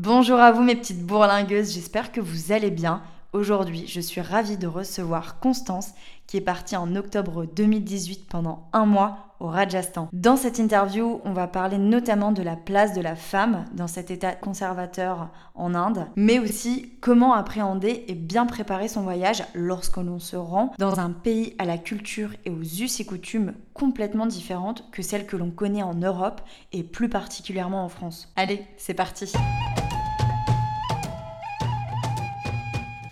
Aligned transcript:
Bonjour 0.00 0.38
à 0.38 0.52
vous 0.52 0.62
mes 0.62 0.76
petites 0.76 1.04
bourlingueuses, 1.04 1.74
j'espère 1.74 2.12
que 2.12 2.20
vous 2.20 2.52
allez 2.52 2.70
bien. 2.70 3.02
Aujourd'hui, 3.32 3.84
je 3.88 4.00
suis 4.00 4.20
ravie 4.20 4.56
de 4.56 4.68
recevoir 4.68 5.40
Constance 5.40 5.90
qui 6.28 6.36
est 6.36 6.40
partie 6.40 6.76
en 6.76 6.94
octobre 6.94 7.46
2018 7.46 8.28
pendant 8.28 8.68
un 8.72 8.86
mois 8.86 9.34
au 9.40 9.48
Rajasthan. 9.48 10.08
Dans 10.12 10.36
cette 10.36 10.60
interview, 10.60 11.20
on 11.24 11.32
va 11.32 11.48
parler 11.48 11.78
notamment 11.78 12.30
de 12.30 12.42
la 12.42 12.54
place 12.54 12.94
de 12.94 13.00
la 13.00 13.16
femme 13.16 13.64
dans 13.74 13.88
cet 13.88 14.12
état 14.12 14.36
conservateur 14.36 15.30
en 15.56 15.74
Inde, 15.74 16.06
mais 16.14 16.38
aussi 16.38 16.92
comment 17.00 17.34
appréhender 17.34 18.04
et 18.06 18.14
bien 18.14 18.46
préparer 18.46 18.86
son 18.86 19.02
voyage 19.02 19.42
lorsque 19.52 19.96
l'on 19.96 20.20
se 20.20 20.36
rend 20.36 20.72
dans 20.78 21.00
un 21.00 21.10
pays 21.10 21.56
à 21.58 21.64
la 21.64 21.76
culture 21.76 22.30
et 22.44 22.50
aux 22.50 22.62
us 22.62 23.00
et 23.00 23.04
coutumes 23.04 23.54
complètement 23.74 24.26
différentes 24.26 24.88
que 24.92 25.02
celles 25.02 25.26
que 25.26 25.36
l'on 25.36 25.50
connaît 25.50 25.82
en 25.82 25.94
Europe 25.94 26.40
et 26.72 26.84
plus 26.84 27.08
particulièrement 27.08 27.84
en 27.84 27.88
France. 27.88 28.32
Allez, 28.36 28.64
c'est 28.76 28.94
parti 28.94 29.32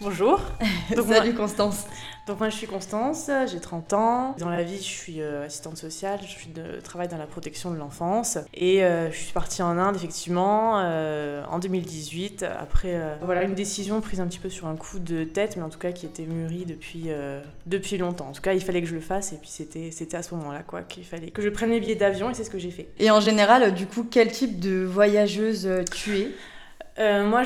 Bonjour. 0.01 0.41
Salut 1.09 1.35
Constance. 1.35 1.85
Donc 2.27 2.39
moi 2.41 2.51
je 2.51 2.57
suis 2.57 2.67
Constance, 2.67 3.31
j'ai 3.51 3.61
30 3.61 3.93
ans. 3.95 4.35
Dans 4.39 4.51
la 4.51 4.63
vie 4.63 4.77
je 4.77 4.83
suis 4.83 5.23
euh, 5.23 5.47
assistante 5.47 5.77
sociale, 5.79 6.19
je 6.23 6.27
suis 6.27 6.49
de, 6.49 6.81
travaille 6.83 7.09
dans 7.09 7.17
la 7.17 7.27
protection 7.27 7.71
de 7.71 7.77
l'enfance. 7.77 8.37
Et 8.53 8.85
euh, 8.85 9.11
je 9.11 9.17
suis 9.17 9.33
partie 9.33 9.63
en 9.63 9.79
Inde 9.79 9.97
effectivement 9.97 10.81
euh, 10.81 11.45
en 11.49 11.59
2018 11.59 12.43
après 12.43 13.01
voilà 13.23 13.45
une 13.45 13.55
décision 13.55 14.01
prise 14.01 14.21
un 14.21 14.27
petit 14.27 14.39
peu 14.39 14.51
sur 14.51 14.67
un 14.67 14.77
coup 14.77 14.99
de 14.99 15.25
tête 15.25 15.57
mais 15.57 15.63
en 15.63 15.71
tout 15.71 15.79
cas 15.79 15.93
qui 15.93 16.05
était 16.05 16.27
mûrie 16.27 16.67
depuis, 16.67 17.09
depuis 17.67 17.97
longtemps. 17.97 18.29
En 18.29 18.33
tout 18.33 18.43
cas 18.43 18.53
il 18.53 18.61
fallait 18.61 18.83
que 18.83 18.89
je 18.89 18.95
le 18.95 19.01
fasse 19.01 19.33
et 19.33 19.37
puis 19.37 19.51
c'était, 19.51 19.91
c'était 19.93 20.17
à 20.17 20.23
ce 20.23 20.35
moment-là 20.35 20.63
quoi 20.67 20.83
qu'il 20.83 21.05
fallait 21.05 21.31
que 21.31 21.43
je 21.43 21.49
prenne 21.49 21.71
mes 21.71 21.81
billets 21.81 21.95
d'avion 21.95 22.31
et 22.31 22.35
c'est 22.35 22.45
ce 22.45 22.51
que 22.51 22.59
j'ai 22.59 22.71
fait. 22.71 22.89
Et 22.99 23.11
en 23.11 23.21
général 23.21 23.73
du 23.73 23.87
coup 23.87 24.07
quel 24.11 24.31
type 24.31 24.61
de 24.61 24.85
voyageuse 24.85 25.69
tu 25.93 26.19
es? 26.19 26.31
Euh, 26.99 27.27
moi, 27.27 27.43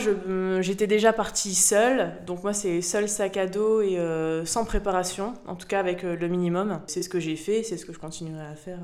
j'étais 0.60 0.86
déjà 0.86 1.12
partie 1.12 1.54
seule, 1.56 2.12
donc 2.24 2.44
moi 2.44 2.52
c'est 2.52 2.80
seul 2.82 3.08
sac 3.08 3.36
à 3.36 3.46
dos 3.46 3.80
et 3.80 3.98
euh, 3.98 4.44
sans 4.44 4.64
préparation, 4.64 5.34
en 5.46 5.56
tout 5.56 5.66
cas 5.66 5.80
avec 5.80 6.04
euh, 6.04 6.16
le 6.16 6.28
minimum. 6.28 6.80
C'est 6.86 7.02
ce 7.02 7.08
que 7.08 7.18
j'ai 7.18 7.34
fait, 7.34 7.64
c'est 7.64 7.76
ce 7.76 7.84
que 7.84 7.92
je 7.92 7.98
continuerai 7.98 8.46
à 8.46 8.54
faire 8.54 8.78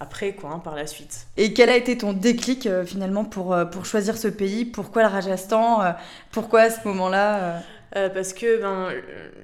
après, 0.00 0.32
quoi, 0.32 0.50
hein, 0.50 0.58
par 0.58 0.74
la 0.74 0.86
suite. 0.86 1.26
Et 1.36 1.52
quel 1.52 1.70
a 1.70 1.76
été 1.76 1.96
ton 1.96 2.12
déclic 2.12 2.68
finalement 2.84 3.24
pour, 3.24 3.56
pour 3.70 3.86
choisir 3.86 4.16
ce 4.16 4.28
pays? 4.28 4.64
Pourquoi 4.64 5.02
le 5.02 5.08
Rajasthan? 5.08 5.94
Pourquoi 6.32 6.62
à 6.62 6.70
ce 6.70 6.86
moment-là 6.88 7.62
euh, 7.94 8.08
parce 8.08 8.32
que 8.32 8.60
ben, 8.60 8.88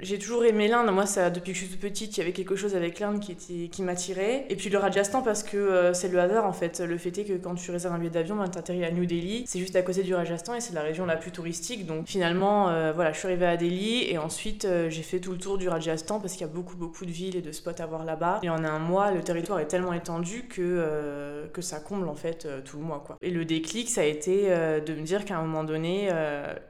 j'ai 0.01 0.19
toujours 0.19 0.45
aimé 0.45 0.69
l'Inde. 0.69 0.91
Moi, 0.93 1.07
ça, 1.07 1.31
depuis 1.31 1.53
que 1.53 1.59
je 1.59 1.65
suis 1.65 1.73
toute 1.73 1.81
petite, 1.81 2.17
il 2.17 2.21
y 2.21 2.23
avait 2.23 2.33
quelque 2.33 2.57
chose 2.57 2.75
avec 2.75 2.99
l'Inde 2.99 3.21
qui, 3.21 3.69
qui 3.69 3.83
m'attirait. 3.83 4.47
Et 4.49 4.57
puis 4.57 4.69
le 4.71 4.79
Rajasthan, 4.79 5.23
parce 5.23 5.43
que 5.43 5.57
euh, 5.57 5.95
c'est 5.95 6.09
le 6.09 6.19
hasard 6.19 6.47
en 6.47 6.53
fait. 6.53 6.81
Le 6.81 6.99
fait 6.99 7.17
est 7.19 7.25
que 7.25 7.35
quand 7.35 7.55
tu 7.55 7.71
réserves 7.71 7.95
un 7.95 7.99
billet 7.99 8.11
d'avion, 8.11 8.37
ben, 8.37 8.49
tu 8.49 8.59
atterris 8.59 8.85
à 8.85 8.91
New 8.91 9.07
Delhi. 9.07 9.45
C'est 9.47 9.61
juste 9.61 9.77
à 9.77 9.83
côté 9.83 10.03
du 10.03 10.15
Rajasthan 10.15 10.55
et 10.55 10.61
c'est 10.61 10.75
la 10.75 10.83
région 10.83 11.07
la 11.07 11.17
plus 11.17 11.31
touristique. 11.31 11.87
Donc 11.87 12.07
finalement, 12.07 12.69
euh, 12.69 12.93
voilà, 12.93 13.13
je 13.13 13.19
suis 13.19 13.29
arrivée 13.29 13.47
à 13.47 13.57
Delhi 13.57 14.11
et 14.11 14.19
ensuite 14.19 14.67
j'ai 14.89 15.03
fait 15.03 15.21
tout 15.21 15.33
le 15.33 15.39
tour 15.39 15.59
du 15.59 15.69
Rajasthan 15.69 16.21
parce 16.21 16.33
qu'il 16.33 16.43
y 16.43 16.51
a 16.51 16.53
beaucoup, 16.53 16.77
beaucoup 16.77 17.07
de 17.07 17.11
villes 17.11 17.37
et 17.37 17.43
de 17.43 17.53
spots 17.53 17.71
à 17.79 17.87
voir 17.87 18.05
là-bas. 18.05 18.41
Et 18.43 18.51
en 18.51 18.65
un 18.65 18.79
mois, 18.79 19.13
le 19.13 19.23
territoire 19.23 19.61
est 19.61 19.69
tellement 19.69 19.93
étendu 19.93 20.45
que, 20.49 21.47
que 21.53 21.63
ça 21.63 21.81
comble 21.81 22.09
en 22.09 22.15
fait 22.15 22.49
tout 22.65 22.79
le 22.79 22.83
mois. 22.83 23.03
Quoi. 23.07 23.17
Et 23.23 23.31
le 23.31 23.45
déclic, 23.45 23.89
ça 23.89 24.01
a 24.01 24.05
été 24.05 24.49
de 24.49 24.95
me 24.95 25.03
dire 25.03 25.25
qu'à 25.25 25.37
un 25.37 25.43
moment 25.43 25.65
donné, 25.65 26.11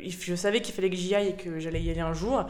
je 0.00 0.34
savais 0.34 0.60
qu'il 0.60 0.74
fallait 0.74 0.90
que 0.90 0.96
j'y 0.96 1.14
aille 1.14 1.28
et 1.28 1.34
que 1.34 1.61
j'allais 1.62 1.80
y 1.80 1.90
aller 1.90 2.00
un 2.00 2.12
jour, 2.12 2.44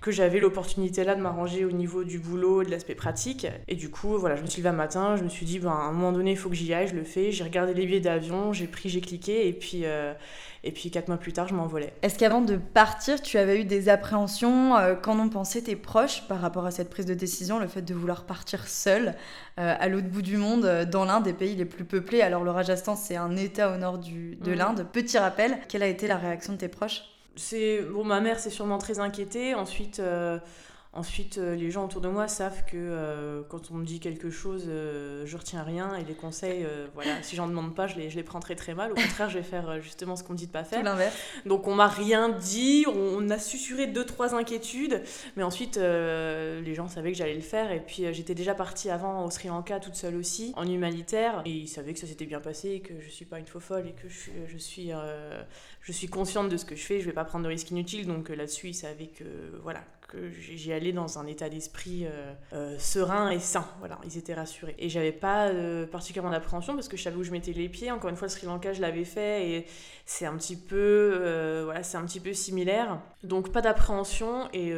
que 0.00 0.10
j'avais 0.10 0.40
l'opportunité 0.40 1.04
là 1.04 1.14
de 1.14 1.20
m'arranger 1.20 1.64
au 1.64 1.72
niveau 1.72 2.04
du 2.04 2.18
boulot 2.18 2.62
et 2.62 2.66
de 2.66 2.70
l'aspect 2.70 2.94
pratique. 2.94 3.46
Et 3.68 3.74
du 3.74 3.90
coup, 3.90 4.18
voilà, 4.18 4.36
je 4.36 4.42
me 4.42 4.46
suis 4.46 4.60
levée 4.62 4.70
un 4.70 4.76
matin, 4.76 5.16
je 5.16 5.24
me 5.24 5.28
suis 5.28 5.46
dit, 5.46 5.58
ben, 5.58 5.70
à 5.70 5.88
un 5.88 5.92
moment 5.92 6.12
donné, 6.12 6.32
il 6.32 6.36
faut 6.36 6.48
que 6.48 6.54
j'y 6.54 6.72
aille, 6.74 6.88
je 6.88 6.94
le 6.94 7.04
fais. 7.04 7.32
J'ai 7.32 7.44
regardé 7.44 7.74
les 7.74 7.86
billets 7.86 8.00
d'avion, 8.00 8.52
j'ai 8.52 8.66
pris, 8.66 8.88
j'ai 8.88 9.00
cliqué, 9.00 9.48
et 9.48 9.52
puis, 9.52 9.82
euh, 9.84 10.12
et 10.64 10.72
puis 10.72 10.90
quatre 10.90 11.08
mois 11.08 11.16
plus 11.16 11.32
tard, 11.32 11.48
je 11.48 11.54
m'envolais. 11.54 11.92
Est-ce 12.02 12.18
qu'avant 12.18 12.40
de 12.40 12.56
partir, 12.56 13.22
tu 13.22 13.38
avais 13.38 13.60
eu 13.60 13.64
des 13.64 13.88
appréhensions 13.88 14.76
euh, 14.76 14.94
Qu'en 14.94 15.18
ont 15.18 15.28
pensé 15.28 15.62
tes 15.62 15.76
proches 15.76 16.26
par 16.28 16.40
rapport 16.40 16.66
à 16.66 16.70
cette 16.70 16.90
prise 16.90 17.06
de 17.06 17.14
décision, 17.14 17.58
le 17.58 17.66
fait 17.66 17.82
de 17.82 17.94
vouloir 17.94 18.24
partir 18.26 18.68
seul 18.68 19.14
euh, 19.58 19.74
à 19.78 19.88
l'autre 19.88 20.08
bout 20.08 20.22
du 20.22 20.36
monde, 20.36 20.86
dans 20.90 21.04
l'un 21.04 21.20
des 21.20 21.32
pays 21.32 21.56
les 21.56 21.64
plus 21.64 21.84
peuplés? 21.84 22.20
Alors 22.20 22.44
le 22.44 22.50
Rajasthan, 22.50 22.96
c'est 22.96 23.16
un 23.16 23.36
état 23.36 23.74
au 23.74 23.78
nord 23.78 23.98
du, 23.98 24.36
de 24.36 24.52
mmh. 24.52 24.54
l'Inde. 24.54 24.86
Petit 24.92 25.18
rappel, 25.18 25.58
quelle 25.68 25.82
a 25.82 25.88
été 25.88 26.06
la 26.06 26.16
réaction 26.16 26.52
de 26.52 26.58
tes 26.58 26.68
proches? 26.68 27.15
C'est 27.36 27.82
bon 27.82 28.04
ma 28.04 28.20
mère 28.20 28.38
s'est 28.38 28.50
sûrement 28.50 28.78
très 28.78 28.98
inquiétée. 28.98 29.54
Ensuite 29.54 30.00
euh, 30.00 30.38
Ensuite, 30.96 31.36
euh, 31.36 31.54
les 31.54 31.70
gens 31.70 31.84
autour 31.84 32.00
de 32.00 32.08
moi 32.08 32.26
savent 32.26 32.64
que 32.64 32.76
euh, 32.76 33.42
quand 33.50 33.70
on 33.70 33.74
me 33.74 33.84
dit 33.84 34.00
quelque 34.00 34.30
chose, 34.30 34.64
euh, 34.66 35.26
je 35.26 35.36
retiens 35.36 35.62
rien 35.62 35.94
et 35.94 36.04
les 36.04 36.14
conseils, 36.14 36.66
voilà, 36.94 37.22
si 37.22 37.36
j'en 37.36 37.46
demande 37.46 37.74
pas, 37.74 37.86
je 37.86 37.96
les, 37.96 38.08
je 38.08 38.16
les 38.16 38.22
prends 38.22 38.40
très 38.40 38.54
très 38.54 38.74
mal. 38.74 38.92
Au 38.92 38.94
contraire, 38.94 39.28
je 39.28 39.36
vais 39.36 39.44
faire 39.44 39.82
justement 39.82 40.16
ce 40.16 40.24
qu'on 40.24 40.32
me 40.32 40.38
dit 40.38 40.46
de 40.46 40.52
pas 40.52 40.64
faire. 40.64 40.82
l'inverse. 40.82 41.14
Donc 41.44 41.66
on 41.66 41.74
m'a 41.74 41.88
rien 41.88 42.30
dit, 42.30 42.86
on, 42.88 43.28
a 43.28 43.38
susurré 43.38 43.86
deux 43.88 44.06
trois 44.06 44.34
inquiétudes, 44.34 45.02
mais 45.36 45.42
ensuite 45.42 45.76
les 45.76 46.74
gens 46.74 46.88
savaient 46.88 47.12
que 47.12 47.18
j'allais 47.18 47.34
le 47.34 47.40
faire. 47.40 47.72
Et 47.72 47.80
puis 47.80 48.04
j'étais 48.12 48.34
déjà 48.34 48.54
partie 48.54 48.88
avant 48.88 49.24
au 49.24 49.30
Sri 49.30 49.48
Lanka 49.48 49.80
toute 49.80 49.96
seule 49.96 50.16
aussi 50.16 50.54
en 50.56 50.66
humanitaire. 50.66 51.42
Et 51.44 51.50
ils 51.50 51.68
savaient 51.68 51.92
que 51.92 51.98
ça 51.98 52.06
s'était 52.06 52.26
bien 52.26 52.40
passé 52.40 52.70
et 52.70 52.80
que 52.80 52.94
je 53.00 53.10
suis 53.10 53.26
pas 53.26 53.38
une 53.38 53.46
faux 53.46 53.60
folle 53.60 53.86
et 53.86 53.92
que 53.92 54.08
je, 54.08 54.30
je 54.48 54.56
suis 54.56 54.92
je 55.82 55.92
suis 55.92 56.08
consciente 56.08 56.48
de 56.48 56.56
ce 56.56 56.64
que 56.64 56.74
je 56.74 56.82
fais, 56.82 57.00
je 57.00 57.06
vais 57.06 57.12
pas 57.12 57.24
prendre 57.24 57.44
de 57.44 57.48
risques 57.50 57.70
inutiles. 57.70 58.06
Donc 58.06 58.30
là-dessus 58.30 58.68
ils 58.68 58.74
savaient 58.74 59.08
que 59.08 59.24
voilà 59.62 59.80
que 60.08 60.30
j'y 60.30 60.72
allais 60.72 60.92
dans 60.92 61.18
un 61.18 61.26
état 61.26 61.48
d'esprit 61.48 62.06
euh, 62.06 62.32
euh, 62.52 62.76
serein 62.78 63.30
et 63.30 63.40
sain. 63.40 63.66
Voilà, 63.80 63.98
ils 64.04 64.16
étaient 64.18 64.34
rassurés. 64.34 64.74
Et 64.78 64.88
j'avais 64.88 65.12
pas 65.12 65.48
euh, 65.48 65.86
particulièrement 65.86 66.30
d'appréhension 66.30 66.74
parce 66.74 66.88
que 66.88 66.96
je 66.96 67.02
savais 67.02 67.16
où 67.16 67.24
je 67.24 67.32
mettais 67.32 67.52
les 67.52 67.68
pieds. 67.68 67.90
Encore 67.90 68.10
une 68.10 68.16
fois, 68.16 68.26
le 68.26 68.32
Sri 68.32 68.46
Lanka, 68.46 68.72
je 68.72 68.80
l'avais 68.80 69.04
fait 69.04 69.48
et 69.48 69.66
c'est 70.04 70.26
un 70.26 70.36
petit 70.36 70.56
peu, 70.56 71.62
voilà, 71.64 71.82
c'est 71.82 71.96
un 71.96 72.04
petit 72.04 72.20
peu 72.20 72.32
similaire. 72.32 73.00
Donc 73.24 73.50
pas 73.50 73.60
d'appréhension 73.60 74.48
et 74.52 74.72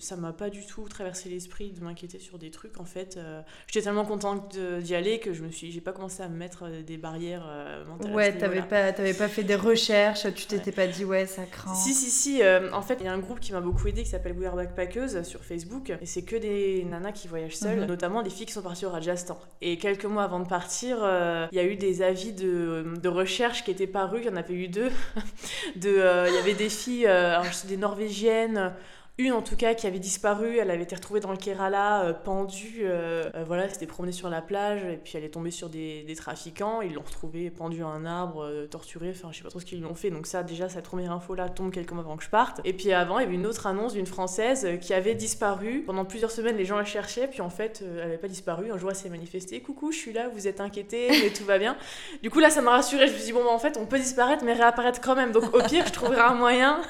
ça 0.00 0.16
m'a 0.16 0.32
pas 0.32 0.50
du 0.50 0.66
tout 0.66 0.88
traversé 0.88 1.28
l'esprit 1.28 1.70
de 1.70 1.84
m'inquiéter 1.84 2.18
sur 2.18 2.38
des 2.38 2.50
trucs. 2.50 2.80
En 2.80 2.84
fait, 2.84 3.20
j'étais 3.68 3.84
tellement 3.84 4.04
contente 4.04 4.58
d'y 4.58 4.96
aller 4.96 5.20
que 5.20 5.32
je 5.32 5.44
me 5.44 5.50
suis, 5.52 5.70
j'ai 5.70 5.80
pas 5.80 5.92
commencé 5.92 6.24
à 6.24 6.28
me 6.28 6.36
mettre 6.36 6.68
des 6.84 6.96
barrières 6.96 7.46
mentales. 7.86 8.12
Ouais, 8.12 8.36
t'avais 8.36 8.62
pas, 8.62 8.92
t'avais 8.92 9.14
pas 9.14 9.28
fait 9.28 9.44
des 9.44 9.54
recherches, 9.54 10.26
tu 10.34 10.46
t'étais 10.46 10.72
pas 10.72 10.88
dit 10.88 11.04
ouais 11.04 11.26
ça 11.26 11.44
craint. 11.44 11.72
Si 11.74 11.94
si 11.94 12.10
si. 12.10 12.42
en 12.72 12.82
fait, 12.82 12.96
il 12.98 13.04
y 13.04 13.08
a 13.08 13.12
un 13.12 13.20
groupe 13.20 13.38
qui 13.38 13.52
m'a 13.52 13.60
beaucoup 13.60 13.86
aidé 13.86 14.02
qui 14.02 14.10
s'appelle 14.10 14.31
We 14.38 14.46
Are 14.46 14.56
Backpackers 14.56 15.24
sur 15.24 15.44
Facebook. 15.44 15.92
Et 16.00 16.06
c'est 16.06 16.22
que 16.22 16.36
des 16.36 16.84
nanas 16.84 17.12
qui 17.12 17.28
voyagent 17.28 17.56
seules, 17.56 17.80
mhm. 17.80 17.86
notamment 17.86 18.22
des 18.22 18.30
filles 18.30 18.46
qui 18.46 18.52
sont 18.52 18.62
parties 18.62 18.86
au 18.86 18.90
Rajasthan. 18.90 19.38
Et 19.60 19.78
quelques 19.78 20.04
mois 20.04 20.24
avant 20.24 20.40
de 20.40 20.48
partir, 20.48 20.98
euh, 21.02 21.46
il 21.52 21.56
y 21.56 21.60
a 21.60 21.64
eu 21.64 21.76
des 21.76 22.02
avis 22.02 22.32
de, 22.32 22.84
de, 23.00 23.08
recherche 23.08 23.64
qui 23.64 23.70
étaient 23.70 23.86
parus. 23.86 24.22
Il 24.24 24.30
y 24.30 24.32
en 24.32 24.36
avait 24.36 24.54
eu 24.54 24.68
deux. 24.68 24.90
de, 25.76 25.88
euh, 25.88 26.26
il 26.28 26.34
y 26.34 26.38
avait 26.38 26.54
des 26.54 26.68
filles, 26.68 27.06
euh, 27.06 27.38
alors, 27.38 27.46
des 27.66 27.76
Norvégiennes 27.76 28.72
une 29.18 29.32
en 29.32 29.42
tout 29.42 29.56
cas 29.56 29.74
qui 29.74 29.86
avait 29.86 29.98
disparu, 29.98 30.56
elle 30.56 30.70
avait 30.70 30.84
été 30.84 30.94
retrouvée 30.94 31.20
dans 31.20 31.30
le 31.30 31.36
Kerala, 31.36 32.04
euh, 32.04 32.12
pendue, 32.14 32.80
euh, 32.84 33.28
euh, 33.34 33.44
voilà, 33.46 33.68
c'était 33.68 33.86
promenée 33.86 34.12
sur 34.12 34.30
la 34.30 34.40
plage 34.40 34.84
et 34.84 34.96
puis 34.96 35.12
elle 35.16 35.24
est 35.24 35.28
tombée 35.28 35.50
sur 35.50 35.68
des, 35.68 36.06
trafiquants, 36.16 36.80
ils 36.80 36.94
l'ont 36.94 37.02
retrouvée 37.02 37.50
pendue 37.50 37.82
à 37.82 37.88
un 37.88 38.06
arbre, 38.06 38.66
torturée, 38.70 39.10
enfin 39.10 39.28
je 39.30 39.38
sais 39.38 39.42
pas 39.42 39.50
trop 39.50 39.60
ce 39.60 39.66
qu'ils 39.66 39.80
lui 39.80 39.86
ont 39.86 39.94
fait, 39.94 40.10
donc 40.10 40.26
ça 40.26 40.42
déjà 40.42 40.68
cette 40.68 40.84
première 40.84 41.12
info 41.12 41.34
là 41.34 41.48
tombe 41.48 41.72
quelques 41.72 41.92
mois 41.92 42.04
avant 42.04 42.16
que 42.16 42.24
je 42.24 42.30
parte. 42.30 42.60
Et 42.64 42.72
puis 42.72 42.92
avant 42.92 43.18
il 43.18 43.24
y 43.24 43.26
avait 43.26 43.34
une 43.34 43.46
autre 43.46 43.66
annonce 43.66 43.92
d'une 43.92 44.06
française 44.06 44.78
qui 44.80 44.94
avait 44.94 45.14
disparu, 45.14 45.82
pendant 45.84 46.04
plusieurs 46.04 46.30
semaines 46.30 46.56
les 46.56 46.64
gens 46.64 46.78
la 46.78 46.84
cherchaient, 46.84 47.28
puis 47.28 47.42
en 47.42 47.50
fait 47.50 47.82
elle 47.82 48.02
avait 48.02 48.18
pas 48.18 48.28
disparu, 48.28 48.70
un 48.72 48.78
jour 48.78 48.90
elle 48.90 48.96
s'est 48.96 49.10
manifestée, 49.10 49.60
coucou 49.60 49.92
je 49.92 49.98
suis 49.98 50.12
là, 50.12 50.28
vous 50.28 50.48
êtes 50.48 50.60
inquiétés, 50.60 51.08
mais 51.10 51.30
tout 51.30 51.44
va 51.44 51.58
bien. 51.58 51.76
Du 52.22 52.30
coup 52.30 52.38
là 52.38 52.50
ça 52.50 52.62
m'a 52.62 52.70
rassurée, 52.70 53.08
je 53.08 53.12
me 53.12 53.16
suis 53.18 53.26
dit 53.26 53.32
bon 53.32 53.44
bah 53.44 53.50
en 53.50 53.58
fait 53.58 53.76
on 53.76 53.84
peut 53.84 53.98
disparaître 53.98 54.44
mais 54.44 54.54
réapparaître 54.54 55.00
quand 55.02 55.16
même, 55.16 55.32
donc 55.32 55.54
au 55.54 55.62
pire 55.62 55.86
je 55.86 55.92
trouverai 55.92 56.20
un 56.20 56.34
moyen 56.34 56.80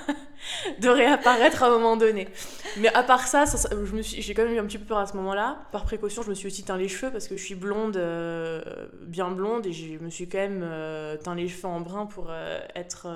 de 0.81 0.89
réapparaître 0.89 1.63
à 1.63 1.67
un 1.67 1.71
moment 1.71 1.97
donné. 1.97 2.12
Mais 2.79 2.93
à 2.95 3.03
part 3.03 3.27
ça, 3.27 3.45
je 3.71 3.93
me 3.93 4.03
suis, 4.03 4.23
j'ai 4.23 4.35
quand 4.35 4.45
même 4.45 4.55
eu 4.55 4.59
un 4.59 4.65
petit 4.65 4.79
peu 4.79 4.85
peur 4.85 4.99
à 4.99 5.07
ce 5.07 5.17
moment-là. 5.17 5.59
Par 5.73 5.85
précaution, 5.85 6.23
je 6.23 6.31
me 6.31 6.35
suis 6.35 6.47
aussi 6.47 6.63
teint 6.65 6.77
les 6.77 6.89
cheveux 6.89 7.11
parce 7.11 7.29
que 7.29 7.37
je 7.37 7.43
suis 7.43 7.55
blonde, 7.55 7.97
euh, 7.97 8.63
bien 9.03 9.31
blonde, 9.31 9.67
et 9.67 9.73
je 9.73 9.99
me 9.99 10.11
suis 10.11 10.29
quand 10.29 10.39
même 10.39 10.63
euh, 10.63 11.17
teint 11.17 11.35
les 11.35 11.49
cheveux 11.49 11.69
en 11.69 11.81
brun 11.81 12.07
pour 12.07 12.29
euh, 12.31 12.61
être 12.75 13.09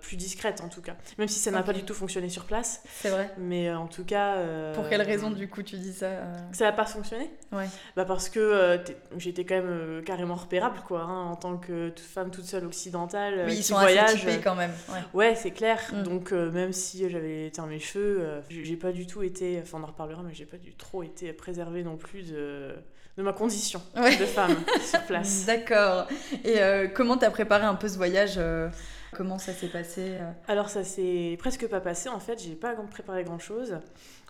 plus 0.00 0.16
discrète 0.16 0.60
en 0.62 0.68
tout 0.68 0.82
cas. 0.82 0.94
Même 1.18 1.28
si 1.28 1.38
ça 1.38 1.50
n'a 1.50 1.62
pas 1.62 1.72
du 1.72 1.82
tout 1.82 1.94
fonctionné 1.94 2.28
sur 2.28 2.44
place. 2.44 2.82
C'est 3.00 3.10
vrai. 3.10 3.30
Mais 3.38 3.72
en 3.72 3.86
tout 3.86 4.04
cas. 4.04 4.36
pour 4.74 4.88
quelle 4.88 5.02
raison 5.02 5.30
du 5.30 5.48
coup 5.48 5.62
tu 5.62 5.76
dis 5.76 5.92
ça 5.92 6.08
Ça 6.52 6.64
n'a 6.64 6.72
pas 6.72 6.84
fonctionné? 6.84 7.30
Ouais. 7.52 7.66
Bah 7.96 8.04
parce 8.04 8.28
que 8.28 8.80
j'étais 9.16 9.44
quand 9.44 9.56
même 9.56 10.02
carrément 10.04 10.34
repérable 10.34 10.80
quoi, 10.86 11.02
hein, 11.02 11.30
en 11.30 11.36
tant 11.36 11.56
que 11.56 11.92
femme 11.96 12.30
toute 12.30 12.44
seule 12.44 12.64
occidentale. 12.64 13.44
Oui, 13.46 13.56
ils 13.56 13.64
sont 13.64 13.78
voyage. 13.78 14.26
quand 14.42 14.54
même. 14.54 14.72
Ouais, 15.14 15.34
c'est 15.34 15.50
clair. 15.50 15.78
Mm. 15.92 16.02
Donc 16.02 16.32
même 16.32 16.72
si 16.72 17.08
j'avais 17.10 17.50
teint 17.50 17.66
mes 17.66 17.78
cheveux, 17.78 18.41
j'ai 18.48 18.76
pas 18.76 18.92
du 18.92 19.06
tout 19.06 19.22
été, 19.22 19.60
enfin 19.62 19.78
on 19.80 19.84
en 19.84 19.86
reparlera, 19.86 20.22
mais 20.22 20.34
j'ai 20.34 20.46
pas 20.46 20.58
du 20.58 20.74
trop 20.74 21.02
été 21.02 21.32
préservée 21.32 21.82
non 21.82 21.96
plus 21.96 22.30
de, 22.30 22.74
de 23.16 23.22
ma 23.22 23.32
condition 23.32 23.82
de 23.96 24.26
femme 24.26 24.56
sur 24.82 25.02
place. 25.02 25.46
D'accord. 25.46 26.06
Et 26.44 26.60
euh, 26.60 26.88
comment 26.88 27.16
t'as 27.16 27.30
préparé 27.30 27.64
un 27.64 27.74
peu 27.74 27.88
ce 27.88 27.96
voyage 27.96 28.34
euh, 28.36 28.68
Comment 29.12 29.38
ça 29.38 29.52
s'est 29.52 29.68
passé 29.68 30.16
euh? 30.20 30.30
Alors 30.48 30.70
ça 30.70 30.84
s'est 30.84 31.36
presque 31.38 31.68
pas 31.68 31.80
passé 31.80 32.08
en 32.08 32.20
fait, 32.20 32.42
j'ai 32.42 32.54
pas 32.54 32.74
préparé 32.74 33.24
grand 33.24 33.38
chose. 33.38 33.78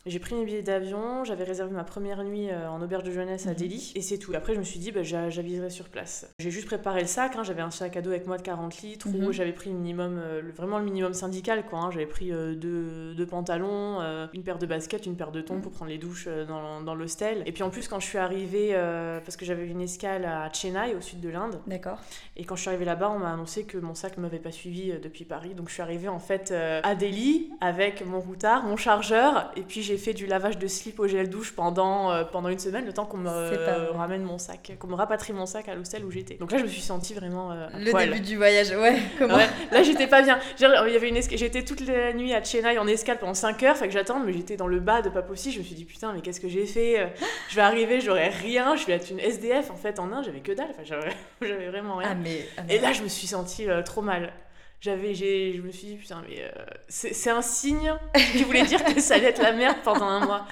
J'ai 0.05 0.19
pris 0.19 0.35
mes 0.35 0.45
billets 0.45 0.63
d'avion, 0.63 1.23
j'avais 1.25 1.45
réservé 1.45 1.73
ma 1.73 1.85
première 1.85 2.25
nuit 2.25 2.51
euh, 2.51 2.69
en 2.69 2.83
auberge 2.83 3.05
de 3.05 3.13
jeunesse 3.13 3.47
à 3.47 3.51
Mhm. 3.51 3.57
Delhi, 3.57 3.93
et 3.95 4.03
c'est 4.03 4.19
tout. 4.19 4.33
Après, 4.35 4.53
je 4.53 4.59
me 4.59 4.65
suis 4.65 4.81
dit, 4.81 4.91
bah, 4.91 5.05
j'a- 5.05 5.31
j'aviserai 5.31 5.71
sur 5.71 5.89
place. 5.89 6.27
J'ai 6.41 6.51
juste 6.51 6.67
préparé 6.67 7.03
le 7.03 7.07
sac, 7.07 7.37
hein, 7.37 7.45
j'avais 7.45 7.63
un 7.63 7.71
sac 7.71 7.97
à 7.97 8.03
dos 8.03 8.11
avec 8.11 8.27
moi 8.27 8.37
de 8.37 8.43
40 8.43 8.83
litres, 8.83 9.07
Mhm. 9.09 9.25
où 9.25 9.33
j'avais 9.33 9.53
pris 9.53 9.71
le 9.71 9.77
minimum, 9.77 10.19
euh, 10.21 10.43
vraiment 10.57 10.81
le 10.81 10.85
minimum 10.87 11.13
syndical, 11.15 11.65
quoi. 11.67 11.79
hein. 11.79 11.91
J'avais 11.93 12.07
pris 12.07 12.33
euh, 12.33 12.57
deux, 12.57 13.15
deux 13.15 13.27
pantalons, 13.27 14.01
une 14.35 14.43
paire 14.43 14.59
de 14.59 14.67
baskets, 14.67 15.07
une 15.07 15.15
paire 15.17 15.31
de 15.31 15.41
tongs 15.41 15.55
Mhm. 15.57 15.63
pour 15.63 15.71
prendre 15.71 15.91
les 15.93 15.99
douches 15.99 16.27
dans, 16.49 16.81
dans 16.83 16.97
l'hostel. 16.97 17.45
Et 17.47 17.53
puis 17.53 17.63
en 17.63 17.71
plus, 17.71 17.87
quand 17.87 18.01
je 18.01 18.07
suis 18.07 18.19
arrivée, 18.19 18.71
euh, 18.73 19.21
parce 19.21 19.37
que 19.37 19.45
j'avais 19.45 19.69
une 19.69 19.81
escale 19.81 20.25
à 20.25 20.53
Chennai, 20.53 20.97
au 20.97 21.01
sud 21.01 21.21
de 21.21 21.29
l'Inde, 21.29 21.61
D'accord. 21.69 21.99
et 22.37 22.45
quand 22.45 22.57
je 22.57 22.63
suis 22.63 22.71
arrivée 22.71 22.87
là-bas, 22.87 23.09
on 23.15 23.21
m'a 23.21 23.33
annoncé 23.33 23.63
que 23.67 23.79
mon 23.79 23.95
sac 23.95 24.17
ne 24.17 24.23
m'avait 24.23 24.41
pas 24.41 24.51
suivi 24.51 24.93
depuis 25.01 25.25
Paris. 25.25 25.55
Donc 25.55 25.69
je 25.69 25.75
suis 25.75 25.83
arrivée 25.83 26.09
en 26.09 26.19
fait 26.19 26.51
à 26.51 26.97
Delhi 26.97 27.51
avec 27.61 28.05
mon 28.05 28.19
routard, 28.19 28.65
mon 28.65 28.77
chargeur, 28.77 29.53
et 29.55 29.61
puis 29.63 29.81
j'ai 29.83 29.92
fait 29.97 30.13
du 30.15 30.27
lavage 30.27 30.59
de 30.59 30.67
slip 30.67 30.99
au 31.01 31.07
gel 31.07 31.29
douche 31.31 31.53
pendant, 31.53 32.11
euh, 32.13 32.25
pendant 32.25 32.49
une 32.49 32.59
semaine, 32.59 32.85
le 32.87 32.93
temps 32.93 33.05
qu'on 33.07 33.17
me 33.19 33.29
euh, 33.31 33.91
ramène 33.93 34.23
mon 34.23 34.39
sac, 34.39 34.73
qu'on 34.79 34.89
me 34.89 34.95
rapatrie 34.95 35.33
mon 35.33 35.47
sac 35.47 35.69
à 35.69 35.75
l'hostel 35.75 36.05
où 36.05 36.11
j'étais. 36.11 36.35
Donc 36.35 36.53
là, 36.53 36.59
je 36.59 36.63
me 36.65 36.69
suis 36.69 36.81
sentie 36.83 37.15
vraiment 37.15 37.53
euh, 37.53 37.67
à 37.73 37.79
Le 37.79 37.91
poil. 37.91 38.09
début 38.11 38.21
du 38.21 38.37
voyage, 38.37 38.71
ouais. 38.71 38.97
Comment 39.19 39.37
Ouais, 39.37 39.47
là 39.71 39.83
j'étais 39.83 40.07
pas 40.07 40.23
bien. 40.23 40.39
J'étais 40.59 41.63
toute 41.65 41.87
la 41.87 42.13
nuit 42.13 42.33
à 42.35 42.43
Chennai 42.43 42.79
en 42.79 42.87
escale 42.87 43.19
pendant 43.19 43.35
5 43.35 43.63
heures, 43.63 43.77
fait 43.77 43.87
que 43.87 43.93
j'attends, 43.93 44.21
mais 44.21 44.33
j'étais 44.33 44.57
dans 44.57 44.67
le 44.67 44.81
bas 44.81 45.03
de 45.03 45.09
pas 45.09 45.23
possible. 45.23 45.55
Je 45.55 45.59
me 45.61 45.65
suis 45.65 45.75
dit 45.75 45.85
putain, 45.85 46.13
mais 46.13 46.21
qu'est-ce 46.21 46.41
que 46.41 46.49
j'ai 46.49 46.67
fait 46.67 47.01
Euh, 47.01 47.07
Je 47.49 47.57
vais 47.57 47.63
arriver, 47.63 48.01
j'aurai 48.01 48.29
rien, 48.29 48.77
je 48.77 48.87
vais 48.87 48.93
être 48.95 49.11
une 49.11 49.21
SDF 49.21 49.71
en 49.71 49.77
fait 49.77 49.99
en 49.99 50.11
Inde, 50.13 50.25
j'avais 50.25 50.41
que 50.41 50.53
dalle, 50.53 50.69
enfin 50.71 50.83
j'avais 50.85 51.67
vraiment 51.69 51.97
rien. 51.97 52.09
Ah 52.13 52.15
mais, 52.15 52.47
ah, 52.57 52.63
mais- 52.67 52.75
Et 52.77 52.79
là, 52.79 52.93
je 52.93 53.03
me 53.03 53.09
suis 53.09 53.27
sentie 53.27 53.69
euh, 53.69 53.83
trop 53.83 54.03
mal. 54.03 54.33
J'avais, 54.83 55.15
j'ai, 55.15 55.55
je 55.55 55.63
me 55.63 55.71
suis 55.71 55.87
dit, 55.87 55.95
putain, 55.95 56.25
mais 56.29 56.43
euh, 56.43 56.65
c'est 56.89 57.31
un 57.31 57.41
signe 57.41 57.95
qui 58.33 58.43
voulait 58.43 58.65
dire 58.65 58.83
que 58.85 59.01
ça 59.01 59.15
allait 59.15 59.29
être 59.29 59.41
la 59.41 59.53
merde 59.53 59.77
pendant 59.85 60.09
un 60.09 60.27
mois. 60.27 60.45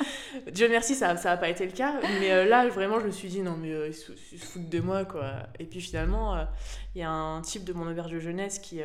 Dieu 0.52 0.68
merci, 0.68 0.94
ça 0.94 1.14
n'a 1.14 1.36
pas 1.36 1.48
été 1.48 1.66
le 1.66 1.72
cas. 1.72 1.94
Mais 2.20 2.30
euh, 2.30 2.44
là, 2.44 2.68
vraiment, 2.68 3.00
je 3.00 3.06
me 3.06 3.10
suis 3.10 3.26
dit, 3.26 3.40
non, 3.40 3.56
mais 3.56 3.72
euh, 3.72 3.88
ils, 3.88 3.92
se, 3.94 4.12
foutent 4.12 4.68
de 4.68 4.78
moi, 4.78 5.04
quoi. 5.04 5.32
Et 5.58 5.64
puis 5.64 5.80
finalement, 5.80 6.46
il 6.94 7.00
y 7.00 7.02
a 7.02 7.10
un 7.10 7.42
type 7.42 7.64
de 7.64 7.72
mon 7.72 7.90
auberge 7.90 8.12
de 8.12 8.20
jeunesse, 8.20 8.60
qui, 8.60 8.80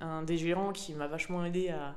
un 0.00 0.22
des 0.22 0.38
gérants, 0.38 0.72
qui 0.72 0.94
m'a 0.94 1.06
vachement 1.06 1.44
aidé 1.44 1.68
à, 1.68 1.94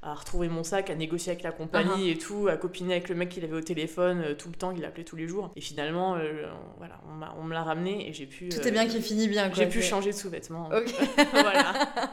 à 0.00 0.14
retrouver 0.14 0.48
mon 0.48 0.62
sac, 0.62 0.90
à 0.90 0.94
négocier 0.94 1.32
avec 1.32 1.42
la 1.42 1.50
compagnie 1.50 2.10
et 2.10 2.16
tout, 2.16 2.46
à 2.48 2.56
copiner 2.56 2.92
avec 2.94 3.08
le 3.08 3.16
mec 3.16 3.30
qu'il 3.30 3.44
avait 3.44 3.56
au 3.56 3.60
téléphone 3.60 4.22
euh, 4.24 4.34
tout 4.34 4.48
le 4.48 4.54
temps, 4.54 4.72
qu'il 4.72 4.84
appelait 4.84 5.02
tous 5.02 5.16
les 5.16 5.26
jours. 5.26 5.50
Et 5.56 5.60
finalement, 5.60 6.14
euh, 6.14 6.44
on- 6.46 6.78
voilà, 6.78 7.00
on, 7.40 7.42
me 7.44 7.52
l'a 7.52 7.62
ramené 7.64 8.08
et 8.08 8.12
j'ai 8.12 8.26
pu. 8.26 8.48
Tout 8.48 8.60
euh, 8.60 8.64
est 8.64 8.70
bien 8.70 8.86
qui 8.86 9.02
finit 9.02 9.26
bien, 9.26 9.48
quoi. 9.48 9.56
J'ai 9.64 9.66
pu 9.68 9.82
changer 9.82 10.10
de 10.10 10.16
sous-vêtements. 10.16 10.68
Ok. 10.72 10.94
voilà. 11.32 11.72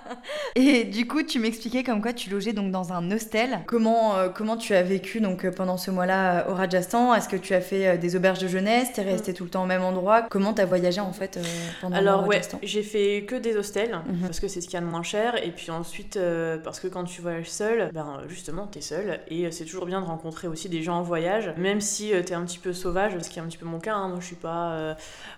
Et 0.55 0.83
du 0.85 1.05
coup, 1.07 1.21
tu 1.23 1.37
m'expliquais 1.39 1.83
comme 1.83 2.01
quoi 2.01 2.13
tu 2.13 2.29
logeais 2.29 2.53
donc 2.53 2.71
dans 2.71 2.93
un 2.93 3.11
hostel. 3.11 3.59
Comment, 3.67 4.15
euh, 4.17 4.29
comment 4.29 4.57
tu 4.57 4.73
as 4.73 4.81
vécu 4.83 5.19
donc 5.21 5.45
euh, 5.45 5.51
pendant 5.51 5.77
ce 5.77 5.91
mois-là 5.91 6.45
euh, 6.47 6.51
au 6.51 6.55
Rajasthan? 6.55 7.13
Est-ce 7.13 7.27
que 7.29 7.35
tu 7.35 7.53
as 7.53 7.61
fait 7.61 7.87
euh, 7.87 7.97
des 7.97 8.15
auberges 8.15 8.39
de 8.39 8.47
jeunesse? 8.47 8.93
T'es 8.93 9.01
resté 9.03 9.33
tout 9.33 9.43
le 9.43 9.49
temps 9.49 9.63
au 9.63 9.67
même 9.67 9.83
endroit? 9.83 10.23
Comment 10.23 10.53
t'as 10.53 10.65
voyagé 10.65 11.01
en 11.01 11.11
fait 11.13 11.37
euh, 11.37 11.41
pendant 11.81 11.97
le 11.97 12.03
mois 12.03 12.11
Alors 12.13 12.27
ouais, 12.27 12.37
Rajasthan? 12.37 12.59
j'ai 12.63 12.83
fait 12.83 13.25
que 13.27 13.35
des 13.35 13.55
hostels 13.57 13.99
Mhm. 14.07 14.21
parce 14.21 14.39
que 14.39 14.47
c'est 14.47 14.61
ce 14.61 14.67
qu'il 14.67 14.75
y 14.75 14.77
a 14.77 14.85
de 14.85 14.89
moins 14.89 15.03
cher 15.03 15.43
et 15.45 15.51
puis 15.51 15.69
ensuite 15.71 16.17
euh, 16.17 16.57
parce 16.57 16.79
que 16.79 16.87
quand 16.87 17.03
tu 17.03 17.21
voyages 17.21 17.49
seul, 17.49 17.75
ben 17.94 18.22
justement 18.27 18.68
t'es 18.68 18.81
seul 18.81 19.19
et 19.27 19.45
euh, 19.45 19.51
c'est 19.51 19.66
toujours 19.66 19.86
bien 19.86 20.01
de 20.01 20.06
rencontrer 20.06 20.48
aussi 20.48 20.69
des 20.69 20.81
gens 20.83 20.98
en 20.98 21.01
voyage, 21.04 21.54
même 21.57 21.81
si 21.81 22.13
euh, 22.13 22.24
t'es 22.24 22.33
un 22.33 22.45
petit 22.45 22.60
peu 22.60 22.74
sauvage, 22.74 23.18
ce 23.19 23.30
qui 23.30 23.39
est 23.39 23.42
un 23.42 23.45
petit 23.48 23.57
peu 23.57 23.66
mon 23.66 23.80
cas. 23.80 23.95
hein. 23.95 24.10
Moi 24.10 24.19
je 24.19 24.25
suis 24.25 24.36
pas, 24.36 24.74
euh, 24.74 24.95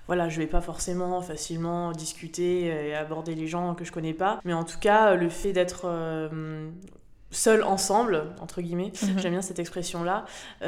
voilà, 0.07 0.29
je 0.29 0.37
vais 0.39 0.47
pas 0.47 0.61
forcément 0.61 1.21
facilement 1.21 1.91
discuter 1.91 2.65
et 2.89 2.95
aborder 2.95 3.35
les 3.35 3.47
gens 3.47 3.75
que 3.75 3.85
je 3.85 3.91
connais 3.91 4.13
pas, 4.13 4.39
mais 4.45 4.53
en 4.53 4.63
tout 4.63 4.79
cas 4.79 5.15
le 5.15 5.29
fait 5.29 5.53
d'être 5.53 5.85
seul 7.29 7.61
ensemble 7.63 8.23
entre 8.39 8.61
guillemets 8.61 8.91
Mhm. 9.01 9.19
j'aime 9.19 9.31
bien 9.33 9.41
cette 9.41 9.59
expression 9.59 10.03
là 10.03 10.25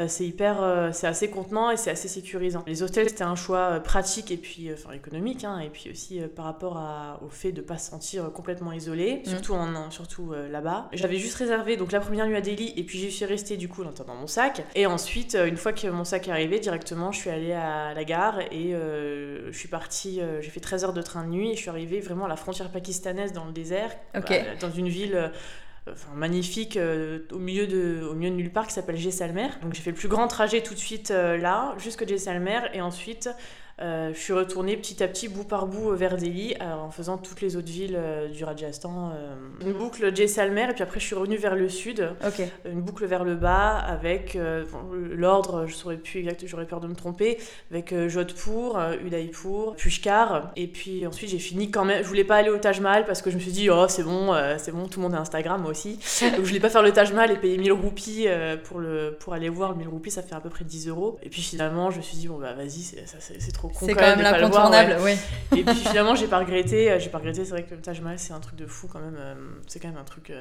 c'est 0.08 0.26
hyper 0.26 0.62
euh, 0.62 0.90
c'est 0.92 1.06
assez 1.06 1.30
contenant 1.30 1.70
et 1.70 1.76
c'est 1.78 1.90
assez 1.90 2.06
sécurisant 2.08 2.62
les 2.66 2.82
hôtels 2.82 3.08
c'était 3.08 3.24
un 3.24 3.34
choix 3.34 3.58
euh, 3.58 3.80
pratique 3.80 4.30
et 4.30 4.36
puis 4.36 4.68
euh, 4.68 4.74
enfin 4.74 4.92
économique 4.94 5.44
hein, 5.44 5.58
et 5.60 5.70
puis 5.70 5.90
aussi 5.90 6.20
euh, 6.20 6.28
par 6.28 6.44
rapport 6.44 6.76
à- 6.76 7.18
au 7.24 7.28
fait 7.30 7.52
de 7.52 7.62
pas 7.62 7.78
se 7.78 7.88
sentir 7.90 8.26
euh, 8.26 8.28
complètement 8.28 8.72
isolé 8.72 9.22
Mhm. 9.24 9.30
surtout 9.32 9.54
en 9.54 9.90
surtout 9.90 10.32
euh, 10.32 10.48
là-bas 10.50 10.88
j'avais 10.92 11.16
juste 11.16 11.36
réservé 11.36 11.76
donc 11.78 11.92
la 11.92 12.00
première 12.00 12.26
nuit 12.26 12.36
à 12.36 12.40
Delhi 12.42 12.74
et 12.76 12.84
puis 12.84 12.98
j'y 12.98 13.10
suis 13.10 13.24
restée 13.24 13.56
du 13.56 13.68
coup 13.68 13.82
en 13.82 13.88
attendant 13.88 14.14
mon 14.14 14.26
sac 14.26 14.62
et 14.74 14.84
ensuite 14.86 15.34
euh, 15.36 15.46
une 15.46 15.56
fois 15.56 15.72
que 15.72 15.86
mon 15.88 16.04
sac 16.04 16.28
est 16.28 16.30
arrivé 16.32 16.60
directement 16.60 17.10
je 17.10 17.18
suis 17.20 17.30
allée 17.30 17.52
à 17.52 17.94
la 17.94 18.04
gare 18.04 18.38
et 18.52 18.74
euh, 18.74 19.50
je 19.50 19.58
suis 19.58 19.68
partie 19.68 20.20
euh, 20.20 20.42
j'ai 20.42 20.50
fait 20.50 20.60
13 20.60 20.84
heures 20.84 20.92
de 20.92 21.02
train 21.02 21.24
de 21.24 21.30
nuit 21.30 21.50
et 21.52 21.54
je 21.56 21.60
suis 21.60 21.70
arrivée 21.70 22.00
vraiment 22.00 22.26
à 22.26 22.28
la 22.28 22.36
frontière 22.36 22.68
pakistanaise 22.70 23.32
dans 23.32 23.46
le 23.46 23.52
désert 23.52 23.90
bah, 24.12 24.20
dans 24.60 24.70
une 24.70 24.88
ville 24.88 25.14
euh, 25.16 25.28
magnifique 26.14 26.76
euh, 26.76 27.20
au, 27.32 27.38
milieu 27.38 27.66
de, 27.66 28.06
au 28.08 28.14
milieu 28.14 28.30
de 28.30 28.36
nulle 28.36 28.52
part 28.52 28.66
qui 28.66 28.74
s'appelle 28.74 28.96
Jaisalmer. 28.96 29.48
Donc 29.62 29.74
j'ai 29.74 29.82
fait 29.82 29.90
le 29.90 29.96
plus 29.96 30.08
grand 30.08 30.28
trajet 30.28 30.62
tout 30.62 30.74
de 30.74 30.78
suite 30.78 31.10
euh, 31.10 31.36
là, 31.36 31.74
jusqu'à 31.78 32.06
Jaisalmer, 32.06 32.60
et 32.72 32.80
ensuite 32.80 33.30
je 33.80 34.18
suis 34.18 34.32
retournée 34.32 34.76
petit 34.76 35.02
à 35.02 35.08
petit, 35.08 35.28
bout 35.28 35.44
par 35.44 35.66
bout, 35.66 35.90
euh, 35.90 35.94
vers 35.94 36.16
Delhi, 36.16 36.54
euh, 36.60 36.74
en 36.74 36.90
faisant 36.90 37.16
toutes 37.18 37.40
les 37.40 37.56
autres 37.56 37.70
villes 37.70 37.96
euh, 37.96 38.28
du 38.28 38.44
Rajasthan. 38.44 39.12
euh, 39.14 39.34
une 39.64 39.72
boucle 39.72 40.14
Jaisalmer, 40.14 40.66
et 40.70 40.72
puis 40.74 40.82
après 40.82 41.00
je 41.00 41.06
suis 41.06 41.14
revenue 41.14 41.36
vers 41.36 41.54
le 41.56 41.68
sud, 41.68 42.10
une 42.64 42.80
boucle 42.82 43.06
vers 43.06 43.24
le 43.24 43.34
bas, 43.34 43.76
avec 43.78 44.36
euh, 44.36 44.64
l'ordre, 45.12 45.66
je 45.66 45.74
saurais 45.74 45.96
plus 45.96 46.20
exact, 46.20 46.44
j'aurais 46.46 46.66
peur 46.66 46.80
de 46.80 46.88
me 46.88 46.94
tromper, 46.94 47.38
avec 47.70 47.92
euh, 47.92 48.08
Jodhpur, 48.08 48.76
euh, 48.78 48.94
Udaipur, 49.04 49.74
Pushkar, 49.76 50.52
et 50.56 50.66
puis 50.66 51.06
ensuite 51.06 51.30
j'ai 51.30 51.38
fini 51.38 51.70
quand 51.70 51.84
même, 51.84 52.02
je 52.02 52.08
voulais 52.08 52.24
pas 52.24 52.36
aller 52.36 52.50
au 52.50 52.58
Taj 52.58 52.80
Mahal 52.80 53.04
parce 53.06 53.22
que 53.22 53.30
je 53.30 53.36
me 53.36 53.40
suis 53.40 53.52
dit, 53.52 53.70
oh 53.70 53.86
c'est 53.88 54.02
bon, 54.02 54.34
euh, 54.34 54.56
c'est 54.58 54.72
bon, 54.72 54.86
tout 54.88 55.00
le 55.00 55.04
monde 55.04 55.14
a 55.14 55.20
Instagram, 55.20 55.62
moi 55.62 55.70
aussi. 55.70 55.98
Donc 56.20 56.40
je 56.42 56.48
voulais 56.48 56.60
pas 56.60 56.70
faire 56.70 56.82
le 56.82 56.92
Taj 56.92 57.12
Mahal 57.12 57.30
et 57.30 57.36
payer 57.36 57.56
1000 57.56 57.72
roupies 57.72 58.24
euh, 58.26 58.56
pour, 58.56 58.78
le, 58.78 59.16
pour 59.18 59.32
aller 59.32 59.48
voir. 59.48 59.76
1000 59.76 59.88
roupies, 59.88 60.10
ça 60.10 60.22
fait 60.22 60.34
à 60.34 60.40
peu 60.40 60.50
près 60.50 60.64
10 60.64 60.88
euros. 60.88 61.18
Et 61.22 61.28
puis 61.30 61.42
finalement, 61.42 61.90
je 61.90 61.98
me 61.98 62.02
suis 62.02 62.16
dit, 62.16 62.28
bon 62.28 62.38
bah 62.38 62.52
vas-y, 62.52 62.82
c'est 63.38 63.52
trop 63.52 63.68
C'est 63.78 63.94
quand 63.94 64.00
quand 64.00 64.06
même 64.06 64.18
ouais. 64.18 64.24
l'incontournable, 64.24 64.96
oui. 65.02 65.12
Et 65.58 65.64
puis 65.64 65.74
finalement, 65.76 66.14
j'ai 66.14 66.26
pas 66.26 66.38
regretté. 66.38 66.90
euh, 66.90 66.98
J'ai 66.98 67.10
pas 67.10 67.18
regretté. 67.18 67.44
C'est 67.44 67.50
vrai 67.50 67.64
que 67.64 67.74
le 67.74 67.80
Taj 67.80 68.00
Mahal, 68.00 68.18
c'est 68.18 68.32
un 68.32 68.40
truc 68.40 68.56
de 68.56 68.66
fou 68.66 68.88
quand 68.88 69.00
même. 69.00 69.16
euh, 69.18 69.34
C'est 69.66 69.80
quand 69.80 69.88
même 69.88 69.98
un 69.98 70.04
truc. 70.04 70.32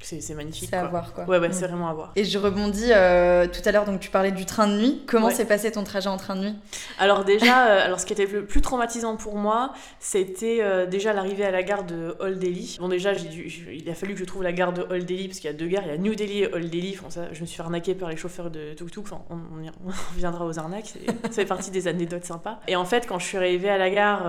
C'est 0.00 0.34
magnifique. 0.34 0.68
C'est 0.70 0.76
à 0.76 0.80
quoi. 0.80 0.88
voir 0.88 1.12
quoi. 1.14 1.24
Ouais, 1.24 1.38
ouais, 1.38 1.52
c'est 1.52 1.66
vraiment 1.66 1.88
à 1.88 1.94
voir. 1.94 2.12
Et 2.16 2.24
je 2.24 2.38
rebondis 2.38 2.92
euh, 2.92 3.46
tout 3.46 3.60
à 3.64 3.72
l'heure, 3.72 3.84
donc 3.84 4.00
tu 4.00 4.10
parlais 4.10 4.30
du 4.32 4.44
train 4.46 4.66
de 4.68 4.74
nuit. 4.78 5.02
Comment 5.06 5.26
Ouais. 5.28 5.34
s'est 5.34 5.46
passé 5.46 5.72
ton 5.72 5.84
trajet 5.84 6.08
en 6.08 6.16
train 6.16 6.36
de 6.36 6.40
nuit? 6.42 6.54
Alors 6.98 7.24
déjà, 7.24 7.66
euh, 7.70 7.84
alors 7.84 7.98
ce 8.00 8.06
qui 8.06 8.12
était 8.12 8.26
le 8.26 8.44
plus 8.44 8.60
traumatisant 8.60 9.16
pour 9.16 9.36
moi, 9.36 9.72
c'était 10.00 10.58
euh, 10.60 10.86
déjà 10.86 11.12
l'arrivée 11.12 11.44
à 11.44 11.50
la 11.50 11.62
gare 11.62 11.84
de 11.84 12.14
Old 12.20 12.38
Delhi. 12.38 12.76
Bon 12.80 12.88
déjà, 12.88 13.14
dû, 13.14 13.72
il 13.72 13.88
a 13.90 13.94
fallu 13.94 14.12
que 14.14 14.20
je 14.20 14.24
trouve 14.24 14.42
la 14.42 14.52
gare 14.52 14.72
de 14.72 14.82
Old 14.82 15.04
Delhi 15.06 15.28
parce 15.28 15.40
qu'il 15.40 15.50
y 15.50 15.52
a 15.54 15.56
deux 15.56 15.66
gares, 15.66 15.84
il 15.86 15.90
y 15.90 15.94
a 15.94 15.98
New 15.98 16.14
Delhi 16.14 16.42
et 16.42 16.52
Old 16.54 16.68
Delhi. 16.70 16.96
Enfin, 16.98 17.10
ça, 17.10 17.32
je 17.32 17.40
me 17.40 17.46
suis 17.46 17.56
fait 17.56 17.62
arnaquer 17.62 17.94
par 17.94 18.08
les 18.10 18.16
chauffeurs 18.16 18.50
de 18.50 18.74
tuk-tuk. 18.74 19.00
Enfin, 19.04 19.22
on, 19.30 19.36
on 19.58 19.62
y- 19.62 19.70
on 19.86 19.90
reviendra 20.14 20.44
aux 20.46 20.58
arnaques. 20.58 20.94
Ça 21.24 21.30
fait 21.30 21.44
partie 21.46 21.70
des 21.70 21.88
anecdotes 21.88 22.24
sympas. 22.24 22.60
Et 22.68 22.76
en 22.76 22.84
fait, 22.84 23.06
quand 23.06 23.18
je 23.18 23.26
suis 23.26 23.38
arrivée 23.38 23.70
à 23.70 23.78
la 23.78 23.90
gare 23.90 24.24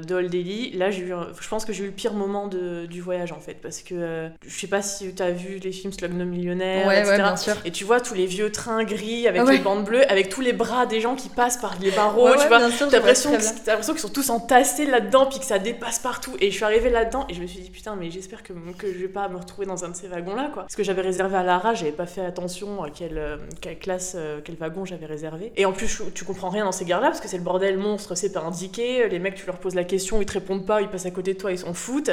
de 0.00 0.14
Old 0.14 0.30
Delhi, 0.30 0.70
là, 0.72 0.90
eu, 0.90 1.12
je 1.40 1.48
pense 1.48 1.64
que 1.64 1.72
j'ai 1.72 1.84
eu 1.84 1.88
le 1.88 1.92
pire 1.92 2.14
moment 2.14 2.46
de- 2.46 2.86
du 2.86 3.00
voyage 3.00 3.32
en 3.32 3.40
fait, 3.40 3.54
parce 3.54 3.80
que 3.82 4.28
je 4.46 4.58
sais 4.58 4.66
pas 4.66 4.82
si 4.82 5.07
tu 5.14 5.22
as 5.22 5.30
vu 5.30 5.58
les 5.62 5.72
films 5.72 5.92
Slumdog 5.92 6.26
Millionnaire, 6.26 6.86
Ouais, 6.86 6.98
etc. 7.00 7.10
ouais, 7.12 7.16
bien 7.22 7.36
sûr. 7.36 7.54
Et 7.64 7.70
tu 7.70 7.84
vois 7.84 8.00
tous 8.00 8.14
les 8.14 8.26
vieux 8.26 8.50
trains 8.52 8.84
gris 8.84 9.26
avec 9.28 9.40
Ah 9.42 9.44
ouais. 9.44 9.52
les 9.56 9.58
bandes 9.58 9.84
bleues, 9.84 10.10
avec 10.10 10.28
tous 10.28 10.40
les 10.40 10.52
bras 10.52 10.86
des 10.86 11.00
gens 11.00 11.14
qui 11.14 11.28
passent 11.28 11.56
par 11.56 11.76
les 11.80 11.90
barreaux, 11.90 12.28
tu 12.32 12.46
vois. 12.48 12.58
T'as 12.58 12.58
l'impression 12.98 13.92
qu'ils 13.92 13.98
sont 14.00 14.08
tous 14.08 14.30
entassés 14.30 14.86
là-dedans, 14.86 15.26
puis 15.26 15.38
que 15.38 15.44
ça 15.44 15.58
dépasse 15.58 15.98
partout. 15.98 16.32
Et 16.40 16.50
je 16.50 16.56
suis 16.56 16.64
arrivée 16.64 16.90
là-dedans 16.90 17.26
et 17.28 17.34
je 17.34 17.40
me 17.42 17.46
suis 17.46 17.60
dit 17.60 17.70
putain, 17.70 17.96
mais 17.96 18.10
j'espère 18.10 18.42
que, 18.42 18.52
que 18.78 18.86
je 18.92 18.98
vais 18.98 19.08
pas 19.08 19.28
me 19.28 19.36
retrouver 19.36 19.66
dans 19.66 19.84
un 19.84 19.88
de 19.90 19.96
ces 19.96 20.08
wagons-là, 20.08 20.50
quoi. 20.52 20.62
Parce 20.62 20.76
que 20.76 20.82
j'avais 20.82 21.02
réservé 21.02 21.36
à 21.36 21.42
Lara, 21.42 21.74
j'avais 21.74 21.92
pas 21.92 22.06
fait 22.06 22.24
attention 22.24 22.82
à 22.82 22.90
quelle, 22.90 23.18
euh, 23.18 23.36
quelle 23.60 23.78
classe, 23.78 24.14
euh, 24.16 24.40
quel 24.44 24.56
wagon 24.56 24.84
j'avais 24.84 25.06
réservé. 25.06 25.52
Et 25.56 25.64
en 25.66 25.72
plus, 25.72 26.02
tu 26.14 26.24
comprends 26.24 26.50
rien 26.50 26.64
dans 26.64 26.72
ces 26.72 26.84
gares-là 26.84 27.08
parce 27.08 27.20
que 27.20 27.28
c'est 27.28 27.36
le 27.38 27.42
bordel 27.42 27.78
monstre, 27.78 28.14
c'est 28.14 28.32
pas 28.32 28.40
indiqué. 28.40 29.08
Les 29.08 29.18
mecs, 29.18 29.34
tu 29.34 29.46
leur 29.46 29.56
poses 29.58 29.74
la 29.74 29.84
question, 29.84 30.20
ils 30.20 30.26
te 30.26 30.32
répondent 30.34 30.66
pas, 30.66 30.80
ils 30.82 30.88
passent 30.88 31.06
à 31.06 31.10
côté 31.10 31.34
de 31.34 31.38
toi, 31.38 31.52
ils 31.52 31.58
s'en 31.58 31.74
foutent. 31.74 32.10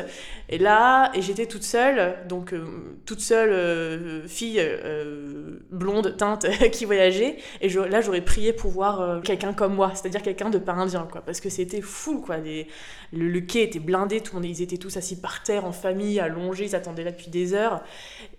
Et 0.50 0.58
là, 0.58 1.12
et 1.13 1.22
j'étais 1.22 1.46
toute 1.46 1.63
seule, 1.63 2.15
donc 2.27 2.53
euh, 2.53 2.65
toute 3.06 3.20
seule 3.20 3.51
euh, 3.51 4.27
fille 4.27 4.60
euh, 4.60 5.60
blonde, 5.72 6.15
teinte, 6.18 6.46
qui 6.72 6.86
voyageait. 6.86 7.38
Et 7.62 7.70
je- 7.70 7.80
là, 7.80 8.01
j'aurais 8.01 8.22
prié 8.22 8.54
pour 8.54 8.72
voir 8.72 9.01
euh, 9.01 9.22
quelqu'un 9.22 9.54
comme 9.54 9.75
moi, 9.75 9.92
c'est-à-dire 9.96 10.22
quelqu'un 10.22 10.50
de 10.50 10.58
pas 10.58 10.74
indien, 10.74 11.08
quoi. 11.12 11.22
Parce 11.22 11.39
que 11.42 11.50
c'était 11.50 11.82
fou, 11.82 12.20
quoi. 12.22 12.38
Les- 12.38 12.68
le, 13.13 13.27
le 13.30 13.42
quai 13.42 13.63
était 13.63 13.80
blindé, 13.80 14.20
tout 14.22 14.36
le 14.36 14.42
monde, 14.42 14.50
ils 14.50 14.62
étaient 14.62 14.77
tous 14.77 14.98
assis 14.98 15.20
par 15.20 15.44
terre, 15.44 15.65
en 15.65 15.72
famille, 15.72 16.20
allongés, 16.20 16.65
ils 16.65 16.75
attendaient 16.75 17.04
là 17.04 17.12
depuis 17.12 17.30
des 17.30 17.54
heures. 17.54 17.82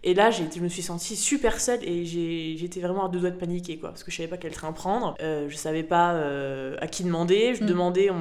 Et 0.05 0.13
là, 0.15 0.31
je 0.31 0.43
me 0.61 0.69
suis 0.69 0.83
sentie 0.83 1.17
super 1.17 1.61
seule 1.61 1.81
et 1.83 2.05
j'étais 2.05 2.81
vraiment 2.81 3.07
à 3.07 3.09
deux 3.09 3.21
doigts 3.21 3.31
de 3.31 3.39
paniquer, 3.39 3.79
quoi. 3.79 3.91
Parce 3.91 4.05
que 4.05 4.11
je 4.11 4.17
savais 4.17 4.29
pas 4.29 4.37
quel 4.37 4.53
train 4.53 4.73
prendre, 4.73 5.15
je 5.21 5.55
savais 5.57 5.83
pas 5.83 6.11
à 6.81 6.87
qui 6.89 7.05
demander, 7.05 7.55
je 7.55 7.65
Mm. 7.65 7.67
demandais, 7.67 8.11
on, 8.11 8.17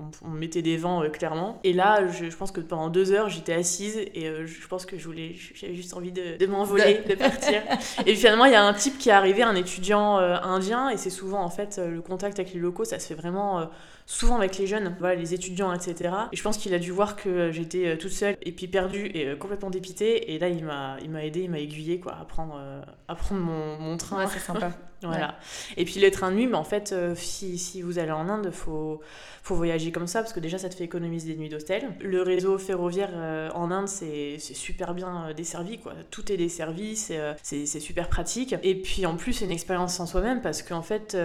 on- 0.00 0.10
on 0.24 0.28
me 0.30 0.38
mettait 0.38 0.62
des 0.62 0.76
vents, 0.76 1.02
clairement. 1.10 1.60
Et 1.64 1.72
là, 1.72 2.06
je, 2.08 2.30
je 2.30 2.36
pense 2.36 2.52
que 2.52 2.60
pendant 2.60 2.88
deux 2.88 3.12
heures, 3.12 3.28
j'étais 3.28 3.52
assise 3.52 3.96
et 3.98 4.30
je 4.44 4.66
pense 4.68 4.86
que 4.86 4.98
je 4.98 5.04
voulais, 5.04 5.34
je, 5.34 5.51
j'avais 5.54 5.74
juste 5.74 5.94
envie 5.94 6.12
de, 6.12 6.36
de 6.36 6.46
m'envoler, 6.46 7.02
de... 7.08 7.14
partir. 7.14 7.62
et 8.06 8.14
finalement, 8.14 8.44
il 8.44 8.52
y 8.52 8.56
a 8.56 8.64
un 8.64 8.74
type 8.74 8.98
qui 8.98 9.08
est 9.08 9.12
arrivé, 9.12 9.42
un 9.42 9.54
étudiant 9.54 10.16
indien, 10.16 10.90
et 10.90 10.96
c'est 10.96 11.10
souvent 11.10 11.42
en 11.42 11.50
fait 11.50 11.78
le 11.78 12.00
contact 12.00 12.38
avec 12.38 12.52
les 12.52 12.60
locaux, 12.60 12.84
ça 12.84 12.98
se 12.98 13.06
fait 13.06 13.14
vraiment 13.14 13.68
souvent 14.06 14.36
avec 14.36 14.58
les 14.58 14.66
jeunes, 14.66 14.94
voilà, 14.98 15.14
les 15.14 15.34
étudiants, 15.34 15.72
etc. 15.72 16.14
Et 16.32 16.36
je 16.36 16.42
pense 16.42 16.58
qu'il 16.58 16.74
a 16.74 16.78
dû 16.78 16.90
voir 16.90 17.16
que 17.16 17.50
j'étais 17.50 17.86
euh, 17.86 17.96
toute 17.96 18.12
seule 18.12 18.36
et 18.42 18.52
puis 18.52 18.68
perdue 18.68 19.06
et 19.14 19.28
euh, 19.28 19.36
complètement 19.36 19.70
dépitée. 19.70 20.32
Et 20.32 20.38
là, 20.38 20.48
il 20.48 20.64
m'a, 20.64 20.96
il 21.02 21.10
m'a 21.10 21.24
aidé, 21.24 21.40
il 21.40 21.50
m'a 21.50 21.60
aiguillé 21.60 22.00
quoi, 22.00 22.16
à 22.20 22.24
prendre, 22.24 22.56
euh, 22.58 22.82
à 23.08 23.14
prendre 23.14 23.40
mon, 23.40 23.78
mon 23.78 23.96
train. 23.96 24.18
Ouais, 24.18 24.30
c'est 24.32 24.40
sympa. 24.40 24.72
voilà. 25.02 25.36
Et 25.76 25.84
puis 25.84 25.98
les 25.98 26.10
trains 26.10 26.30
de 26.30 26.36
nuit, 26.36 26.46
mais 26.46 26.56
en 26.56 26.64
fait, 26.64 26.94
si, 27.16 27.58
si, 27.58 27.82
vous 27.82 27.98
allez 27.98 28.12
en 28.12 28.28
Inde, 28.28 28.52
faut, 28.52 29.00
faut 29.42 29.56
voyager 29.56 29.90
comme 29.90 30.06
ça 30.06 30.20
parce 30.20 30.32
que 30.32 30.38
déjà, 30.38 30.58
ça 30.58 30.68
te 30.68 30.76
fait 30.76 30.84
économiser 30.84 31.32
des 31.32 31.36
nuits 31.36 31.48
d'hôtel. 31.48 31.90
Le 32.00 32.22
réseau 32.22 32.56
ferroviaire 32.56 33.10
en 33.56 33.72
Inde, 33.72 33.88
c'est, 33.88 34.36
c'est 34.38 34.54
super 34.54 34.94
bien 34.94 35.32
desservi, 35.36 35.78
quoi. 35.78 35.94
Tout 36.12 36.30
est 36.30 36.36
desservi, 36.36 36.94
c'est, 36.94 37.18
c'est, 37.42 37.66
c'est 37.66 37.80
super 37.80 38.08
pratique. 38.08 38.54
Et 38.62 38.76
puis 38.76 39.04
en 39.04 39.16
plus, 39.16 39.32
c'est 39.32 39.44
une 39.44 39.50
expérience 39.50 39.98
en 39.98 40.06
soi-même 40.06 40.40
parce 40.40 40.62
qu'en 40.62 40.82
fait, 40.82 41.16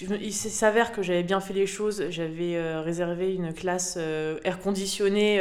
il 0.00 0.32
s'avère 0.32 0.92
que 0.92 1.02
j'avais 1.02 1.24
bien 1.24 1.40
fait 1.40 1.52
les 1.52 1.66
choses 1.66 1.93
j'avais 2.10 2.56
euh, 2.56 2.80
réservé 2.80 3.34
une 3.34 3.52
classe 3.52 3.96
euh, 3.98 4.38
air 4.44 4.58
conditionné 4.58 5.40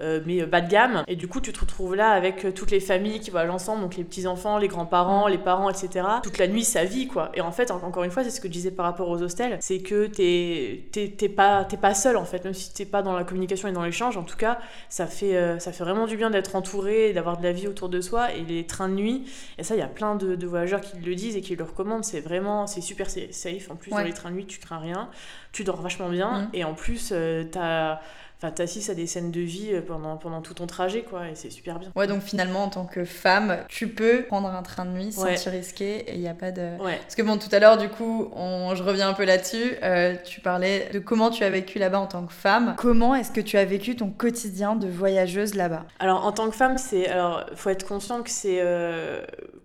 euh, 0.00 0.20
mais 0.26 0.44
bas 0.44 0.60
de 0.60 0.68
gamme. 0.68 1.04
Et 1.06 1.14
du 1.14 1.28
coup, 1.28 1.40
tu 1.40 1.52
te 1.52 1.60
retrouves 1.60 1.94
là 1.94 2.10
avec 2.10 2.52
toutes 2.54 2.70
les 2.70 2.80
familles 2.80 3.20
qui 3.20 3.30
voyagent 3.30 3.50
ensemble, 3.50 3.82
donc 3.82 3.96
les 3.96 4.02
petits-enfants, 4.04 4.58
les 4.58 4.66
grands-parents, 4.66 5.28
les 5.28 5.38
parents, 5.38 5.70
etc. 5.70 6.06
Toute 6.22 6.38
la 6.38 6.48
nuit, 6.48 6.64
ça 6.64 6.84
vit, 6.84 7.06
quoi. 7.06 7.30
Et 7.34 7.40
en 7.40 7.52
fait, 7.52 7.70
encore 7.70 8.02
une 8.02 8.10
fois, 8.10 8.24
c'est 8.24 8.30
ce 8.30 8.40
que 8.40 8.48
je 8.48 8.52
disais 8.52 8.70
par 8.72 8.86
rapport 8.86 9.08
aux 9.08 9.22
hostels, 9.22 9.58
c'est 9.60 9.78
que 9.78 10.06
t'es 10.06 11.28
pas, 11.28 11.64
pas 11.64 11.94
seul, 11.94 12.16
en 12.16 12.24
fait, 12.24 12.44
même 12.44 12.54
si 12.54 12.72
t'es 12.74 12.86
pas 12.86 13.02
dans 13.02 13.12
la 13.12 13.24
communication 13.24 13.68
et 13.68 13.72
dans 13.72 13.84
l'échange. 13.84 14.16
En 14.16 14.24
tout 14.24 14.36
cas, 14.36 14.58
ça 14.88 15.06
fait, 15.06 15.60
ça 15.60 15.70
fait 15.70 15.84
vraiment 15.84 16.06
du 16.06 16.16
bien 16.16 16.30
d'être 16.30 16.56
entouré, 16.56 17.12
d'avoir 17.12 17.38
de 17.38 17.44
la 17.44 17.52
vie 17.52 17.68
autour 17.68 17.88
de 17.88 18.00
soi. 18.00 18.32
Et 18.32 18.40
les 18.40 18.66
trains 18.66 18.88
de 18.88 18.94
nuit, 18.94 19.30
et 19.58 19.62
ça, 19.62 19.76
il 19.76 19.78
y 19.78 19.82
a 19.82 19.86
plein 19.86 20.16
de, 20.16 20.44
voyageurs 20.44 20.80
qui 20.80 20.96
le 20.98 21.14
disent 21.14 21.36
et 21.36 21.40
qui 21.40 21.54
le 21.54 21.64
recommandent, 21.64 22.04
c'est 22.04 22.20
vraiment, 22.20 22.66
c'est 22.66 22.80
super 22.80 23.08
safe. 23.10 23.70
En 23.70 23.76
plus, 23.76 23.90
dans 23.90 23.98
les 23.98 24.12
trains 24.12 24.30
de 24.30 24.36
nuit, 24.36 24.46
tu 24.46 24.58
crains 24.58 24.78
rien 24.78 25.08
tu 25.54 25.64
dors 25.64 25.80
vachement 25.80 26.10
bien. 26.10 26.40
Mm. 26.40 26.48
Et 26.52 26.64
en 26.64 26.74
plus, 26.74 27.10
euh, 27.12 27.44
t'as 27.50 28.00
enfin 28.36 28.50
t'assistes 28.50 28.90
à 28.90 28.94
des 28.94 29.06
scènes 29.06 29.30
de 29.30 29.40
vie 29.40 29.68
euh, 29.72 29.80
pendant, 29.80 30.16
pendant 30.16 30.42
tout 30.42 30.54
ton 30.54 30.66
trajet 30.66 31.02
quoi 31.02 31.28
et 31.28 31.36
c'est 31.36 31.50
super 31.50 31.78
bien 31.78 31.92
ouais 31.94 32.08
donc 32.08 32.20
finalement 32.20 32.64
en 32.64 32.68
tant 32.68 32.84
que 32.84 33.04
femme 33.04 33.58
tu 33.68 33.86
peux 33.86 34.24
prendre 34.24 34.48
un 34.48 34.62
train 34.64 34.84
de 34.84 34.90
nuit 34.90 35.12
sans 35.12 35.32
te 35.32 35.48
risquer 35.48 35.98
et 36.10 36.14
il 36.14 36.20
n'y 36.20 36.28
a 36.28 36.34
pas 36.34 36.50
de 36.50 36.76
ouais. 36.82 36.98
parce 37.00 37.14
que 37.14 37.22
bon 37.22 37.38
tout 37.38 37.48
à 37.52 37.60
l'heure 37.60 37.76
du 37.76 37.88
coup 37.88 38.28
on... 38.34 38.74
je 38.74 38.82
reviens 38.82 39.08
un 39.08 39.12
peu 39.12 39.24
là-dessus 39.24 39.76
euh, 39.84 40.16
tu 40.24 40.40
parlais 40.40 40.90
de 40.92 40.98
comment 40.98 41.30
tu 41.30 41.44
as 41.44 41.50
vécu 41.50 41.78
là-bas 41.78 42.00
en 42.00 42.08
tant 42.08 42.26
que 42.26 42.32
femme 42.32 42.74
comment 42.76 43.14
est-ce 43.14 43.30
que 43.30 43.40
tu 43.40 43.56
as 43.56 43.64
vécu 43.64 43.94
ton 43.94 44.10
quotidien 44.10 44.74
de 44.74 44.88
voyageuse 44.88 45.54
là-bas? 45.54 45.84
Alors 46.00 46.26
en 46.26 46.32
tant 46.32 46.50
que 46.50 46.56
femme 46.56 46.76
c'est 46.76 47.06
alors 47.06 47.46
faut 47.54 47.70
être 47.70 47.86
conscient 47.86 48.24
que 48.24 48.30
c'est 48.30 48.58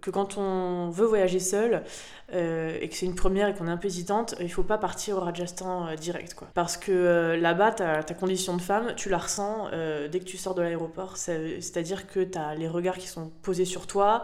que 0.02 0.12
quand 0.12 0.38
on 0.38 0.90
veut 0.90 1.08
voyager 1.08 1.40
seule 1.40 1.82
euh, 2.34 2.78
et 2.80 2.88
que 2.90 2.96
c'est 2.96 3.06
une 3.06 3.16
première 3.16 3.48
et 3.48 3.54
qu'on 3.54 3.68
est 3.68 3.72
un 3.72 3.78
peu 3.78 3.88
hésitante, 3.88 4.36
il 4.40 4.52
faut 4.52 4.64
pas 4.64 4.78
partir 4.78 5.18
au 5.18 5.22
Rajasthan 5.22 5.88
euh, 5.88 5.96
direct. 5.96 6.34
Quoi. 6.36 6.48
Parce 6.54 6.78
que 6.78 6.92
euh, 6.92 7.38
là-bas, 7.38 7.72
ta, 7.72 8.04
condition 8.14 8.56
de 8.56 8.62
femme, 8.62 8.94
tu 8.96 9.10
la 9.10 9.18
ressens 9.18 9.70
dès 10.12 10.20
que 10.20 10.26
tu 10.26 10.38
sors 10.38 10.56
de 10.56 10.62
l'aéroport. 10.62 11.18
C'est-à-dire 11.18 12.08
que 12.08 12.20
tu 12.20 12.38
as 12.38 12.56
les 12.56 12.68
regards 12.68 12.98
qui 12.98 13.08
sont 13.08 13.32
posés 13.42 13.66
sur 13.66 13.88
toi. 13.88 14.24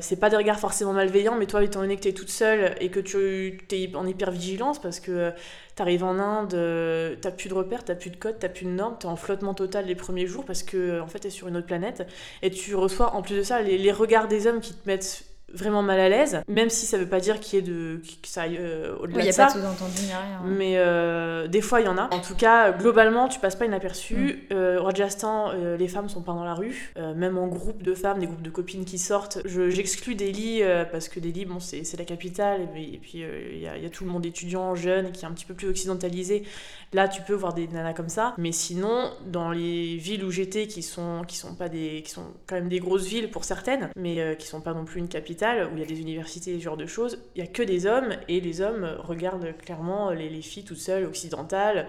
c'est 0.00 0.16
pas 0.16 0.30
des 0.30 0.36
regards 0.36 0.58
forcément 0.58 0.92
malveillants, 0.92 1.36
mais 1.36 1.46
toi, 1.46 1.62
étant 1.62 1.80
donné 1.80 1.96
que 1.96 2.02
tu 2.02 2.08
es 2.08 2.12
toute 2.12 2.30
seule 2.30 2.74
et 2.80 2.90
que 2.90 3.00
tu 3.00 3.58
es 3.70 3.94
en 3.94 4.06
hyper-vigilance, 4.06 4.80
parce 4.80 4.98
que 4.98 5.32
tu 5.76 5.82
arrives 5.82 6.04
en 6.04 6.18
Inde, 6.18 7.18
t'as 7.20 7.30
plus 7.30 7.48
de 7.48 7.54
repères, 7.54 7.84
t'as 7.84 7.94
plus 7.94 8.10
de 8.10 8.16
codes, 8.16 8.36
t'as 8.40 8.48
plus 8.48 8.64
de 8.64 8.70
normes, 8.70 8.96
t'es 8.98 9.06
en 9.06 9.16
flottement 9.16 9.54
total 9.54 9.86
les 9.86 9.94
premiers 9.94 10.26
jours 10.26 10.44
parce 10.44 10.62
que 10.62 11.00
en 11.00 11.06
fait 11.06 11.20
t'es 11.20 11.30
sur 11.30 11.48
une 11.48 11.56
autre 11.56 11.66
planète 11.66 12.06
et 12.42 12.50
tu 12.50 12.74
reçois 12.74 13.14
en 13.14 13.22
plus 13.22 13.36
de 13.36 13.42
ça 13.42 13.62
les 13.62 13.92
regards 13.92 14.28
des 14.28 14.46
hommes 14.46 14.60
qui 14.60 14.74
te 14.74 14.86
mettent 14.86 15.24
vraiment 15.52 15.82
mal 15.82 16.00
à 16.00 16.08
l'aise, 16.08 16.40
même 16.48 16.70
si 16.70 16.86
ça 16.86 16.98
veut 16.98 17.08
pas 17.08 17.20
dire 17.20 17.40
qu'il 17.40 17.58
y 17.58 17.58
ait 17.58 17.62
de 17.62 18.00
que 18.22 18.28
ça 18.28 18.42
aille 18.42 18.56
euh, 18.58 18.96
au-delà 19.00 19.24
de 19.26 19.30
ça. 19.30 19.48
Il 19.54 19.60
n'y 19.60 19.66
a 19.66 19.68
pas 19.68 19.72
de 19.72 19.76
sous-entendu 19.76 20.02
ni 20.02 20.08
rien. 20.08 20.40
Mais 20.46 20.74
euh, 20.76 21.46
des 21.46 21.60
fois 21.60 21.80
il 21.80 21.84
y 21.84 21.88
en 21.88 21.98
a. 21.98 22.12
En 22.12 22.20
tout 22.20 22.34
cas, 22.34 22.72
globalement, 22.72 23.28
tu 23.28 23.38
passes 23.40 23.56
pas 23.56 23.66
inaperçu. 23.66 24.14
Mm. 24.14 24.32
Euh, 24.52 24.80
au 24.80 24.84
Rajasthan, 24.84 25.52
les 25.78 25.88
femmes 25.88 26.08
sont 26.08 26.22
pas 26.22 26.32
dans 26.32 26.44
la 26.44 26.54
rue, 26.54 26.92
même 26.96 27.38
en 27.38 27.46
groupe 27.46 27.82
de 27.82 27.94
femmes, 27.94 28.18
des 28.18 28.26
groupes 28.26 28.42
de 28.42 28.50
copines 28.50 28.84
qui 28.84 28.98
sortent. 28.98 29.38
J'exclus 29.44 30.14
Delhi 30.14 30.62
parce 30.90 31.08
que 31.08 31.20
Delhi, 31.20 31.44
bon, 31.44 31.60
c'est 31.60 31.98
la 31.98 32.04
capitale 32.04 32.62
et, 32.76 32.98
puis 32.98 33.24
il 33.52 33.58
y, 33.58 33.66
a 33.66 33.90
tout 33.90 34.04
le 34.04 34.10
monde 34.10 34.24
étudiant, 34.24 34.74
jeune, 34.74 35.12
qui 35.12 35.24
est 35.24 35.28
un 35.28 35.32
petit 35.32 35.44
peu 35.44 35.54
plus 35.54 35.68
occidentalisé. 35.68 36.44
Là, 36.92 37.08
tu 37.08 37.22
peux 37.22 37.34
voir 37.34 37.54
des 37.54 37.68
nanas 37.68 37.94
comme 37.94 38.08
ça. 38.08 38.34
Mais 38.38 38.52
sinon, 38.52 39.10
dans 39.26 39.50
les 39.50 39.96
villes 39.96 40.24
où 40.24 40.30
j'étais, 40.30 40.66
qui 40.66 40.82
sont 40.82 41.22
qui 41.26 41.36
sont 41.36 41.54
pas 41.54 41.68
des, 41.68 42.02
qui 42.04 42.10
sont 42.10 42.26
quand 42.46 42.56
même 42.56 42.68
des 42.68 42.80
grosses 42.80 43.06
villes 43.06 43.30
pour 43.30 43.44
certaines, 43.44 43.90
mais 43.96 44.36
qui 44.38 44.46
sont 44.46 44.60
pas 44.60 44.74
non 44.74 44.84
plus 44.84 45.00
une 45.00 45.08
capitale 45.08 45.31
où 45.32 45.76
il 45.76 45.80
y 45.80 45.82
a 45.82 45.86
des 45.86 46.00
universités, 46.00 46.58
ce 46.58 46.62
genre 46.62 46.76
de 46.76 46.86
choses, 46.86 47.18
il 47.34 47.42
n'y 47.42 47.48
a 47.48 47.50
que 47.50 47.62
des 47.62 47.86
hommes, 47.86 48.16
et 48.28 48.40
les 48.40 48.60
hommes 48.60 48.96
regardent 48.98 49.56
clairement 49.58 50.10
les, 50.10 50.28
les 50.28 50.42
filles 50.42 50.64
toutes 50.64 50.78
seules, 50.78 51.04
occidentales, 51.04 51.88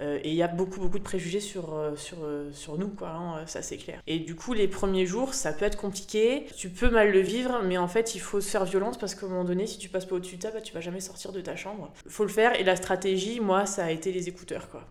euh, 0.00 0.18
et 0.22 0.30
il 0.30 0.34
y 0.34 0.42
a 0.42 0.48
beaucoup, 0.48 0.80
beaucoup 0.80 0.98
de 0.98 1.04
préjugés 1.04 1.40
sur, 1.40 1.74
euh, 1.74 1.94
sur, 1.96 2.18
euh, 2.22 2.50
sur 2.52 2.78
nous, 2.78 2.88
quoi, 2.88 3.10
hein, 3.10 3.46
ça 3.46 3.60
c'est 3.62 3.76
clair. 3.76 4.00
Et 4.06 4.18
du 4.18 4.34
coup, 4.34 4.54
les 4.54 4.68
premiers 4.68 5.06
jours, 5.06 5.34
ça 5.34 5.52
peut 5.52 5.64
être 5.64 5.76
compliqué, 5.76 6.46
tu 6.56 6.70
peux 6.70 6.90
mal 6.90 7.10
le 7.10 7.20
vivre, 7.20 7.60
mais 7.64 7.76
en 7.76 7.88
fait, 7.88 8.14
il 8.14 8.20
faut 8.20 8.40
se 8.40 8.50
faire 8.50 8.64
violence 8.64 8.96
parce 8.96 9.14
qu'à 9.14 9.26
un 9.26 9.28
moment 9.28 9.44
donné, 9.44 9.66
si 9.66 9.78
tu 9.78 9.88
passes 9.88 10.06
pas 10.06 10.16
au-dessus 10.16 10.36
de 10.36 10.42
ça, 10.42 10.50
bah, 10.50 10.60
tu 10.60 10.72
vas 10.72 10.80
jamais 10.80 11.00
sortir 11.00 11.32
de 11.32 11.40
ta 11.40 11.56
chambre. 11.56 11.92
faut 12.06 12.24
le 12.24 12.30
faire, 12.30 12.58
et 12.58 12.64
la 12.64 12.76
stratégie, 12.76 13.40
moi, 13.40 13.66
ça 13.66 13.84
a 13.84 13.90
été 13.90 14.12
les 14.12 14.28
écouteurs, 14.28 14.70
quoi, 14.70 14.86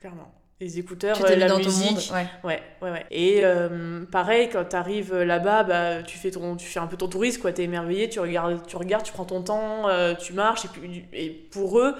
clairement 0.00 0.37
les 0.60 0.78
écouteurs, 0.80 1.16
tu 1.16 1.24
euh, 1.24 1.36
la 1.36 1.46
dans 1.46 1.58
musique. 1.58 1.86
Ton 1.86 1.94
monde, 1.94 2.02
ouais. 2.12 2.26
ouais. 2.42 2.62
ouais, 2.82 2.90
ouais, 2.90 3.06
Et 3.12 3.40
euh, 3.44 4.04
pareil, 4.10 4.48
quand 4.50 4.64
tu 4.64 4.76
arrives 4.76 5.14
là-bas, 5.14 5.62
bah, 5.62 6.02
tu, 6.02 6.18
fais 6.18 6.32
ton, 6.32 6.56
tu 6.56 6.66
fais 6.66 6.80
un 6.80 6.88
peu 6.88 6.96
ton 6.96 7.06
touriste, 7.06 7.40
quoi. 7.40 7.52
T'es 7.52 7.62
émerveillé, 7.62 8.08
tu 8.08 8.18
regardes, 8.18 8.66
tu 8.66 8.76
regardes, 8.76 9.04
tu 9.04 9.12
prends 9.12 9.24
ton 9.24 9.42
temps, 9.42 9.88
euh, 9.88 10.14
tu 10.14 10.32
marches. 10.32 10.64
Et, 10.64 10.68
puis, 10.68 11.04
et 11.12 11.30
pour 11.30 11.78
eux, 11.78 11.94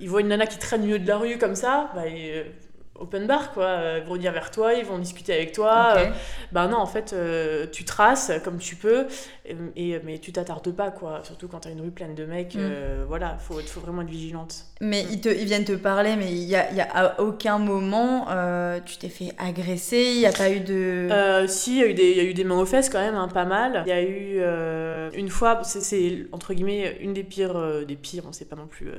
ils 0.00 0.08
voient 0.08 0.20
une 0.20 0.28
nana 0.28 0.46
qui 0.46 0.58
traîne 0.58 0.82
au 0.82 0.84
milieu 0.84 0.98
de 1.00 1.08
la 1.08 1.16
rue 1.16 1.38
comme 1.38 1.56
ça, 1.56 1.90
bah, 1.94 2.02
open 3.00 3.26
bar 3.26 3.52
quoi. 3.52 3.64
Euh, 3.64 4.00
ils 4.02 4.08
vont 4.08 4.14
venir 4.14 4.32
vers 4.32 4.50
toi 4.50 4.74
ils 4.74 4.84
vont 4.84 4.98
discuter 4.98 5.32
avec 5.34 5.52
toi. 5.52 5.94
Euh, 5.96 6.10
bah 6.52 6.66
non 6.66 6.78
en 6.78 6.86
fait 6.86 7.12
euh, 7.12 7.66
tu 7.70 7.84
traces 7.84 8.32
comme 8.44 8.58
tu 8.58 8.76
peux 8.76 9.06
et, 9.76 10.00
mais 10.04 10.18
tu 10.18 10.32
t'attardes 10.32 10.72
pas 10.72 10.90
quoi. 10.90 11.20
Surtout 11.24 11.48
quand 11.48 11.60
t'as 11.60 11.70
une 11.70 11.80
rue 11.80 11.90
pleine 11.90 12.14
de 12.14 12.24
mecs 12.24 12.54
mm. 12.54 13.04
voilà 13.08 13.36
faut 13.38 13.58
faut 13.60 13.80
vraiment 13.80 14.02
être 14.02 14.08
vigilante. 14.08 14.64
Mais 14.80 15.04
ils 15.10 15.20
te 15.20 15.28
ils 15.28 15.44
viennent 15.46 15.64
te 15.64 15.72
parler 15.72 16.16
mais 16.16 16.30
il 16.30 16.44
y 16.44 16.56
a, 16.56 16.72
y 16.72 16.80
a 16.80 16.88
à 16.92 17.20
aucun 17.20 17.58
moment 17.58 18.26
tu 18.84 18.96
t'es 18.96 19.08
fait 19.08 19.32
agresser 19.38 20.12
il 20.14 20.20
y 20.20 20.26
a 20.26 20.32
pas 20.32 20.50
eu 20.50 20.60
de 20.60 21.08
si 21.48 21.76
il 21.76 21.78
y 21.78 21.82
a 21.82 21.86
eu 21.86 21.94
des 21.94 22.10
il 22.10 22.16
y 22.16 22.20
a 22.20 22.24
eu 22.24 22.34
des 22.34 22.44
mains 22.44 22.58
aux 22.58 22.66
fesses 22.66 22.88
quand 22.88 23.00
même 23.00 23.16
hein, 23.16 23.28
pas 23.28 23.44
mal. 23.44 23.82
Il 23.86 23.88
y 23.88 23.92
a 23.92 24.02
eu 24.02 24.40
une 25.18 25.28
fois 25.28 25.62
c'est 25.64 26.26
entre 26.32 26.54
guillemets 26.54 26.98
une 27.00 27.12
des 27.12 27.24
pires 27.24 27.84
des 27.86 27.96
pires 27.96 28.24
on 28.26 28.32
sait 28.32 28.44
pas 28.44 28.56
non 28.56 28.66
plus 28.66 28.90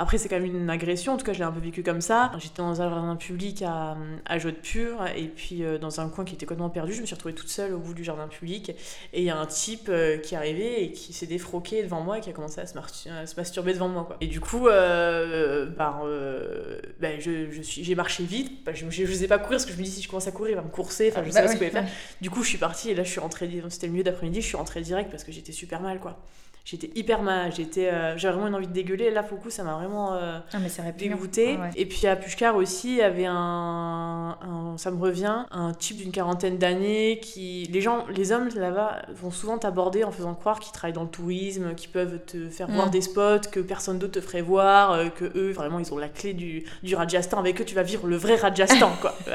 après, 0.00 0.16
c'est 0.16 0.28
quand 0.28 0.38
même 0.38 0.44
une 0.44 0.70
agression, 0.70 1.14
en 1.14 1.16
tout 1.16 1.24
cas, 1.24 1.32
je 1.32 1.38
l'ai 1.38 1.44
un 1.44 1.50
peu 1.50 1.58
vécu 1.58 1.82
comme 1.82 2.00
ça. 2.00 2.30
J'étais 2.38 2.62
dans 2.62 2.80
un 2.80 2.88
jardin 2.88 3.16
public 3.16 3.62
à, 3.62 3.96
à 4.26 4.38
Pur, 4.38 5.04
et 5.16 5.26
puis 5.26 5.64
euh, 5.64 5.76
dans 5.76 6.00
un 6.00 6.08
coin 6.08 6.24
qui 6.24 6.34
était 6.34 6.46
complètement 6.46 6.70
perdu, 6.70 6.92
je 6.94 7.00
me 7.00 7.06
suis 7.06 7.16
retrouvée 7.16 7.34
toute 7.34 7.48
seule 7.48 7.74
au 7.74 7.78
bout 7.78 7.94
du 7.94 8.04
jardin 8.04 8.28
public, 8.28 8.70
et 9.12 9.20
il 9.20 9.24
y 9.24 9.30
a 9.30 9.36
un 9.36 9.46
type 9.46 9.88
euh, 9.88 10.18
qui 10.18 10.36
est 10.36 10.38
arrivé 10.38 10.84
et 10.84 10.92
qui 10.92 11.12
s'est 11.12 11.26
défroqué 11.26 11.82
devant 11.82 12.00
moi 12.00 12.18
et 12.18 12.20
qui 12.20 12.30
a 12.30 12.32
commencé 12.32 12.60
à 12.60 12.66
se, 12.66 12.74
se 12.74 13.36
masturber 13.36 13.72
devant 13.72 13.88
moi. 13.88 14.04
Quoi. 14.04 14.16
Et 14.20 14.28
du 14.28 14.38
coup, 14.38 14.68
euh, 14.68 15.66
bah, 15.66 16.00
bah, 17.00 17.18
je, 17.18 17.50
je 17.50 17.62
suis, 17.62 17.82
j'ai 17.82 17.96
marché 17.96 18.22
vite, 18.22 18.64
bah, 18.64 18.72
je 18.74 18.84
ne 18.84 18.90
faisais 18.90 19.26
pas 19.26 19.38
courir 19.38 19.56
parce 19.56 19.66
que 19.66 19.72
je 19.72 19.78
me 19.78 19.82
dis 19.82 19.90
si 19.90 20.02
je 20.02 20.08
commence 20.08 20.28
à 20.28 20.32
courir, 20.32 20.52
il 20.52 20.56
va 20.56 20.62
me 20.62 20.68
courser, 20.68 21.10
enfin 21.10 21.24
je 21.24 21.30
sais 21.30 21.42
pas 21.42 21.48
ce 21.48 21.54
que 21.54 21.64
je 21.64 21.70
pouvais 21.70 21.82
faire. 21.82 21.90
Du 22.20 22.30
coup, 22.30 22.44
je 22.44 22.50
suis 22.50 22.58
partie 22.58 22.90
et 22.90 22.94
là, 22.94 23.02
je 23.02 23.10
suis 23.10 23.20
rentrée, 23.20 23.50
c'était 23.68 23.86
le 23.88 23.92
milieu 23.92 24.04
d'après-midi, 24.04 24.42
je 24.42 24.46
suis 24.46 24.56
rentrée 24.56 24.80
direct 24.80 25.10
parce 25.10 25.24
que 25.24 25.32
j'étais 25.32 25.52
super 25.52 25.80
mal, 25.80 25.98
quoi 25.98 26.20
j'étais 26.70 26.90
hyper 26.94 27.22
mal, 27.22 27.50
j'étais, 27.54 27.90
j'avais 28.18 28.34
vraiment 28.34 28.48
une 28.48 28.54
envie 28.54 28.66
de 28.66 28.72
dégueuler. 28.72 29.10
Là, 29.10 29.22
pour 29.22 29.38
le 29.38 29.42
coup, 29.42 29.48
ça 29.48 29.64
m'a 29.64 29.74
vraiment 29.74 29.87
euh, 29.96 30.38
ah, 30.52 30.92
dégoûté. 30.96 31.58
Et 31.76 31.86
puis 31.86 32.06
à 32.06 32.16
Pushkar 32.16 32.56
aussi, 32.56 32.92
il 32.92 32.96
y 32.96 33.02
avait 33.02 33.26
un, 33.26 34.36
ça 34.76 34.90
me 34.90 35.00
revient, 35.00 35.44
un 35.50 35.72
type 35.72 35.98
d'une 35.98 36.12
quarantaine 36.12 36.58
d'années 36.58 37.20
qui, 37.20 37.68
les 37.72 37.80
gens, 37.80 38.04
les 38.14 38.32
hommes 38.32 38.48
là-bas 38.54 39.02
vont 39.14 39.30
souvent 39.30 39.58
t'aborder 39.58 40.04
en 40.04 40.10
faisant 40.10 40.34
croire 40.34 40.60
qu'ils 40.60 40.72
travaillent 40.72 40.94
dans 40.94 41.02
le 41.02 41.08
tourisme, 41.08 41.74
qu'ils 41.74 41.90
peuvent 41.90 42.20
te 42.26 42.48
faire 42.48 42.68
voir 42.68 42.88
mm. 42.88 42.90
des 42.90 43.00
spots 43.00 43.48
que 43.50 43.60
personne 43.60 43.98
d'autre 43.98 44.14
te 44.14 44.20
ferait 44.20 44.42
voir, 44.42 44.92
euh, 44.92 45.08
que 45.08 45.24
eux, 45.36 45.52
vraiment, 45.52 45.78
ils 45.78 45.92
ont 45.92 45.98
la 45.98 46.08
clé 46.08 46.32
du, 46.32 46.64
du 46.82 46.94
Rajasthan. 46.94 47.38
Avec 47.38 47.60
eux, 47.60 47.64
tu 47.64 47.74
vas 47.74 47.82
vivre 47.82 48.06
le 48.06 48.16
vrai 48.16 48.36
Rajasthan, 48.36 48.92
quoi. 49.00 49.14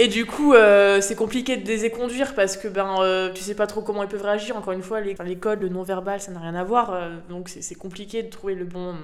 Et 0.00 0.06
du 0.06 0.26
coup, 0.26 0.54
euh, 0.54 1.00
c'est 1.00 1.16
compliqué 1.16 1.56
de 1.56 1.66
les 1.66 1.90
conduire 1.90 2.36
parce 2.36 2.56
que 2.56 2.68
ben, 2.68 3.00
euh, 3.00 3.32
tu 3.34 3.42
sais 3.42 3.56
pas 3.56 3.66
trop 3.66 3.82
comment 3.82 4.04
ils 4.04 4.08
peuvent 4.08 4.22
réagir. 4.22 4.56
Encore 4.56 4.72
une 4.72 4.82
fois, 4.82 5.00
les, 5.00 5.16
les 5.24 5.36
codes, 5.36 5.60
le 5.60 5.68
non-verbal, 5.68 6.20
ça 6.20 6.30
n'a 6.30 6.38
rien 6.38 6.54
à 6.54 6.62
voir. 6.62 6.92
Euh, 6.92 7.16
donc 7.28 7.48
c'est 7.48 7.74
compliqué 7.74 8.22
de 8.22 8.30
trouver 8.30 8.54
le 8.54 8.64
bon, 8.64 8.94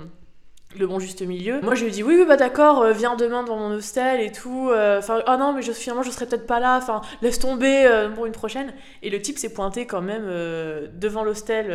le 0.79 0.87
bon 0.87 0.99
juste 0.99 1.23
milieu. 1.23 1.61
Moi, 1.61 1.75
je 1.75 1.83
lui 1.83 1.89
ai 1.89 1.93
dit 1.93 2.03
oui, 2.03 2.17
oui, 2.19 2.25
bah 2.27 2.37
d'accord, 2.37 2.83
euh, 2.83 2.93
viens 2.93 3.17
demain 3.17 3.43
dans 3.43 3.57
mon 3.57 3.71
hostel 3.73 4.21
et 4.21 4.33
tout. 4.33 4.71
Euh, 4.71 4.99
enfin, 4.99 5.23
ah 5.27 5.37
non, 5.37 5.53
mais 5.53 5.63
je, 5.63 5.73
finalement, 5.73 6.03
je 6.03 6.11
serai 6.11 6.27
peut-être 6.27 6.47
pas 6.47 6.61
là. 6.61 6.77
Enfin, 6.77 7.03
laisse 7.23 7.39
tomber 7.39 7.87
euh, 7.87 8.11
pour 8.11 8.27
une 8.27 8.33
prochaine. 8.33 8.73
Et 9.03 9.11
le 9.11 9.21
type 9.21 9.39
s'est 9.39 9.53
pointé 9.53 9.87
quand 9.87 10.03
même 10.03 10.25
devant 10.95 11.25
l'hostel, 11.25 11.73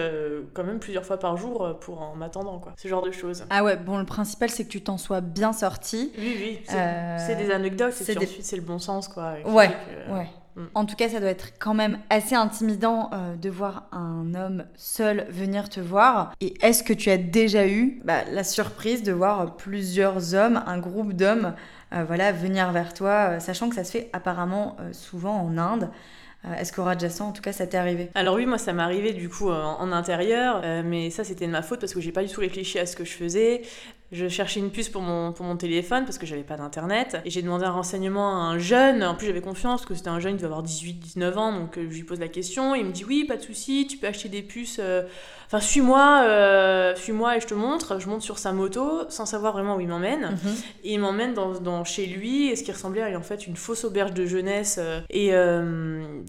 quand 0.54 0.64
même 0.64 0.80
plusieurs 0.80 1.06
fois 1.06 1.18
par 1.18 1.38
jour 1.38 1.78
pour 1.80 2.02
en 2.02 2.16
m'attendant, 2.16 2.60
quoi. 2.60 2.74
Ce 2.78 2.88
genre 2.88 3.02
de 3.02 3.12
choses. 3.12 3.46
Ah 3.50 3.64
ouais, 3.64 3.78
bon, 3.78 3.98
le 3.98 4.06
principal, 4.06 4.50
c'est 4.50 4.66
que 4.66 4.70
tu 4.70 4.82
t'en 4.82 4.98
sois 4.98 5.22
bien 5.22 5.54
sorti. 5.54 6.12
Oui, 6.18 6.38
oui. 6.40 6.60
C'est 6.68 7.36
des 7.36 7.52
anecdotes, 7.52 7.94
c'est 7.94 8.18
des... 8.18 8.28
c'est 8.42 8.56
le 8.56 8.62
bon 8.62 8.80
sens, 8.80 9.08
quoi. 9.08 9.34
Ouais, 9.46 9.70
ouais. 10.10 10.30
Mm. 10.60 10.64
En 10.76 10.86
tout 10.86 10.96
cas, 10.96 11.10
ça 11.10 11.20
doit 11.20 11.30
être 11.30 11.54
quand 11.58 11.74
même 11.74 12.00
assez 12.10 12.36
intimidant 12.36 13.10
euh, 13.14 13.36
de 13.36 13.50
voir 13.50 13.88
un 13.92 14.36
homme 14.36 14.66
seul 14.76 15.26
venir 15.30 15.70
te 15.70 15.80
voir. 15.80 16.34
Et 16.42 16.54
est-ce 16.62 16.84
que 16.84 16.94
tu 16.94 17.10
as 17.10 17.18
déjà 17.18 17.68
eu 17.68 18.02
bah, 18.04 18.24
la 18.32 18.44
surprise 18.44 19.04
de 19.04 19.12
voir 19.12 19.56
plusieurs 19.56 20.36
hommes, 20.36 20.62
un 20.68 20.78
groupe 20.78 21.14
d'hommes, 21.14 21.56
euh, 21.94 22.04
voilà, 22.06 22.32
venir 22.32 22.72
vers 22.72 22.94
toi, 22.94 23.10
euh, 23.10 23.40
sachant 23.40 23.70
que 23.70 23.76
ça 23.76 23.84
se 23.84 23.92
fait 23.92 24.10
apparemment 24.14 24.78
souvent 24.92 25.36
en 25.42 25.58
Inde 25.58 25.90
est-ce 26.58 26.72
qu'au 26.72 26.86
Rajasthan, 26.86 27.28
en 27.28 27.32
tout 27.34 27.42
cas, 27.42 27.52
ça 27.52 27.68
t'est 27.68 27.76
arrivé? 27.76 28.12
Alors 28.16 28.36
oui, 28.36 28.46
moi, 28.46 28.58
ça 28.58 28.72
m'est 28.72 28.82
arrivé 28.82 29.12
du 29.12 29.28
coup 29.28 29.52
en, 29.52 29.92
intérieur, 29.92 30.62
mais 30.86 31.10
ça, 31.10 31.26
c'était 31.26 31.46
de 31.46 31.52
ma 31.52 31.62
faute 31.62 31.82
parce 31.82 31.94
que 31.94 32.00
j'ai 32.00 32.14
pas 32.14 32.24
du 32.24 32.30
tout 32.30 32.40
réfléchi 32.40 32.80
à 32.80 32.86
ce 32.86 32.96
que 32.96 33.04
je 33.04 33.12
faisais. 33.12 33.64
Je 34.12 34.28
cherchais 34.28 34.60
une 34.60 34.72
puce 34.72 34.90
pour 34.90 35.04
mon, 35.04 35.34
pour 35.34 35.46
mon 35.46 35.56
téléphone 35.56 36.04
parce 36.04 36.18
que 36.18 36.26
j'avais 36.26 36.44
pas 36.44 36.58
d'internet. 36.58 37.18
Et 37.26 37.30
j'ai 37.30 37.44
demandé 37.44 37.66
un 37.66 37.72
renseignement 37.72 38.32
à 38.32 38.46
un 38.48 38.58
jeune. 38.58 39.04
En 39.04 39.14
plus, 39.14 39.28
j'avais 39.28 39.42
confiance 39.42 39.86
que 39.86 39.94
c'était 39.94 40.10
un 40.10 40.20
jeune, 40.20 40.34
il 40.34 40.38
devait 40.38 40.48
avoir 40.48 40.64
18-19 40.64 41.34
ans. 41.36 41.54
Donc, 41.54 41.78
euh, 41.78 41.86
je 41.88 41.96
lui 41.96 42.04
pose 42.04 42.20
la 42.20 42.28
question. 42.28 42.74
Il 42.74 42.86
me 42.86 42.92
dit 42.92 43.06
Oui, 43.06 43.26
pas 43.26 43.38
de 43.38 43.44
souci, 43.44 43.86
tu 43.88 43.98
peux 43.98 44.08
acheter 44.08 44.28
des 44.28 44.42
puces. 44.42 44.80
Euh, 44.80 45.04
enfin, 45.46 45.60
suis-moi, 45.60 46.24
euh, 46.28 46.96
suis-moi 46.96 47.38
et 47.38 47.40
je 47.40 47.46
te 47.46 47.54
montre. 47.54 48.00
Je 48.00 48.10
monte 48.10 48.24
sur 48.24 48.40
sa 48.40 48.52
moto 48.52 49.04
sans 49.10 49.28
savoir 49.28 49.54
vraiment 49.54 49.76
où 49.76 49.80
il 49.80 49.88
m'emmène. 49.88 50.32
Mhm. 50.44 50.56
Et 50.86 50.94
il 50.94 51.00
m'emmène 51.00 51.36
dans, 51.36 51.60
dans, 51.60 51.84
chez 51.84 52.08
lui, 52.08 52.48
et 52.48 52.56
ce 52.56 52.64
qui 52.64 52.72
ressemblait 52.72 53.14
à 53.14 53.16
en 53.16 53.22
fait 53.22 53.46
une 53.46 53.58
fausse 53.58 53.84
auberge 53.84 54.14
de 54.14 54.26
jeunesse. 54.26 54.80
et 55.12 55.32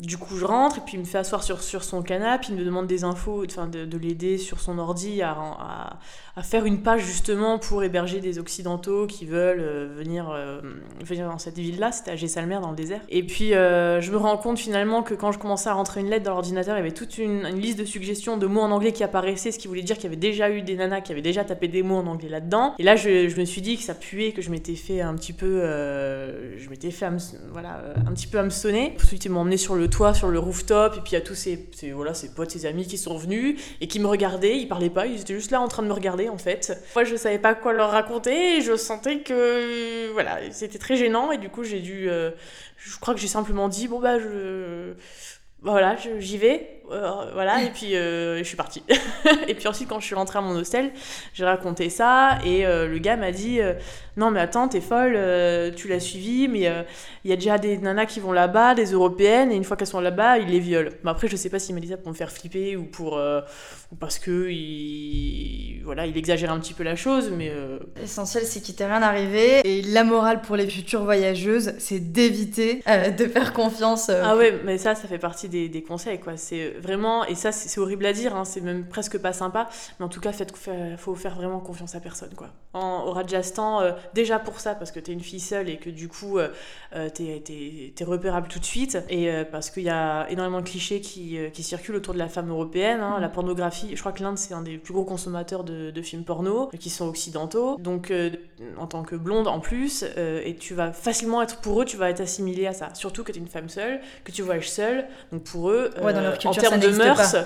du 0.02 0.18
coup, 0.18 0.36
je 0.36 0.44
rentre 0.44 0.78
et 0.78 0.80
puis 0.80 0.96
il 0.96 1.00
me 1.00 1.04
fait 1.04 1.18
asseoir 1.18 1.42
sur, 1.42 1.62
sur 1.62 1.82
son 1.82 2.02
canapé. 2.02 2.48
Il 2.50 2.56
me 2.56 2.64
demande 2.64 2.86
des 2.86 3.04
infos, 3.04 3.42
enfin, 3.46 3.66
de, 3.66 3.86
de 3.86 3.98
l'aider 3.98 4.36
sur 4.36 4.60
son 4.60 4.78
ordi 4.78 5.22
à, 5.22 5.30
à, 5.32 5.98
à 6.36 6.42
faire 6.42 6.66
une 6.66 6.82
page 6.82 7.02
justement 7.02 7.58
pour 7.58 7.69
pour 7.70 7.84
héberger 7.84 8.18
des 8.18 8.40
Occidentaux 8.40 9.06
qui 9.06 9.24
veulent 9.24 9.60
euh, 9.60 9.86
venir, 9.96 10.28
euh, 10.28 10.60
venir 11.04 11.28
dans 11.28 11.38
cette 11.38 11.56
ville-là. 11.56 11.92
C'était 11.92 12.10
à 12.10 12.16
Gessalmer, 12.16 12.58
dans 12.60 12.70
le 12.70 12.76
désert. 12.76 13.00
Et 13.08 13.22
puis, 13.22 13.54
euh, 13.54 14.00
je 14.00 14.10
me 14.10 14.16
rends 14.16 14.36
compte 14.36 14.58
finalement 14.58 15.04
que 15.04 15.14
quand 15.14 15.30
je 15.30 15.38
commençais 15.38 15.68
à 15.68 15.74
rentrer 15.74 16.00
une 16.00 16.10
lettre 16.10 16.24
dans 16.24 16.32
l'ordinateur, 16.32 16.74
il 16.74 16.78
y 16.78 16.80
avait 16.80 16.90
toute 16.90 17.16
une, 17.18 17.46
liste 17.50 17.78
de 17.78 17.84
suggestions 17.84 18.36
de 18.36 18.46
mots 18.48 18.62
en 18.62 18.72
anglais 18.72 18.90
qui 18.90 19.04
apparaissaient, 19.04 19.52
ce 19.52 19.58
qui 19.60 19.68
voulait 19.68 19.82
dire 19.82 19.94
qu'il 19.94 20.06
y 20.06 20.06
avait 20.08 20.16
déjà 20.16 20.50
eu 20.50 20.62
des 20.62 20.74
nanas 20.74 21.02
qui 21.02 21.12
avaient 21.12 21.22
déjà 21.22 21.44
tapé 21.44 21.68
des 21.68 21.84
mots 21.84 21.98
en 21.98 22.08
anglais 22.08 22.28
là-dedans. 22.28 22.74
Et 22.80 22.82
là, 22.82 22.96
je, 22.96 23.38
me 23.38 23.44
suis 23.44 23.62
dit 23.62 23.76
que 23.76 23.84
ça 23.84 23.94
puait, 23.94 24.32
que 24.32 24.42
je 24.42 24.50
m'étais 24.50 24.74
fait 24.74 25.00
un 25.00 25.14
petit 25.14 25.32
peu. 25.32 25.60
je 25.60 26.68
m'étais 26.70 26.90
fait 26.90 27.06
voilà, 27.52 27.84
un 28.04 28.12
petit 28.14 28.26
peu 28.26 28.40
hameçonner. 28.40 28.96
Ensuite, 29.00 29.26
ils 29.26 29.30
m'ont 29.30 29.42
emmené 29.42 29.58
sur 29.58 29.76
le 29.76 29.88
toit, 29.88 30.12
sur 30.12 30.28
le 30.28 30.40
rooftop, 30.40 30.96
et 30.96 31.00
puis 31.02 31.14
a 31.14 31.20
tous 31.20 31.36
ces, 31.36 31.68
voilà, 31.94 32.14
ces 32.14 32.30
potes, 32.30 32.50
ces 32.50 32.66
amis 32.66 32.88
qui 32.88 32.98
sont 32.98 33.16
venus 33.16 33.60
et 33.80 33.86
qui 33.86 34.00
me 34.00 34.08
regardaient. 34.08 34.58
Ils 34.58 34.66
parlaient 34.66 34.90
pas, 34.90 35.06
ils 35.06 35.20
étaient 35.20 35.34
juste 35.34 35.52
là 35.52 35.60
en 35.60 35.68
train 35.68 35.84
de 35.84 35.88
me 35.88 35.92
regarder 35.92 36.28
en 36.28 36.38
fait. 36.38 36.76
Moi, 36.96 37.04
je 37.04 37.14
savais 37.14 37.38
pas 37.38 37.59
quoi 37.60 37.72
leur 37.72 37.90
raconter 37.90 38.56
et 38.56 38.60
je 38.60 38.76
sentais 38.76 39.20
que 39.20 40.10
voilà, 40.12 40.38
c'était 40.50 40.78
très 40.78 40.96
gênant 40.96 41.30
et 41.32 41.38
du 41.38 41.48
coup 41.48 41.62
j'ai 41.62 41.80
dû 41.80 42.10
euh, 42.10 42.30
je 42.76 42.98
crois 42.98 43.14
que 43.14 43.20
j'ai 43.20 43.28
simplement 43.28 43.68
dit 43.68 43.88
bon 43.88 44.00
bah 44.00 44.18
je 44.18 44.94
voilà, 45.62 45.94
j'y 46.18 46.38
vais, 46.38 46.79
euh, 46.90 47.30
voilà, 47.32 47.62
et 47.62 47.70
puis 47.70 47.94
euh, 47.94 48.38
je 48.38 48.44
suis 48.44 48.56
partie. 48.56 48.82
et 49.48 49.54
puis 49.54 49.68
ensuite, 49.68 49.88
quand 49.88 50.00
je 50.00 50.06
suis 50.06 50.14
rentrée 50.14 50.38
à 50.38 50.42
mon 50.42 50.56
hostel, 50.56 50.92
j'ai 51.34 51.44
raconté 51.44 51.90
ça, 51.90 52.38
et 52.44 52.64
le 52.64 52.98
gars 52.98 53.16
m'a 53.16 53.32
dit 53.32 53.60
Non, 54.16 54.30
mais 54.30 54.40
attends, 54.40 54.68
t'es 54.68 54.80
folle, 54.80 55.18
tu 55.76 55.88
l'as 55.88 56.00
suivi, 56.00 56.48
mais 56.48 56.70
il 57.24 57.30
y 57.30 57.32
a 57.32 57.36
déjà 57.36 57.58
des 57.58 57.78
nanas 57.78 58.06
qui 58.06 58.20
vont 58.20 58.32
là-bas, 58.32 58.74
des 58.74 58.92
européennes, 58.92 59.52
et 59.52 59.56
une 59.56 59.64
fois 59.64 59.76
qu'elles 59.76 59.86
sont 59.86 60.00
là-bas, 60.00 60.38
ils 60.38 60.48
les 60.48 60.60
violent. 60.60 60.90
Mais 61.04 61.10
après, 61.10 61.28
je 61.28 61.36
sais 61.36 61.50
pas 61.50 61.58
s'il 61.58 61.74
m'a 61.74 61.80
dit 61.80 61.88
ça 61.88 61.96
pour 61.96 62.08
me 62.08 62.16
faire 62.16 62.30
flipper 62.32 62.76
ou 62.76 62.84
pour 62.84 63.18
ou 63.92 63.96
parce 63.96 64.20
que 64.20 64.48
il, 64.50 65.82
voilà, 65.84 66.06
il 66.06 66.16
exagère 66.16 66.52
un 66.52 66.60
petit 66.60 66.74
peu 66.74 66.84
la 66.84 66.94
chose, 66.94 67.32
mais... 67.36 67.50
Euh, 67.50 67.80
L'essentiel, 67.96 68.44
c'est 68.44 68.60
qu'il 68.60 68.76
t'est 68.76 68.86
rien 68.86 69.02
arrivé. 69.02 69.60
Et 69.64 69.82
la 69.82 70.04
morale 70.04 70.42
pour 70.42 70.54
les 70.54 70.68
futures 70.68 71.02
voyageuses, 71.02 71.72
c'est 71.78 71.98
d'éviter 71.98 72.82
euh, 72.88 73.10
de 73.10 73.26
faire 73.26 73.52
confiance. 73.52 74.08
Euh, 74.08 74.22
ah 74.24 74.36
ouais, 74.36 74.60
mais 74.64 74.78
ça, 74.78 74.94
ça 74.94 75.08
fait 75.08 75.18
partie 75.18 75.48
des, 75.48 75.68
des 75.68 75.82
conseils, 75.82 76.20
quoi. 76.20 76.36
C'est 76.36 76.74
vraiment... 76.80 77.24
Et 77.24 77.34
ça, 77.34 77.52
c'est 77.52 77.80
horrible 77.80 78.06
à 78.06 78.12
dire, 78.12 78.36
hein, 78.36 78.44
c'est 78.44 78.60
même 78.60 78.86
presque 78.86 79.18
pas 79.18 79.32
sympa. 79.32 79.68
Mais 79.98 80.06
en 80.06 80.08
tout 80.08 80.20
cas, 80.20 80.32
il 80.32 80.96
faut 80.96 81.14
faire 81.14 81.34
vraiment 81.34 81.60
confiance 81.60 81.94
à 81.94 82.00
personne, 82.00 82.34
quoi. 82.34 82.48
En, 82.72 83.04
au 83.06 83.12
Rajasthan, 83.12 83.80
déjà 84.14 84.38
pour 84.38 84.60
ça, 84.60 84.76
parce 84.76 84.92
que 84.92 85.00
t'es 85.00 85.12
une 85.12 85.20
fille 85.20 85.40
seule 85.40 85.68
et 85.68 85.76
que 85.76 85.90
du 85.90 86.06
coup, 86.06 86.38
t'es 87.14 87.42
es, 87.98 88.04
repérable 88.04 88.46
tout 88.48 88.60
de 88.60 88.64
suite. 88.64 88.98
Et 89.08 89.28
parce 89.50 89.70
qu'il 89.70 89.82
y 89.82 89.90
a 89.90 90.30
énormément 90.30 90.60
de 90.60 90.68
clichés 90.68 91.00
qui, 91.00 91.36
qui 91.52 91.62
circulent 91.64 91.96
autour 91.96 92.14
de 92.14 92.20
la 92.20 92.28
femme 92.28 92.50
européenne, 92.50 93.00
hein, 93.00 93.18
la 93.20 93.28
mm. 93.28 93.32
pornographie 93.32 93.60
je 93.94 94.00
crois 94.00 94.12
que 94.12 94.22
l'Inde 94.22 94.38
c'est 94.38 94.54
un 94.54 94.62
des 94.62 94.78
plus 94.78 94.92
gros 94.92 95.04
consommateurs 95.04 95.64
de, 95.64 96.00
films 96.02 96.24
porno 96.24 96.70
qui 96.78 96.88
sont 96.88 97.06
occidentaux. 97.06 97.76
Donc 97.78 98.10
euh, 98.10 98.30
en 98.78 98.86
tant 98.86 99.02
que 99.02 99.16
blonde 99.16 99.48
en 99.48 99.60
plus, 99.60 100.04
euh, 100.16 100.40
et 100.44 100.56
tu 100.56 100.74
vas 100.74 100.92
facilement 100.92 101.42
être 101.42 101.58
pour 101.58 101.82
eux, 101.82 101.84
tu 101.84 101.98
vas 101.98 102.08
être 102.08 102.22
assimilé 102.22 102.66
à 102.66 102.72
ça. 102.72 102.88
Surtout 102.94 103.22
que 103.22 103.32
tu 103.32 103.38
es 103.38 103.42
une 103.42 103.48
femme 103.48 103.68
seule, 103.68 104.00
que 104.24 104.32
tu 104.32 104.42
voyages 104.42 104.70
seule. 104.70 105.06
Donc 105.30 105.44
pour 105.44 105.70
eux, 105.70 105.90
euh, 105.98 106.34
en 106.44 106.52
termes 106.78 106.92
de 106.92 106.96
mœurs, 106.96 107.36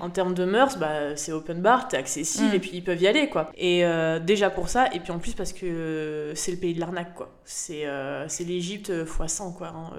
en 0.00 0.10
termes 0.10 0.34
de 0.34 0.44
mœurs, 0.44 0.76
bah, 0.78 1.16
c'est 1.16 1.32
open 1.32 1.60
bar, 1.60 1.88
t'es 1.88 1.96
accessible 1.96 2.52
mm. 2.52 2.54
et 2.54 2.58
puis 2.58 2.70
ils 2.74 2.84
peuvent 2.84 3.00
y 3.00 3.06
aller 3.06 3.28
quoi. 3.28 3.50
Et 3.56 3.84
déjà 4.22 4.50
pour 4.50 4.68
ça, 4.68 4.86
et 4.92 5.00
puis 5.00 5.12
en 5.12 5.18
plus 5.18 5.34
parce 5.34 5.52
que 5.52 6.32
c'est 6.34 6.50
le 6.50 6.58
pays 6.58 6.74
de 6.74 6.80
l'arnaque 6.80 7.14
quoi. 7.14 7.30
C'est 7.44 7.86
c'est 8.28 8.44
l'Égypte 8.44 8.90
x 8.90 9.32
100 9.32 9.52
quoi. 9.52 9.68
Hein. 9.68 9.90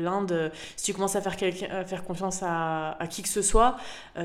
L'Inde, 0.00 0.52
si 0.76 0.86
tu 0.86 0.92
commences 0.92 1.16
à 1.16 1.20
faire, 1.20 1.34
à 1.70 1.84
faire 1.84 2.04
confiance 2.04 2.42
à, 2.42 2.96
à 2.98 3.06
qui 3.06 3.22
que 3.22 3.28
ce 3.28 3.42
soit, 3.42 3.76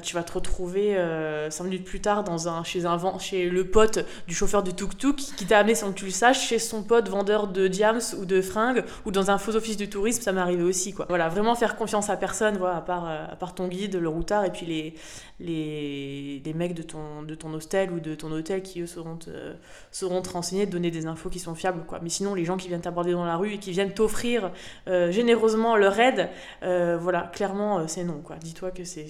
tu 0.03 0.15
vas 0.15 0.23
te 0.23 0.33
retrouver 0.33 0.95
euh, 0.97 1.49
cinq 1.49 1.65
minutes 1.65 1.85
plus 1.85 2.01
tard 2.01 2.23
dans 2.23 2.47
un, 2.47 2.63
chez, 2.63 2.85
un, 2.85 3.19
chez 3.19 3.49
le 3.49 3.65
pote 3.65 4.05
du 4.27 4.35
chauffeur 4.35 4.63
de 4.63 4.71
tuk-tuk 4.71 5.15
qui 5.15 5.45
t'a 5.45 5.59
amené 5.59 5.75
sans 5.75 5.91
que 5.91 5.97
tu 5.97 6.05
le 6.05 6.11
saches 6.11 6.47
chez 6.47 6.59
son 6.59 6.83
pote 6.83 7.09
vendeur 7.09 7.47
de 7.47 7.67
diams 7.67 7.99
ou 8.19 8.25
de 8.25 8.41
fringues 8.41 8.83
ou 9.05 9.11
dans 9.11 9.31
un 9.31 9.37
faux 9.37 9.55
office 9.55 9.77
de 9.77 9.85
tourisme, 9.85 10.21
ça 10.21 10.31
m'est 10.31 10.41
arrivé 10.41 10.63
aussi. 10.63 10.93
Quoi. 10.93 11.05
Voilà, 11.09 11.29
vraiment 11.29 11.55
faire 11.55 11.75
confiance 11.75 12.09
à 12.09 12.17
personne, 12.17 12.57
voilà, 12.57 12.77
à, 12.77 12.81
part, 12.81 13.05
euh, 13.07 13.25
à 13.31 13.35
part 13.35 13.54
ton 13.55 13.67
guide, 13.67 13.95
le 13.95 14.09
routard 14.09 14.45
et 14.45 14.51
puis 14.51 14.65
les, 14.65 14.93
les, 15.39 16.41
les 16.45 16.53
mecs 16.53 16.73
de 16.73 16.83
ton, 16.83 17.23
de 17.23 17.35
ton 17.35 17.53
hostel 17.53 17.91
ou 17.91 17.99
de 17.99 18.15
ton 18.15 18.31
hôtel 18.31 18.61
qui 18.61 18.81
eux 18.81 18.87
sauront 18.87 19.17
te, 19.17 19.53
sauront 19.91 20.21
te 20.21 20.29
renseigner, 20.29 20.65
te 20.65 20.71
donner 20.71 20.91
des 20.91 21.07
infos 21.07 21.29
qui 21.29 21.39
sont 21.39 21.55
fiables. 21.55 21.85
Quoi. 21.85 21.99
Mais 22.01 22.09
sinon, 22.09 22.35
les 22.35 22.45
gens 22.45 22.57
qui 22.57 22.67
viennent 22.67 22.81
t'aborder 22.81 23.13
dans 23.13 23.25
la 23.25 23.37
rue 23.37 23.53
et 23.53 23.57
qui 23.57 23.71
viennent 23.71 23.93
t'offrir 23.93 24.51
euh, 24.87 25.11
généreusement 25.11 25.75
leur 25.75 25.99
aide, 25.99 26.29
voilà, 26.61 27.29
clairement, 27.33 27.87
c'est 27.87 28.03
non. 28.03 28.21
Quoi. 28.21 28.35
Dis-toi 28.37 28.71
que 28.71 28.83
c'est 28.83 29.07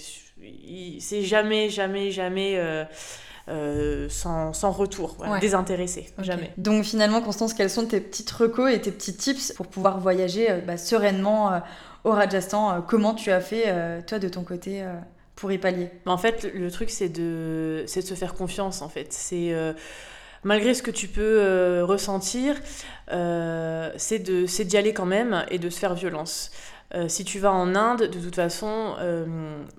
c'est 0.99 1.21
jamais, 1.21 1.69
jamais, 1.69 2.11
jamais 2.11 2.55
euh, 2.57 2.83
euh, 3.47 4.07
sans, 4.09 4.53
sans, 4.53 4.71
retour, 4.71 5.17
désintéressé, 5.39 6.09
jamais. 6.19 6.51
Donc 6.57 6.83
finalement, 6.83 7.21
Constance, 7.21 7.53
quels 7.53 7.69
sont 7.69 7.85
tes 7.85 8.01
petites 8.01 8.31
recos 8.31 8.73
et 8.73 8.81
tes 8.81 8.91
petits 8.91 9.15
tips 9.15 9.53
pour 9.53 9.67
pouvoir 9.67 9.99
voyager 9.99 10.51
euh, 10.51 10.59
bah, 10.61 10.77
sereinement 10.77 11.61
au 12.05 12.11
Rajasthan 12.11 12.81
Comment 12.87 13.13
tu 13.13 13.31
as 13.31 13.41
fait, 13.41 14.03
toi, 14.05 14.19
de 14.19 14.29
ton 14.29 14.43
côté 14.43 14.85
pour 15.35 15.51
y 15.51 15.57
pallier? 15.57 15.89
En 16.05 16.17
fait, 16.17 16.49
le 16.53 16.71
truc, 16.71 16.89
c'est 16.89 17.09
de, 17.09 17.83
de 17.83 18.01
se 18.01 18.13
faire 18.13 18.33
confiance, 18.33 18.81
en 18.81 18.87
fait. 18.87 19.11
C'est 19.11 19.53
malgré 20.43 20.73
ce 20.73 20.81
que 20.83 20.91
tu 20.91 21.09
peux 21.09 21.83
ressentir, 21.83 22.55
c'est 23.09 24.19
d'y 24.19 24.77
aller 24.77 24.93
quand 24.93 25.05
même 25.05 25.45
et 25.51 25.59
de 25.59 25.69
se 25.69 25.79
faire 25.79 25.95
violence. 25.95 26.51
Euh, 26.93 27.07
si 27.07 27.25
tu 27.25 27.39
vas 27.39 27.51
en 27.51 27.73
Inde, 27.75 28.03
de 28.03 28.19
toute 28.19 28.35
façon, 28.35 28.93
euh, 28.99 29.25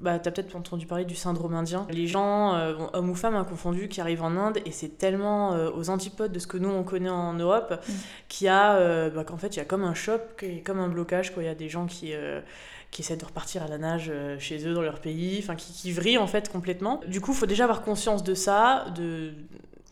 bah, 0.01 0.19
tu 0.19 0.29
as 0.29 0.33
peut-être 0.33 0.57
entendu 0.57 0.87
parler 0.87 1.05
du 1.05 1.15
syndrome 1.15 1.55
indien. 1.55 1.87
Les 1.91 2.09
gens, 2.09 2.55
euh, 2.55 2.75
hommes 2.95 3.11
ou 3.11 3.15
femmes 3.15 3.37
hein, 3.37 3.45
confondus, 3.45 3.89
qui 3.89 4.01
arrivent 4.01 4.25
en 4.25 4.37
Inde, 4.37 4.59
et 4.67 4.73
c'est 4.73 4.99
tellement 4.99 5.51
aux 5.51 5.89
antipodes 5.89 6.33
de 6.33 6.39
ce 6.39 6.47
que 6.47 6.57
nous 6.57 6.69
on 6.69 6.83
connaît 6.83 7.11
en 7.11 7.35
Europe, 7.35 7.81
mm. 7.89 7.93
qu'il 8.29 8.47
y 8.47 8.49
a, 8.49 9.09
bah, 9.11 9.25
qu'en 9.25 9.37
fait, 9.37 9.55
il 9.55 9.59
y 9.59 9.63
a 9.63 9.65
comme 9.65 9.85
un 9.85 9.95
choc, 9.95 10.45
comme 10.65 10.81
un 10.81 10.89
blocage. 10.89 11.33
Il 11.37 11.45
y 11.45 11.49
a 11.49 11.55
des 11.55 11.69
gens 11.69 11.87
qui 11.87 12.13
qui 12.93 13.03
essaient 13.03 13.17
de 13.17 13.25
repartir 13.25 13.63
à 13.63 13.69
la 13.69 13.79
nage 13.79 14.13
chez 14.39 14.67
eux 14.67 14.73
dans 14.73 14.81
leur 14.81 15.01
pays, 15.01 15.41
enfin 15.43 15.57
qui, 15.57 15.73
qui 15.73 15.93
vrillent 15.93 16.19
en 16.19 16.29
fait 16.29 16.51
complètement. 16.51 17.01
Du 17.09 17.21
coup, 17.21 17.33
il 17.33 17.37
faut 17.37 17.47
déjà 17.47 17.65
avoir 17.65 17.83
conscience 17.83 18.23
de 18.23 18.35
ça, 18.35 18.87
de 18.95 19.35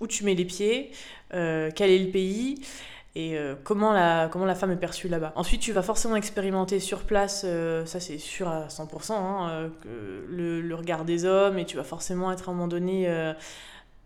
où 0.00 0.06
tu 0.06 0.24
mets 0.24 0.34
les 0.34 0.44
pieds, 0.44 0.90
quel 1.30 1.90
est 1.90 1.98
le 1.98 2.10
pays 2.10 2.60
et 3.16 3.38
euh, 3.38 3.54
comment, 3.62 3.92
la, 3.92 4.28
comment 4.30 4.44
la 4.44 4.56
femme 4.56 4.72
est 4.72 4.76
perçue 4.76 5.08
là-bas. 5.08 5.32
Ensuite, 5.36 5.60
tu 5.60 5.72
vas 5.72 5.82
forcément 5.82 6.16
expérimenter 6.16 6.80
sur 6.80 7.02
place, 7.02 7.42
euh, 7.44 7.86
ça 7.86 8.00
c'est 8.00 8.18
sûr 8.18 8.48
à 8.48 8.66
100%, 8.66 9.12
hein, 9.12 9.70
euh, 9.86 10.60
le, 10.62 10.74
regard 10.74 11.04
des 11.04 11.24
hommes, 11.24 11.58
et 11.58 11.64
tu 11.64 11.76
vas 11.76 11.84
forcément 11.84 12.32
être 12.32 12.48
à 12.48 12.52
un 12.52 12.54
moment 12.54 12.66
donné 12.66 13.08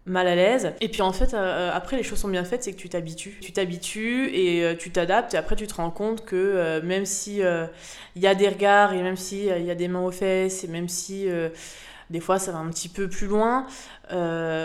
mal 0.04 0.26
à 0.26 0.34
l'aise. 0.34 0.72
Et 0.82 0.88
puis 0.88 1.00
en 1.00 1.12
fait, 1.12 1.32
après, 1.34 1.96
les 1.96 2.02
choses 2.02 2.18
sont 2.18 2.28
bien 2.28 2.44
faites, 2.44 2.62
c'est 2.62 2.72
que 2.72 2.78
tu 2.78 2.90
t'habitues. 2.90 3.38
Tu 3.40 3.52
t'habitues 3.52 4.28
et 4.34 4.76
tu 4.78 4.90
t'adaptes, 4.90 5.32
et 5.32 5.36
après 5.38 5.56
tu 5.56 5.66
te 5.66 5.74
rends 5.74 5.90
compte 5.90 6.26
que 6.26 6.80
même 6.80 7.06
si 7.06 7.40
il 7.40 8.22
y 8.22 8.26
a 8.26 8.34
des 8.34 8.48
regards, 8.48 8.92
et 8.92 9.02
même 9.02 9.16
si 9.16 9.46
il 9.46 9.64
y 9.64 9.70
a 9.70 9.74
des 9.74 9.88
mains 9.88 10.02
aux 10.02 10.10
fesses, 10.10 10.64
et 10.64 10.68
même 10.68 10.88
si 10.88 11.26
des 12.10 12.20
fois 12.20 12.38
ça 12.38 12.52
va 12.52 12.58
un 12.58 12.68
petit 12.68 12.90
peu 12.90 13.08
plus 13.08 13.26
loin, 13.26 13.66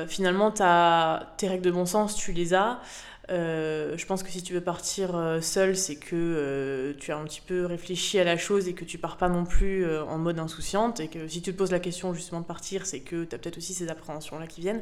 finalement, 0.08 0.51
tes 0.51 1.47
règles 1.47 1.63
de 1.63 1.71
bon 1.71 1.86
sens, 1.86 2.15
tu 2.15 2.34
les 2.34 2.53
as. 2.53 2.82
Euh, 3.29 3.97
je 3.97 4.05
pense 4.05 4.21
que 4.21 4.29
si 4.29 4.43
tu 4.43 4.53
veux 4.53 4.62
partir 4.62 5.15
euh, 5.15 5.39
seul, 5.39 5.77
c'est 5.77 5.95
que 5.95 6.13
euh, 6.13 6.93
tu 6.99 7.12
as 7.12 7.17
un 7.17 7.23
petit 7.23 7.41
peu 7.41 7.65
réfléchi 7.65 8.19
à 8.19 8.23
la 8.23 8.38
chose 8.38 8.67
et 8.67 8.73
que 8.73 8.83
tu 8.83 8.97
pars 8.97 9.17
pas 9.17 9.29
non 9.29 9.45
plus 9.45 9.86
en 9.99 10.17
mode 10.17 10.39
insouciante. 10.39 10.99
Et 10.99 11.07
que 11.07 11.27
si 11.27 11.41
tu 11.41 11.53
te 11.53 11.57
poses 11.57 11.71
la 11.71 11.79
question 11.79 12.13
justement 12.13 12.41
de 12.41 12.45
partir, 12.45 12.86
c'est 12.86 12.99
que 12.99 13.23
tu 13.23 13.36
as 13.36 13.38
peut-être 13.38 13.57
aussi 13.57 13.73
ces 13.73 13.89
appréhensions-là 13.89 14.47
qui 14.47 14.62
viennent. 14.62 14.81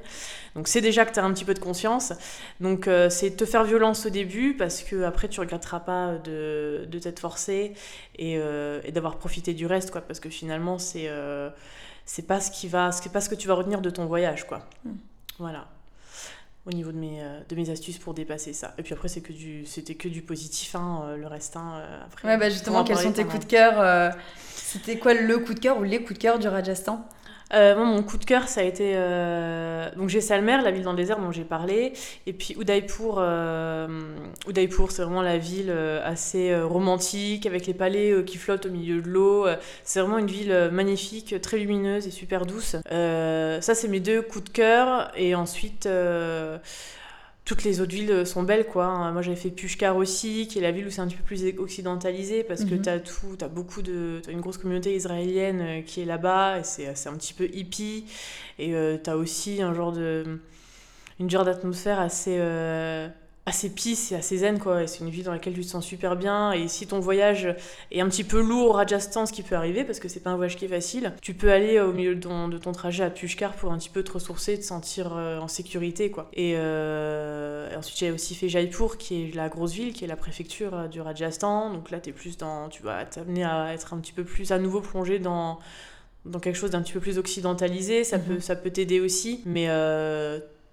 Donc 0.56 0.67
c'est 0.67 0.82
déjà 0.82 1.06
que 1.06 1.13
tu 1.13 1.19
as 1.19 1.23
un 1.23 1.34
petit 1.34 1.45
peu 1.45 1.54
de 1.54 1.60
conscience. 1.60 2.13
Donc 2.60 2.89
c'est 3.10 3.36
te 3.38 3.45
faire 3.45 3.63
violence 3.63 4.06
au 4.06 4.10
début 4.10 4.56
parce 4.56 4.82
que 4.84 5.04
après 5.04 5.27
tu 5.27 5.39
regretteras 5.39 5.80
pas 5.82 6.15
de, 6.17 6.86
de 6.89 6.99
t'être 6.99 7.19
forcé 7.19 7.73
et, 8.17 8.34
et 8.34 8.91
d'avoir 8.91 9.17
profité 9.17 9.54
du 9.54 9.65
reste, 9.65 9.91
quoi. 9.91 10.01
Parce 10.01 10.19
que 10.19 10.30
finalement, 10.30 10.77
c'est 10.80 11.10
c'est 12.06 12.27
pas 12.27 12.39
ce 12.39 12.51
qui 12.51 12.67
va, 12.67 12.89
pas 13.13 13.21
ce 13.21 13.30
que 13.30 13.36
tu 13.36 13.47
vas 13.47 13.54
retenir 13.54 13.82
de 13.82 13.89
ton 13.89 14.06
voyage, 14.06 14.47
quoi. 14.47 14.67
Hmm. 14.84 14.95
Voilà 15.39 15.67
au 16.65 16.71
niveau 16.71 16.91
de 16.91 16.97
mes, 16.97 17.21
euh, 17.21 17.39
de 17.50 17.56
mes 17.56 17.69
astuces 17.69 17.97
pour 17.97 18.13
dépasser 18.13 18.54
ça. 18.54 18.74
Et 18.78 18.84
puis 18.84 18.93
après, 18.93 19.08
c'est 19.08 19.21
que 19.21 19.34
du, 19.34 19.65
c'était 19.65 19.95
que 19.95 20.08
du 20.08 20.21
positif, 20.21 20.76
hein, 20.76 21.02
euh, 21.06 21.17
le 21.17 21.28
reste. 21.28 21.58
Hein, 21.58 21.74
euh, 21.76 22.04
après, 22.06 22.28
ouais, 22.28 22.38
bah 22.38 22.50
justement, 22.50 22.84
quels 22.84 22.97
sont 22.97 23.12
tes 23.12 23.26
coups 23.26 23.45
de 23.45 23.52
cœur 23.52 24.13
C'était 24.56 24.97
quoi 24.97 25.13
le 25.13 25.39
coup 25.39 25.54
de 25.54 25.60
cœur 25.60 25.80
ou 25.80 25.84
les 25.84 26.04
coups 26.04 26.13
de 26.13 26.19
cœur 26.19 26.39
du 26.39 26.47
Rajasthan? 26.47 27.08
Euh, 27.54 27.76
moi, 27.76 27.86
mon 27.86 28.02
coup 28.04 28.18
de 28.18 28.26
cœur, 28.26 28.48
ça 28.48 28.62
a 28.62 28.64
été. 28.64 28.94
Euh, 28.96 29.90
donc, 29.96 30.10
j'ai 30.10 30.22
Salmer, 30.22 30.58
la 30.64 30.72
ville 30.72 30.84
dans 30.84 30.92
le 30.92 30.98
désert 30.98 31.20
dont 31.20 31.32
j'ai 31.32 31.44
parlé. 31.44 31.94
Et 32.26 32.34
puis, 32.34 32.56
Udaipur. 32.60 33.18
Euh, 33.20 33.88
Udaipur, 34.48 34.92
c'est 34.92 35.02
vraiment 35.04 35.22
la 35.22 35.38
ville 35.38 35.72
assez 36.04 36.56
romantique, 36.62 37.46
avec 37.46 37.68
les 37.68 37.74
palais 37.74 38.24
qui 38.26 38.38
flottent 38.38 38.66
au 38.66 38.72
milieu 38.72 39.02
de 39.02 39.10
l'eau. 39.10 39.48
C'est 39.84 40.00
vraiment 40.00 40.18
une 40.18 40.28
ville 40.28 40.70
magnifique, 40.72 41.40
très 41.42 41.58
lumineuse 41.58 42.08
et 42.08 42.12
super 42.12 42.46
douce. 42.46 42.76
ça, 42.90 43.76
c'est 43.76 43.88
mes 43.88 44.00
deux 44.00 44.22
coups 44.22 44.46
de 44.46 44.50
cœur. 44.50 45.12
Et 45.16 45.36
ensuite 45.36 45.88
toutes 47.52 47.66
les 47.66 47.82
autres 47.82 47.92
villes 47.92 48.26
sont 48.26 48.44
belles 48.44 48.66
quoi. 48.66 48.86
Hein. 48.86 49.12
Moi 49.12 49.22
j'avais 49.22 49.36
fait 49.36 49.50
Pushkar 49.50 49.98
aussi, 49.98 50.48
qui 50.48 50.60
est 50.60 50.62
la 50.62 50.72
ville 50.72 50.88
où 50.88 50.90
c'est 50.90 51.02
un 51.02 51.08
petit 51.08 51.18
peu 51.18 51.24
plus 51.24 51.44
occidentalisé 51.58 52.46
parce 52.46 52.64
que 52.64 52.76
mhm. 52.76 52.82
t'as 52.82 53.00
tout, 53.00 53.36
t'as 53.38 53.50
beaucoup 53.50 53.82
de, 53.82 54.22
as 54.26 54.32
une 54.32 54.40
grosse 54.40 54.58
communauté 54.58 54.96
israélienne 54.96 55.60
euh, 55.62 55.82
qui 55.82 56.00
est 56.00 56.06
là-bas 56.06 56.60
et 56.60 56.64
c'est, 56.64 57.08
un 57.08 57.14
petit 57.16 57.34
peu 57.34 57.50
hippie 57.52 58.06
et 58.58 58.74
euh, 58.74 58.96
t'as 59.04 59.16
aussi 59.16 59.62
un 59.62 59.74
genre 59.74 59.92
de, 59.92 60.40
une 61.20 61.30
genre 61.30 61.44
d'atmosphère 61.44 62.00
assez 62.00 62.38
euh, 62.40 63.10
assez 63.52 63.70
peace 63.70 64.14
et 64.14 64.16
assez 64.16 64.38
zen 64.38 64.60
quoi. 64.60 64.88
c'est 64.88 65.00
une 65.02 65.10
ville 65.10 65.26
dans 65.26 65.34
laquelle 65.34 65.54
tu 65.54 65.62
te 65.62 65.68
sens 65.68 65.86
super 65.86 66.16
bien. 66.16 66.54
Et 66.54 66.70
si 66.70 66.88
ton 66.88 67.02
voyage 67.02 67.54
est 67.92 68.00
un 68.00 68.08
petit 68.08 68.24
peu 68.24 68.42
lourd 68.42 68.70
au 68.70 68.72
Rajasthan, 68.72 69.26
ce 69.26 69.34
qui 69.34 69.44
peut 69.44 69.56
arriver 69.56 69.84
parce 69.84 70.00
que 70.00 70.08
c'est 70.08 70.22
pas 70.22 70.30
un 70.30 70.38
voyage 70.38 70.56
qui 70.56 70.66
est 70.66 70.70
facile, 70.70 71.14
tu 71.22 71.34
peux 71.34 71.52
aller 71.52 71.80
au 71.82 71.92
milieu 71.92 72.16
de 72.16 72.22
ton, 72.22 72.48
de 72.48 72.58
ton 72.58 72.72
trajet 72.72 73.04
à 73.04 73.10
Pushkar 73.10 73.54
pour 73.54 73.74
un 73.74 73.78
petit 73.78 73.90
peu 73.90 74.04
te 74.04 74.14
ressourcer, 74.14 74.58
te 74.58 74.64
sentir 74.64 75.12
euh, 75.14 75.38
en 75.40 75.50
sécurité 75.50 76.12
quoi. 76.12 76.30
Et, 76.32 76.54
euh, 76.56 77.78
ensuite 77.78 78.00
j'ai 78.00 78.12
aussi 78.12 78.36
fait 78.36 78.48
Jaipur 78.48 78.98
qui 78.98 79.24
est 79.24 79.36
la 79.36 79.50
grosse 79.50 79.74
ville, 79.74 79.92
qui 79.92 80.06
est 80.06 80.08
la 80.08 80.16
préfecture 80.16 80.74
euh, 80.74 80.88
du 80.88 81.02
Rajasthan. 81.02 81.74
Donc 81.74 81.92
là 81.92 82.00
t'es 82.00 82.14
plus 82.14 82.38
dans, 82.38 82.70
tu 82.70 82.82
vas 82.84 83.04
t'amener 83.04 83.44
à 83.44 83.74
être 83.74 83.94
un 83.94 83.98
petit 83.98 84.14
peu 84.14 84.24
plus 84.24 84.54
à 84.54 84.60
nouveau 84.60 84.80
plongé 84.80 85.20
dans 85.20 85.60
dans 86.24 86.40
quelque 86.40 86.56
chose 86.56 86.70
d'un 86.70 86.84
petit 86.84 86.94
peu 86.94 87.00
plus 87.00 87.18
occidentalisé, 87.18 88.04
ça 88.04 88.18
mhm. 88.18 88.24
peut 88.24 88.40
ça 88.40 88.56
peut 88.56 88.70
t'aider 88.70 89.02
aussi, 89.02 89.42
mais 89.46 89.68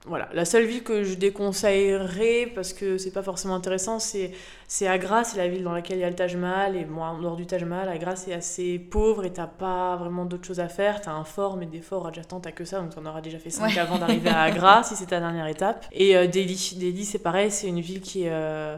voilà, 0.08 0.28
la 0.32 0.44
seule 0.44 0.64
ville 0.64 0.82
que 0.82 1.04
je 1.04 1.14
déconseillerais, 1.14 2.50
parce 2.54 2.72
que 2.72 2.98
c'est 2.98 3.12
pas 3.12 3.22
forcément 3.22 3.54
intéressant, 3.54 3.98
c'est, 3.98 4.32
c'est 4.66 4.88
Agra, 4.88 5.24
c'est 5.24 5.36
la 5.36 5.48
ville 5.48 5.62
dans 5.62 5.72
laquelle 5.72 5.98
il 5.98 6.00
y 6.00 6.04
a 6.04 6.08
le 6.08 6.16
Taj 6.16 6.34
Mahal, 6.36 6.76
et 6.76 6.84
moi, 6.84 7.08
en 7.08 7.20
dehors 7.20 7.36
du 7.36 7.46
Taj 7.46 7.64
Mahal, 7.64 7.88
Agra 7.88 8.16
c'est 8.16 8.32
assez 8.32 8.78
pauvre 8.78 9.24
et 9.24 9.32
t'as 9.32 9.46
pas 9.46 9.96
vraiment 9.96 10.24
d'autres 10.24 10.46
choses 10.46 10.60
à 10.60 10.68
faire. 10.68 11.00
T'as 11.00 11.12
un 11.12 11.24
fort, 11.24 11.56
mais 11.56 11.66
des 11.66 11.80
forts, 11.80 12.04
Rajasthan, 12.04 12.40
t'as 12.40 12.52
que 12.52 12.64
ça, 12.64 12.80
donc 12.80 12.94
t'en 12.94 13.04
auras 13.06 13.20
déjà 13.20 13.38
fait 13.38 13.50
5 13.50 13.76
avant 13.76 13.98
d'arriver 13.98 14.30
à 14.30 14.42
Agra, 14.42 14.82
si 14.84 14.96
c'est 14.96 15.06
ta 15.06 15.20
dernière 15.20 15.46
étape. 15.46 15.86
Et 15.92 16.16
euh, 16.16 16.26
Delhi, 16.26 16.76
Delhi 16.78 17.04
c'est 17.04 17.18
pareil, 17.18 17.50
c'est 17.50 17.68
une 17.68 17.80
ville 17.80 18.00
qui 18.00 18.24
est. 18.24 18.30
Euh, 18.32 18.76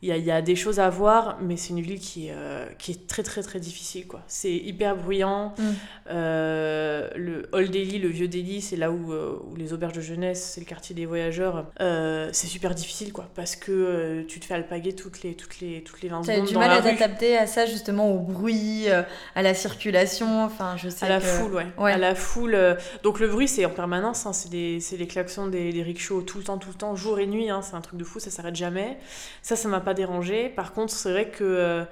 il 0.00 0.16
y, 0.16 0.30
a, 0.30 0.42
des 0.42 0.54
choses 0.54 0.78
à 0.78 0.88
voir, 0.90 1.38
mais 1.40 1.56
c'est 1.56 1.70
une 1.70 1.80
ville 1.80 1.98
qui, 1.98 2.28
euh, 2.30 2.66
qui 2.78 2.92
est 2.92 3.08
très 3.08 3.24
très 3.24 3.42
très 3.42 3.58
difficile. 3.58 4.06
quoi. 4.06 4.22
C'est 4.28 4.54
hyper 4.54 4.94
bruyant. 4.94 5.54
Mm. 5.58 5.62
Euh, 6.10 7.10
le 7.16 7.48
Old 7.50 7.72
Delhi, 7.72 7.98
le 7.98 8.06
vieux 8.06 8.28
Delhi, 8.28 8.60
c'est 8.60 8.76
là 8.76 8.92
où, 8.92 9.12
euh, 9.12 9.36
où, 9.50 9.56
les 9.56 9.72
auberges 9.72 9.94
de 9.94 10.00
jeunesse, 10.00 10.52
c'est 10.54 10.60
le 10.60 10.66
quartier 10.66 10.94
des 10.94 11.04
voyageurs. 11.04 11.66
c'est 11.80 12.46
super 12.46 12.76
difficile 12.76 13.12
quoi, 13.12 13.28
parce 13.34 13.56
que 13.56 14.24
tu 14.28 14.38
te 14.38 14.44
fais 14.44 14.54
alpaguer 14.54 14.94
toutes 14.94 15.22
les, 15.22 15.34
toutes 15.34 15.58
les, 15.58 15.82
toutes 15.82 16.00
les 16.02 16.08
20 16.08 16.22
secondes. 16.22 16.36
Tu 16.36 16.42
as 16.42 16.46
du 16.46 16.56
mal 16.56 16.70
à 16.70 16.80
t'adapter 16.80 17.36
à 17.36 17.48
ça 17.48 17.66
justement, 17.66 18.12
au 18.12 18.20
bruit, 18.20 18.86
à 19.34 19.42
la 19.42 19.54
circulation. 19.54 20.44
Enfin, 20.44 20.76
je 20.76 20.88
sais 20.88 21.06
à 21.06 21.08
la 21.08 21.20
foule, 21.20 21.54
ouais. 21.76 21.92
À 21.92 21.98
la 21.98 22.14
foule. 22.14 22.56
donc 23.02 23.18
le 23.18 23.26
bruit, 23.26 23.48
c'est 23.48 23.64
en 23.64 23.70
permanence. 23.70 24.26
Hein, 24.26 24.32
c'est 24.32 24.48
les 24.96 25.06
klaxons 25.08 25.48
des, 25.48 25.72
des 25.72 25.82
rickshaws 25.82 26.22
tout 26.22 26.38
le 26.38 26.44
temps, 26.44 26.58
tout 26.58 26.68
le 26.68 26.76
temps, 26.76 26.94
jour 26.94 27.18
et 27.18 27.26
nuit. 27.26 27.50
Hein, 27.50 27.62
c'est 27.62 27.74
un 27.74 27.80
truc 27.80 27.98
de 27.98 28.04
fou, 28.04 28.20
ça 28.20 28.30
s'arrête 28.30 28.54
jamais. 28.54 28.96
Ça, 29.42 29.56
ça 29.56 29.66
m'a 29.66 29.80
dérangé. 29.94 30.48
Par 30.48 30.72
contre, 30.72 30.92
c'est 30.92 31.10
vrai 31.10 31.28
que 31.28 31.44
euh, 31.44 31.84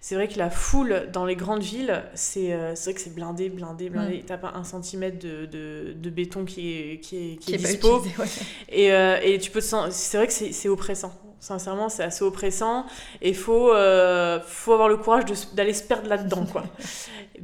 c'est 0.00 0.16
vrai 0.16 0.26
que 0.26 0.36
la 0.36 0.50
foule 0.50 1.08
dans 1.12 1.24
les 1.24 1.36
grandes 1.36 1.62
villes, 1.62 2.02
c'est 2.14 2.52
euh, 2.52 2.74
vrai 2.84 2.94
que 2.94 3.00
c'est 3.00 3.14
blindé, 3.14 3.48
blindé, 3.48 3.88
blindé. 3.88 4.24
T'as 4.26 4.36
pas 4.36 4.52
un 4.56 4.64
centimètre 4.64 5.18
de, 5.18 5.46
de, 5.46 5.92
de, 5.92 6.10
béton 6.10 6.44
qui 6.44 6.72
est, 6.72 7.00
qui 7.00 7.32
est, 7.32 7.36
qui, 7.36 7.54
est, 7.54 7.58
dispo. 7.58 8.02
et, 8.68 8.92
euh, 8.92 9.20
et, 9.22 9.38
tu 9.38 9.52
peux 9.52 9.60
C'est 9.60 10.16
vrai 10.16 10.26
que 10.26 10.32
c'est 10.32 10.68
oppressant. 10.68 11.12
Sincèrement, 11.42 11.88
c'est 11.88 12.04
assez 12.04 12.24
oppressant. 12.24 12.86
Et 13.20 13.30
il 13.30 13.36
faut, 13.36 13.72
faut 14.46 14.72
avoir 14.72 14.88
le 14.88 14.96
courage 14.96 15.24
d'aller 15.54 15.74
se 15.74 15.82
perdre 15.82 16.08
là-dedans, 16.08 16.46
quoi. 16.46 16.62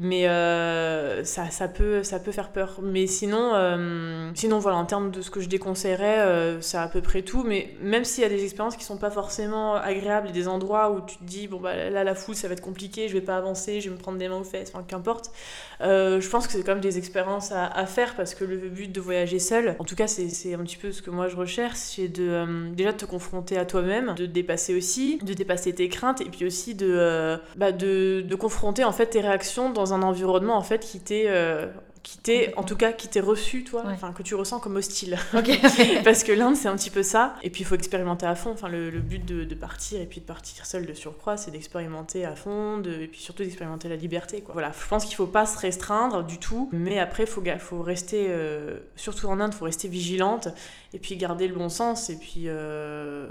Mais 0.01 0.29
euh, 0.29 1.25
ça, 1.25 1.51
ça, 1.51 1.67
peut, 1.67 2.05
ça 2.05 2.21
peut 2.21 2.31
faire 2.31 2.51
peur. 2.51 2.79
Mais 2.81 3.09
sinon, 3.09 3.51
euh, 3.55 4.31
sinon, 4.35 4.61
voilà, 4.61 4.77
en 4.77 4.85
termes 4.85 5.11
de 5.11 5.21
ce 5.23 5.31
que 5.31 5.41
je 5.41 5.49
déconseillerais, 5.49 6.21
euh, 6.21 6.61
c'est 6.61 6.77
à 6.77 6.87
peu 6.87 7.01
près 7.01 7.23
tout. 7.23 7.43
Mais 7.43 7.75
même 7.83 8.05
s'il 8.05 8.23
y 8.23 8.27
a 8.27 8.29
des 8.29 8.45
expériences 8.45 8.77
qui 8.77 8.85
sont 8.85 8.97
pas 8.97 9.11
forcément 9.11 9.75
agréables 9.75 10.29
et 10.29 10.33
des 10.33 10.47
endroits 10.47 10.93
où 10.93 11.01
tu 11.01 11.17
te 11.17 11.25
dis, 11.25 11.49
bon, 11.49 11.59
bah 11.59 11.91
là, 11.91 12.05
la 12.05 12.15
foule, 12.15 12.37
ça 12.37 12.47
va 12.47 12.53
être 12.53 12.61
compliqué, 12.61 13.09
je 13.09 13.15
vais 13.15 13.21
pas 13.21 13.37
avancer, 13.37 13.81
je 13.81 13.89
vais 13.89 13.97
me 13.97 14.01
prendre 14.01 14.19
des 14.19 14.29
mains 14.29 14.37
aux 14.37 14.45
fesses, 14.45 14.71
enfin, 14.73 14.85
qu'importe. 14.87 15.33
Je 15.81 16.29
pense 16.29 16.47
que 16.47 16.53
c'est 16.53 16.62
quand 16.62 16.73
même 16.73 16.81
des 16.81 16.99
expériences 16.99 17.53
à, 17.53 17.67
à, 17.67 17.87
faire 17.87 18.14
parce 18.14 18.35
que 18.35 18.45
le 18.45 18.57
but 18.69 18.91
de 18.91 19.01
voyager 19.01 19.38
seul, 19.38 19.77
en 19.79 19.85
tout 19.85 19.95
cas, 19.95 20.07
c'est 20.07 20.55
un 20.55 20.59
petit 20.59 20.77
peu 20.77 20.93
ce 20.93 21.03
que 21.03 21.11
moi 21.11 21.29
je 21.29 21.37
recherche, 21.37 21.77
c'est 21.77 22.09
de, 22.09 22.71
déjà 22.75 22.93
de 22.93 22.97
te 22.97 23.05
confronter 23.05 23.59
à 23.59 23.64
toi-même, 23.64 24.14
de 24.14 24.27
te 24.27 24.31
dépasser 24.31 24.75
aussi, 24.75 25.19
de 25.19 25.35
dépasser 25.35 25.73
tes 25.75 25.88
craintes 25.88 26.21
et 26.21 26.27
puis 26.31 26.45
aussi 26.45 26.75
de, 26.75 27.38
bah, 27.57 27.73
de, 27.73 28.23
de 28.27 28.35
confronter 28.35 28.85
en 28.85 28.93
fait 28.93 29.07
tes 29.07 29.21
réactions 29.21 29.71
dans 29.71 29.95
un 29.95 30.03
environnement 30.03 30.57
en 30.57 30.62
fait 30.62 30.81
qui 30.81 31.01
t'est 31.01 31.27
euh, 31.29 31.67
qui 32.03 32.19
t'est, 32.19 32.55
en 32.57 32.63
tout 32.63 32.77
cas, 32.77 32.93
qui 32.93 33.09
t'est 33.09 33.21
reçu, 33.21 33.65
toi, 33.65 33.83
enfin, 33.87 34.13
que 34.13 34.23
tu 34.23 34.35
ressens 34.35 34.61
comme 34.61 34.77
hostile. 34.77 35.19
Parce 36.05 36.25
que 36.25 36.33
l'Inde, 36.33 36.57
c'est 36.57 36.69
un 36.69 36.77
petit 36.77 36.91
peu 36.91 37.03
ça. 37.03 37.37
Et 37.43 37.51
puis, 37.51 37.63
il 37.63 37.65
faut 37.65 37.75
expérimenter 37.75 38.27
à 38.27 38.35
fond. 38.35 38.51
Enfin, 38.51 38.69
le, 38.69 38.91
but 38.91 39.25
de, 39.25 39.55
partir, 39.55 40.01
et 40.01 40.07
puis 40.07 40.21
de 40.21 40.27
partir 40.27 40.67
seul 40.67 40.87
de 40.87 40.93
surcroît, 40.95 41.37
c'est 41.37 41.51
d'expérimenter 41.51 42.25
à 42.25 42.35
fond, 42.35 42.79
de, 42.79 42.93
et 42.93 43.09
puis 43.09 43.21
surtout 43.21 43.43
d'expérimenter 43.43 43.89
la 43.89 43.97
liberté, 43.97 44.41
quoi. 44.41 44.53
Voilà, 44.53 44.73
je 44.73 44.89
pense 44.89 45.05
qu'il 45.05 45.15
faut 45.15 45.27
pas 45.27 45.47
se 45.47 45.59
restreindre 45.59 46.25
du 46.25 46.39
tout, 46.39 46.69
mais 46.73 46.99
après, 46.99 47.25
il 47.25 47.29
faut, 47.29 47.43
faut 47.59 47.83
rester, 47.83 48.27
euh, 48.29 48.79
surtout 48.97 49.27
en 49.27 49.41
Inde, 49.41 49.53
il 49.55 49.59
faut 49.59 49.65
rester 49.65 49.89
vigilante, 49.89 50.49
et 50.93 50.99
puis 50.99 51.17
garder 51.17 51.49
le 51.49 51.55
bon 51.55 51.69
sens, 51.69 52.11
et 52.11 52.17
puis... 52.17 52.45
Euh, 52.47 53.27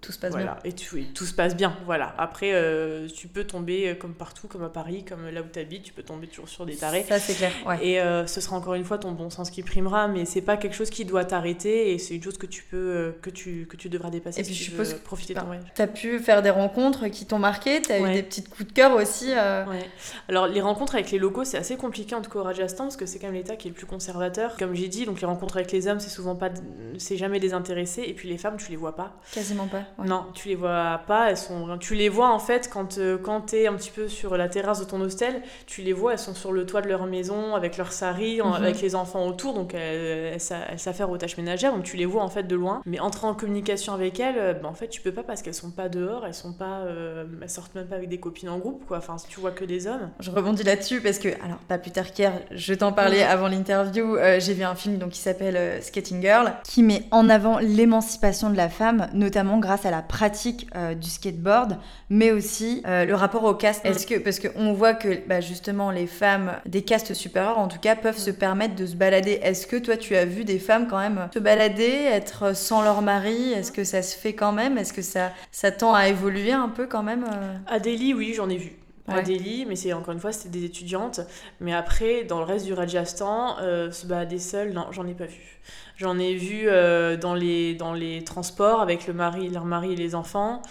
tout 0.00 0.12
se 0.12 0.18
passe 0.18 0.32
voilà. 0.32 0.58
bien. 0.62 0.72
Et 0.72 1.04
tout 1.14 1.24
se 1.24 1.34
passe 1.34 1.56
bien, 1.56 1.76
voilà. 1.84 2.14
Après, 2.18 2.50
euh, 2.52 3.08
tu 3.08 3.28
peux 3.28 3.44
tomber 3.44 3.96
comme 3.98 4.14
partout, 4.14 4.48
comme 4.48 4.64
à 4.64 4.68
Paris, 4.68 5.04
comme 5.04 5.28
là 5.28 5.42
où 5.42 5.46
tu 5.52 5.58
habites, 5.58 5.84
tu 5.84 5.92
peux 5.92 6.02
tomber 6.02 6.26
toujours 6.26 6.48
sur 6.48 6.66
des 6.66 6.76
tarés. 6.76 7.04
Ça, 7.08 7.18
c'est 7.18 7.34
clair, 7.34 7.52
ouais. 7.66 7.86
Et 7.86 8.00
euh, 8.04 8.26
ce 8.26 8.40
sera 8.40 8.56
encore 8.56 8.74
une 8.74 8.84
fois 8.84 8.98
ton 8.98 9.12
bon 9.12 9.30
sens 9.30 9.50
qui 9.50 9.62
primera, 9.62 10.08
mais 10.08 10.24
c'est 10.24 10.40
pas 10.40 10.56
quelque 10.56 10.74
chose 10.74 10.90
qui 10.90 11.04
doit 11.04 11.24
t'arrêter 11.24 11.92
et 11.92 11.98
c'est 11.98 12.14
une 12.14 12.22
chose 12.22 12.38
que 12.38 12.46
tu 12.46 12.62
peux, 12.62 12.76
euh, 12.76 13.12
que 13.22 13.30
tu, 13.30 13.66
que 13.68 13.76
tu 13.76 13.88
devras 13.88 14.10
dépasser. 14.10 14.40
Et 14.40 14.44
puis 14.44 14.54
je 14.54 14.62
suppose 14.62 14.94
profiter 14.94 15.34
de 15.34 15.40
ton 15.40 15.46
voyage. 15.46 15.64
T'as 15.74 15.86
pu 15.86 16.18
faire 16.18 16.42
des 16.42 16.50
rencontres 16.50 17.08
qui 17.08 17.26
t'ont 17.26 17.38
marqué, 17.38 17.82
t'as 17.82 17.98
eu 17.98 18.12
des 18.12 18.22
petites 18.22 18.48
coups 18.48 18.68
de 18.68 18.72
cœur 18.72 18.94
aussi. 18.94 19.32
Euh. 19.32 19.64
Ouais. 19.66 19.88
Alors 20.28 20.46
les 20.46 20.60
rencontres 20.60 20.94
avec 20.94 21.10
les 21.10 21.18
locaux 21.18 21.44
c'est 21.44 21.58
assez 21.58 21.76
compliqué 21.76 22.14
en 22.14 22.22
tout 22.22 22.30
cas 22.30 22.38
au 22.38 22.44
Rajasthan 22.44 22.84
parce 22.84 22.96
que 22.96 23.06
c'est 23.06 23.18
quand 23.18 23.26
même 23.28 23.36
l'État 23.36 23.56
qui 23.56 23.68
est 23.68 23.70
le 23.70 23.76
plus 23.76 23.86
conservateur. 23.86 24.56
Comme 24.56 24.74
j'ai 24.74 24.88
dit, 24.88 25.06
donc 25.06 25.20
les 25.20 25.26
rencontres 25.26 25.56
avec 25.56 25.72
les 25.72 25.88
hommes 25.88 26.00
c'est 26.00 26.10
souvent 26.10 26.36
pas, 26.36 26.50
c'est 26.98 27.16
jamais 27.16 27.40
désintéressé 27.40 28.02
et 28.06 28.14
puis 28.14 28.28
les 28.28 28.38
femmes 28.38 28.56
tu 28.58 28.70
les 28.70 28.76
vois 28.76 28.94
pas. 28.94 29.14
Quasiment 29.32 29.66
pas. 29.66 29.82
Non, 30.04 30.26
tu 30.34 30.48
les 30.48 30.54
vois 30.54 31.00
pas. 31.06 31.30
Elles 31.30 31.36
sont, 31.36 31.78
tu 31.78 31.94
les 31.94 32.08
vois 32.08 32.30
en 32.30 32.38
fait 32.38 32.70
quand 32.72 32.98
quand 33.22 33.40
t'es 33.40 33.66
un 33.66 33.74
petit 33.74 33.90
peu 33.90 34.08
sur 34.08 34.36
la 34.36 34.48
terrasse 34.48 34.80
de 34.80 34.84
ton 34.84 35.00
hostel, 35.00 35.42
tu 35.66 35.82
les 35.82 35.92
vois, 35.92 36.12
elles 36.12 36.18
sont 36.18 36.34
sur 36.34 36.52
le 36.52 36.66
toit 36.66 36.82
de 36.82 36.88
leur 36.88 37.06
maison 37.06 37.54
avec 37.54 37.76
leur 37.76 37.92
sari 37.94 38.40
Mhm. 38.42 38.52
avec 38.52 38.80
les 38.82 38.94
enfants 38.94 39.26
autour, 39.26 39.54
donc 39.54 39.74
elles, 39.74 40.34
elles, 40.70 40.78
s'affairent 40.78 41.10
aux 41.10 41.16
tâches 41.18 41.36
ménagères, 41.36 41.72
donc 41.72 41.84
tu 41.84 41.96
les 41.96 42.06
vois 42.06 42.22
en 42.22 42.28
fait 42.28 42.42
de 42.44 42.56
loin. 42.56 42.82
Mais 42.86 43.00
entrer 43.00 43.26
en 43.26 43.34
communication 43.34 43.92
avec 43.94 44.20
elles, 44.20 44.36
euh, 44.38 44.54
bah, 44.54 44.68
en 44.68 44.74
fait 44.74 44.88
tu 44.88 45.00
peux 45.00 45.12
pas 45.12 45.22
parce 45.22 45.42
qu'elles 45.42 45.54
sont 45.54 45.70
pas 45.70 45.88
dehors, 45.88 46.26
elles 46.26 46.34
sont 46.34 46.52
pas, 46.52 46.80
euh, 46.86 47.24
elles 47.42 47.50
sortent 47.50 47.74
même 47.74 47.86
pas 47.86 47.96
avec 47.96 48.08
des 48.08 48.18
copines 48.18 48.48
en 48.48 48.58
groupe, 48.58 48.84
quoi. 48.86 48.98
Enfin, 48.98 49.16
tu 49.28 49.40
vois 49.40 49.50
que 49.52 49.64
des 49.64 49.86
hommes. 49.86 50.10
Je 50.20 50.30
rebondis 50.30 50.62
là-dessus 50.64 51.00
parce 51.00 51.18
que, 51.18 51.28
alors 51.44 51.58
pas 51.68 51.78
plus 51.78 51.90
tard 51.90 52.12
qu'hier, 52.12 52.32
je 52.50 52.74
t'en 52.74 52.92
parlais 52.92 53.22
avant 53.22 53.48
l'interview, 53.48 54.16
euh, 54.16 54.40
j'ai 54.40 54.54
vu 54.54 54.64
un 54.64 54.74
film 54.74 54.98
donc 54.98 55.10
qui 55.10 55.20
s'appelle 55.20 55.82
Skating 55.82 56.20
Girl, 56.20 56.52
qui 56.64 56.82
met 56.82 57.04
en 57.10 57.28
avant 57.28 57.58
l'émancipation 57.58 58.50
de 58.50 58.56
la 58.56 58.68
femme, 58.68 59.08
notamment 59.12 59.58
grâce 59.58 59.86
à 59.86 59.90
la 59.90 60.02
pratique 60.02 60.68
du 61.00 61.08
skateboard, 61.08 61.78
mais 62.10 62.32
aussi 62.32 62.82
le 62.84 63.12
rapport 63.14 63.44
au 63.44 63.54
caste. 63.54 63.84
Est-ce 63.84 64.06
que 64.06 64.18
parce 64.18 64.40
qu'on 64.40 64.72
voit 64.72 64.94
que 64.94 65.26
bah, 65.28 65.40
justement 65.40 65.90
les 65.90 66.06
femmes 66.06 66.52
des 66.66 66.82
castes 66.82 67.14
supérieures, 67.14 67.58
en 67.58 67.68
tout 67.68 67.78
cas, 67.84 67.96
peuvent 67.96 68.18
se 68.18 68.30
permettre 68.30 68.74
de 68.74 68.86
se 68.86 68.96
balader. 68.96 69.38
Est-ce 69.42 69.66
que 69.66 69.76
toi, 69.76 69.96
tu 69.96 70.16
as 70.16 70.24
vu 70.24 70.44
des 70.44 70.58
femmes 70.58 70.88
quand 70.88 70.98
même 70.98 71.28
se 71.32 71.38
balader, 71.38 72.08
être 72.10 72.56
sans 72.56 72.82
leur 72.82 73.02
mari? 73.02 73.52
Est-ce 73.52 73.72
que 73.72 73.84
ça 73.84 74.02
se 74.02 74.16
fait 74.16 74.32
quand 74.32 74.52
même? 74.52 74.78
Est-ce 74.78 74.92
que 74.92 75.02
ça, 75.02 75.32
ça 75.52 75.70
tend 75.70 75.94
à 75.94 76.08
évoluer 76.08 76.52
un 76.52 76.68
peu 76.68 76.86
quand 76.86 77.02
même 77.02 77.24
euh? 77.24 77.56
À 77.66 77.78
Delhi, 77.78 78.14
oui, 78.14 78.34
j'en 78.34 78.48
ai 78.48 78.56
vu 78.56 78.72
à 79.06 79.22
Delhi, 79.22 79.66
mais 79.66 79.76
c'est 79.76 79.92
encore 79.92 80.14
une 80.14 80.20
fois, 80.20 80.32
c'était 80.32 80.58
des 80.58 80.64
étudiantes. 80.64 81.20
Mais 81.60 81.74
après, 81.74 82.24
dans 82.24 82.38
le 82.38 82.44
reste 82.44 82.64
du 82.64 82.72
Rajasthan, 82.72 83.56
euh, 83.60 83.90
se 83.90 84.06
balader 84.06 84.38
seule, 84.38 84.72
non, 84.72 84.86
j'en 84.92 85.06
ai 85.06 85.14
pas 85.14 85.26
vu. 85.26 85.60
J'en 85.96 86.18
ai 86.18 86.34
vu 86.34 86.64
euh, 86.66 87.16
dans, 87.16 87.34
les, 87.34 87.74
dans 87.74 87.92
les 87.92 88.24
transports 88.24 88.80
avec 88.80 89.06
le 89.06 89.12
mari, 89.12 89.48
leur 89.50 89.64
mari 89.64 89.92
et 89.92 89.96
les 89.96 90.14
enfants. 90.14 90.62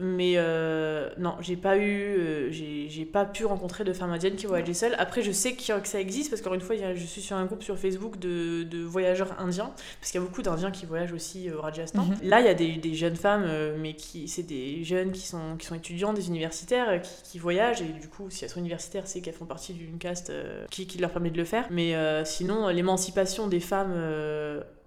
Mais 0.00 0.34
euh, 0.36 1.10
non, 1.18 1.36
j'ai 1.40 1.56
pas 1.56 1.76
eu, 1.76 2.16
euh, 2.18 2.48
j'ai 2.50 3.04
pas 3.04 3.24
pu 3.24 3.44
rencontrer 3.44 3.84
de 3.84 3.92
femmes 3.92 4.10
indiennes 4.10 4.36
qui 4.36 4.46
voyageaient 4.46 4.74
seules. 4.74 4.94
Après, 4.98 5.22
je 5.22 5.32
sais 5.32 5.54
que 5.54 5.62
ça 5.62 6.00
existe 6.00 6.30
parce 6.30 6.42
qu'encore 6.42 6.54
une 6.54 6.60
fois, 6.60 6.76
je 6.94 7.04
suis 7.04 7.20
sur 7.20 7.36
un 7.36 7.44
groupe 7.44 7.62
sur 7.62 7.78
Facebook 7.78 8.18
de, 8.18 8.62
de 8.62 8.82
voyageurs 8.82 9.34
indiens, 9.40 9.72
parce 10.00 10.10
qu'il 10.10 10.20
y 10.20 10.24
a 10.24 10.26
beaucoup 10.26 10.42
d'Indiens 10.42 10.70
qui 10.70 10.86
voyagent 10.86 11.12
aussi 11.12 11.50
au 11.50 11.60
Rajasthan. 11.60 12.04
Mhm. 12.04 12.16
Là, 12.22 12.40
il 12.40 12.46
y 12.46 12.50
a 12.50 12.54
des, 12.54 12.76
des 12.76 12.94
jeunes 12.94 13.16
femmes, 13.16 13.44
euh, 13.46 13.76
mais 13.78 13.94
qui 13.94 14.28
c'est 14.28 14.42
des 14.42 14.84
jeunes 14.84 15.12
qui 15.12 15.26
sont, 15.26 15.56
qui 15.58 15.66
sont 15.66 15.74
étudiants, 15.74 16.12
des 16.12 16.28
universitaires, 16.28 17.00
qui, 17.02 17.32
qui 17.32 17.38
voyagent, 17.38 17.82
et 17.82 17.92
du 18.00 18.08
coup, 18.08 18.30
si 18.30 18.44
elles 18.44 18.50
sont 18.50 18.60
universitaires, 18.60 19.06
c'est 19.06 19.20
qu'elles 19.20 19.34
font 19.34 19.46
partie 19.46 19.72
d'une 19.72 19.98
caste 19.98 20.32
qui, 20.70 20.86
qui, 20.86 20.98
leur 20.98 21.10
permet 21.10 21.30
de 21.30 21.38
le 21.38 21.44
faire. 21.44 21.66
Mais 21.70 21.94
sinon, 22.24 22.68
l'émancipation 22.68 23.46
des 23.46 23.60
femmes 23.60 23.94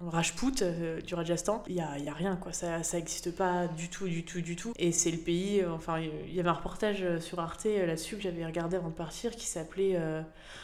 Rajput 0.09 0.63
du 1.05 1.15
Rajasthan, 1.15 1.63
il 1.67 1.75
n'y 1.75 1.81
a, 1.81 1.97
y 1.97 2.09
a, 2.09 2.13
rien, 2.13 2.35
quoi. 2.35 2.53
Ça 2.53 2.79
n'existe 2.93 3.35
pas 3.35 3.67
du 3.67 3.89
tout, 3.89 4.07
du 4.07 4.23
tout, 4.23 4.41
du 4.41 4.55
tout. 4.55 4.73
Et 4.77 4.91
c'est 4.91 5.11
le 5.11 5.17
pays. 5.17 5.61
Euh, 5.61 5.71
enfin, 5.71 5.99
il 5.99 6.33
y 6.33 6.39
avait 6.39 6.49
un 6.49 6.53
reportage 6.53 6.99
euh, 7.01 7.19
sur 7.19 7.39
Arte 7.39 7.65
euh, 7.65 7.85
là-dessus 7.85 8.15
que 8.15 8.23
j'avais 8.23 8.45
regardé 8.45 8.77
avant 8.77 8.89
de 8.89 8.93
partir 8.93 9.31
qui 9.31 9.45
s'appelait. 9.45 9.97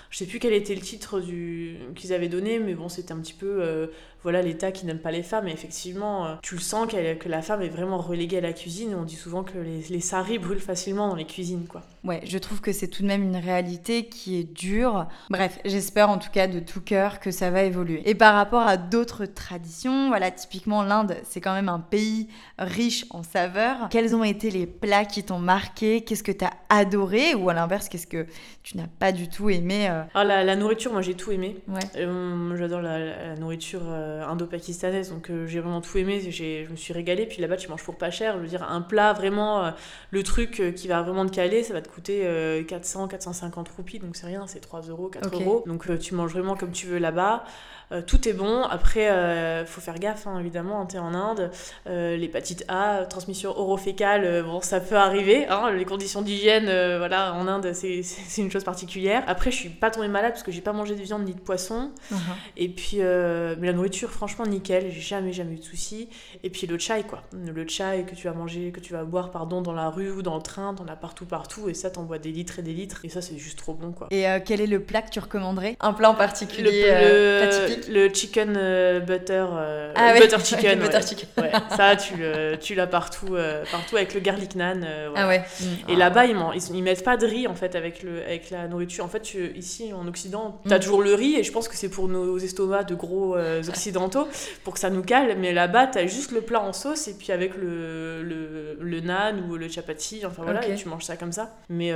je 0.10 0.18
sais 0.18 0.26
plus 0.26 0.40
quel 0.40 0.54
était 0.54 0.76
le 0.76 0.82
titre 0.82 1.20
du 1.20 1.78
qu'ils 1.96 2.14
avaient 2.14 2.30
donné, 2.30 2.60
mais 2.60 2.74
bon, 2.74 2.90
c'était 2.90 3.12
un 3.12 3.20
petit 3.20 3.34
peu 3.34 3.90
voilà 4.24 4.42
l'État 4.42 4.72
qui 4.72 4.86
n'aime 4.86 5.00
pas 5.00 5.12
les 5.12 5.24
femmes. 5.24 5.48
Et 5.48 5.52
effectivement, 5.52 6.38
tu 6.42 6.56
le 6.56 6.62
sens 6.62 6.88
que 6.88 7.30
la 7.30 7.42
femme 7.42 7.62
est 7.62 7.70
vraiment 7.70 7.98
reléguée 7.98 8.38
à 8.38 8.42
la 8.42 8.54
cuisine. 8.54 8.96
On 8.96 9.04
dit 9.04 9.16
souvent 9.16 9.44
que 9.44 9.58
les, 9.58 9.82
les 9.90 10.00
saris 10.00 10.38
brûlent 10.40 10.60
facilement 10.60 11.10
dans 11.10 11.16
les 11.16 11.26
cuisines, 11.26 11.68
quoi. 11.68 11.84
Ouais, 12.04 12.22
je 12.24 12.38
trouve 12.38 12.62
que 12.62 12.72
c'est 12.72 12.88
tout 12.88 13.04
de 13.04 13.08
même 13.08 13.24
une 13.24 13.38
réalité 13.38 14.08
qui 14.08 14.40
est 14.40 14.44
dure. 14.44 15.08
Bref, 15.30 15.60
j'espère 15.66 16.10
en 16.10 16.18
tout 16.18 16.32
cas 16.32 16.48
de 16.48 16.60
tout 16.60 16.82
cœur 16.82 17.20
que 17.20 17.32
ça 17.32 17.52
va 17.52 17.64
évoluer. 17.64 18.02
Et 18.10 18.16
par 18.16 18.34
rapport 18.34 18.62
à 18.62 18.78
d'autres 18.78 19.26
traditions, 19.34 20.08
voilà, 20.08 20.32
typiquement 20.32 20.84
l'Inde, 20.84 21.18
c'est 21.24 21.42
quand 21.42 21.54
même 21.54 21.70
un 21.70 21.80
pays 21.80 22.28
riche 22.58 23.06
en 23.10 23.24
saveurs. 23.24 23.90
Quels 23.90 24.16
ont 24.16 24.24
été 24.24 24.50
les 24.50 24.66
plats 24.66 25.06
qui 25.06 25.24
t'ont 25.24 25.40
marqué? 25.40 26.02
Qu'est-ce 26.02 26.24
que 26.24 26.32
t'as 26.32 26.52
adoré? 26.70 27.36
Ou 27.36 27.50
à 27.50 27.54
l'inverse, 27.54 27.90
qu'est-ce 27.90 28.08
que 28.08 28.26
tu 28.64 28.78
n'as 28.78 28.88
pas 29.00 29.12
du 29.12 29.30
tout 29.30 29.50
aimé 29.50 29.88
euh? 29.90 30.04
Ah, 30.14 30.24
la, 30.24 30.56
nourriture, 30.56 30.92
moi 30.92 31.02
j'ai 31.02 31.14
tout 31.14 31.32
aimé. 31.32 31.58
Ouais. 31.68 31.80
Euh, 31.98 32.56
j'adore 32.58 32.82
la, 32.82 33.36
nourriture 33.36 33.84
euh, 33.86 34.26
indo-pakistanaise, 34.26 35.10
donc 35.10 35.32
j'ai 35.46 35.60
vraiment 35.60 35.82
tout 35.82 35.98
aimé. 35.98 36.20
Je 36.20 36.70
me 36.70 36.76
suis 36.76 36.94
régalée. 36.94 37.26
Puis 37.26 37.42
là-bas, 37.42 37.58
tu 37.58 37.70
manges 37.70 37.84
pour 37.84 37.98
pas 37.98 38.12
cher. 38.12 38.36
Je 38.38 38.42
veux 38.42 38.48
dire, 38.48 38.64
un 38.64 38.82
plat 38.82 39.14
vraiment, 39.14 39.72
le 40.12 40.24
truc 40.24 40.74
qui 40.76 40.88
va 40.88 41.02
vraiment 41.02 41.26
te 41.26 41.32
caler, 41.34 41.64
ça 41.64 41.74
va 41.74 41.82
te 41.82 41.90
coûter 41.90 42.66
400, 42.68 43.08
450 43.08 43.70
roupies, 43.70 44.00
donc 44.00 44.16
c'est 44.16 44.28
rien, 44.28 44.48
c'est 44.48 44.60
3 44.60 44.82
euros, 44.82 45.08
4 45.08 45.34
euros. 45.34 45.64
Donc 45.66 45.88
tu 46.00 46.16
manges 46.16 46.32
vraiment 46.32 46.56
comme 46.56 46.72
tu 46.72 46.88
veux 46.88 47.00
là-bas. 47.00 47.44
Euh, 47.92 48.02
tout 48.02 48.28
est 48.28 48.34
bon. 48.34 48.64
Après, 48.64 49.04
il 49.04 49.08
euh, 49.08 49.66
faut 49.66 49.82
faire 49.82 50.00
gaffe, 50.00 50.28
hein, 50.28 50.40
évidemment, 50.40 50.86
tu 50.86 50.98
es 50.98 51.00
en 51.00 51.14
Inde. 51.14 51.52
Euh, 51.88 52.18
l'hépatite 52.18 52.66
A, 52.68 53.06
transmission 53.06 53.58
orofécale, 53.58 54.44
bon, 54.44 54.62
ça 54.62 54.80
peut 54.80 54.96
arriver. 54.96 55.48
Hein, 55.48 55.72
les 55.72 55.86
conditions 55.86 56.22
d'hygiène, 56.22 56.66
voilà, 56.98 57.34
en 57.34 57.48
Inde, 57.48 57.72
c'est 57.74 58.02
une 58.38 58.52
chose 58.52 58.64
particulière. 58.64 59.24
Après, 59.28 59.52
je 59.52 59.56
suis 59.56 59.70
pas 59.70 59.90
tombée 59.90 60.08
malade 60.08 60.32
parce 60.32 60.44
que 60.44 60.52
j'ai 60.52 60.62
pas 60.62 60.74
mangé 60.74 60.96
de 60.96 61.02
viande 61.02 61.24
ni 61.24 61.34
de 61.34 61.40
poisson. 61.40 61.92
Uh-huh. 62.12 62.18
Et 62.58 62.70
puis, 62.70 62.98
mais 62.98 63.68
la 63.68 63.74
nourriture, 63.74 64.12
franchement, 64.12 64.46
nickel. 64.46 64.92
J'ai 64.92 65.02
jamais, 65.02 65.32
jamais 65.32 65.54
eu 65.54 65.60
de 65.60 65.64
soucis. 65.64 66.10
Et 66.44 66.50
puis 66.50 66.68
le 66.68 66.78
chai, 66.78 67.04
quoi. 67.04 67.24
Le 67.32 67.68
chai 67.68 68.06
que 68.08 68.16
tu 68.16 68.28
vas 68.28 68.34
manger, 68.34 68.72
que 68.72 68.80
tu 68.80 68.94
vas 68.94 69.04
boire, 69.04 69.32
pardon, 69.32 69.62
dans 69.62 69.74
la 69.74 69.90
rue 69.90 70.12
ou 70.12 70.22
dans 70.22 70.36
le 70.36 70.42
train, 70.42 70.74
t'en 70.74 70.88
as 70.88 70.96
partout, 70.96 71.26
partout. 71.26 71.70
Et 71.70 71.74
ça, 71.74 71.90
t'en 71.90 72.04
bois 72.04 72.20
des 72.20 72.32
litres 72.32 72.60
et 72.60 72.62
des 72.62 72.74
litres. 72.74 73.06
Et 73.06 73.10
ça, 73.10 73.22
c'est 73.22 73.38
juste 73.38 73.58
trop 73.58 73.74
bon, 73.74 73.92
quoi. 73.92 74.08
Et 74.12 74.26
quel 74.46 74.62
est 74.62 74.68
le 74.68 74.82
plat 74.82 75.02
que 75.02 75.10
tu 75.10 75.20
recommanderais? 75.20 75.78
Un 75.80 75.94
plat 75.94 76.10
en 76.10 76.16
particulier 76.16 76.88
le, 76.88 77.46
le 77.46 77.77
chicken 78.14 78.56
euh, 78.58 79.00
butter, 79.00 79.46
euh, 79.52 79.94
ah 79.96 80.14
butter 80.14 80.40
chicken. 80.44 80.80
butter 80.80 81.02
chicken. 81.02 81.28
ça, 81.76 81.96
tu, 81.96 82.76
l'as 82.76 82.88
partout, 82.88 83.36
euh, 83.36 83.64
partout 83.72 83.96
avec 83.96 84.14
le 84.14 84.20
garlic 84.20 84.56
naan. 84.56 84.88
Ah 85.16 85.28
ouais. 85.28 85.44
Et 85.88 85.96
là-bas, 85.96 86.26
ils, 86.26 86.36
ils, 86.74 86.84
mettent 86.84 87.04
pas 87.04 87.18
de 87.18 87.26
riz 87.26 87.48
en 87.48 87.56
fait 87.56 87.76
avec, 87.76 88.04
le, 88.04 88.24
avec 88.24 88.50
la 88.50 88.68
nourriture. 88.68 89.06
En 89.06 89.08
fait, 89.08 89.22
tu, 89.22 89.52
ici 89.56 89.94
en 89.94 90.08
Occident, 90.08 90.62
tu 90.66 90.74
as 90.74 90.78
mm. 90.78 90.82
toujours 90.82 91.02
le 91.02 91.14
riz 91.14 91.36
et 91.36 91.44
je 91.44 91.52
pense 91.52 91.68
que 91.68 91.76
c'est 91.76 91.90
pour 91.90 92.08
nos 92.08 92.38
estomacs 92.38 92.88
de 92.88 92.96
gros 92.96 93.38
occidentaux 93.68 94.28
pour 94.64 94.74
que 94.74 94.80
ça 94.80 94.90
nous 94.90 95.04
cale. 95.04 95.38
Mais 95.38 95.54
là-bas, 95.54 95.88
tu 95.88 95.98
as 96.00 96.08
juste 96.08 96.32
le 96.32 96.42
plat 96.42 96.62
en 96.62 96.74
sauce 96.74 97.08
et 97.08 97.14
puis 97.14 97.32
avec 97.32 97.56
le, 97.56 98.24
le, 98.24 98.78
le 98.80 99.00
naan 99.02 99.44
ou 99.50 99.58
le 99.58 99.68
chapati, 99.68 100.26
enfin 100.26 100.44
voilà, 100.44 100.68
et 100.68 100.76
tu 100.76 100.88
manges 100.88 101.04
ça 101.04 101.18
comme 101.18 101.32
ça. 101.32 101.56
Mais 101.70 101.92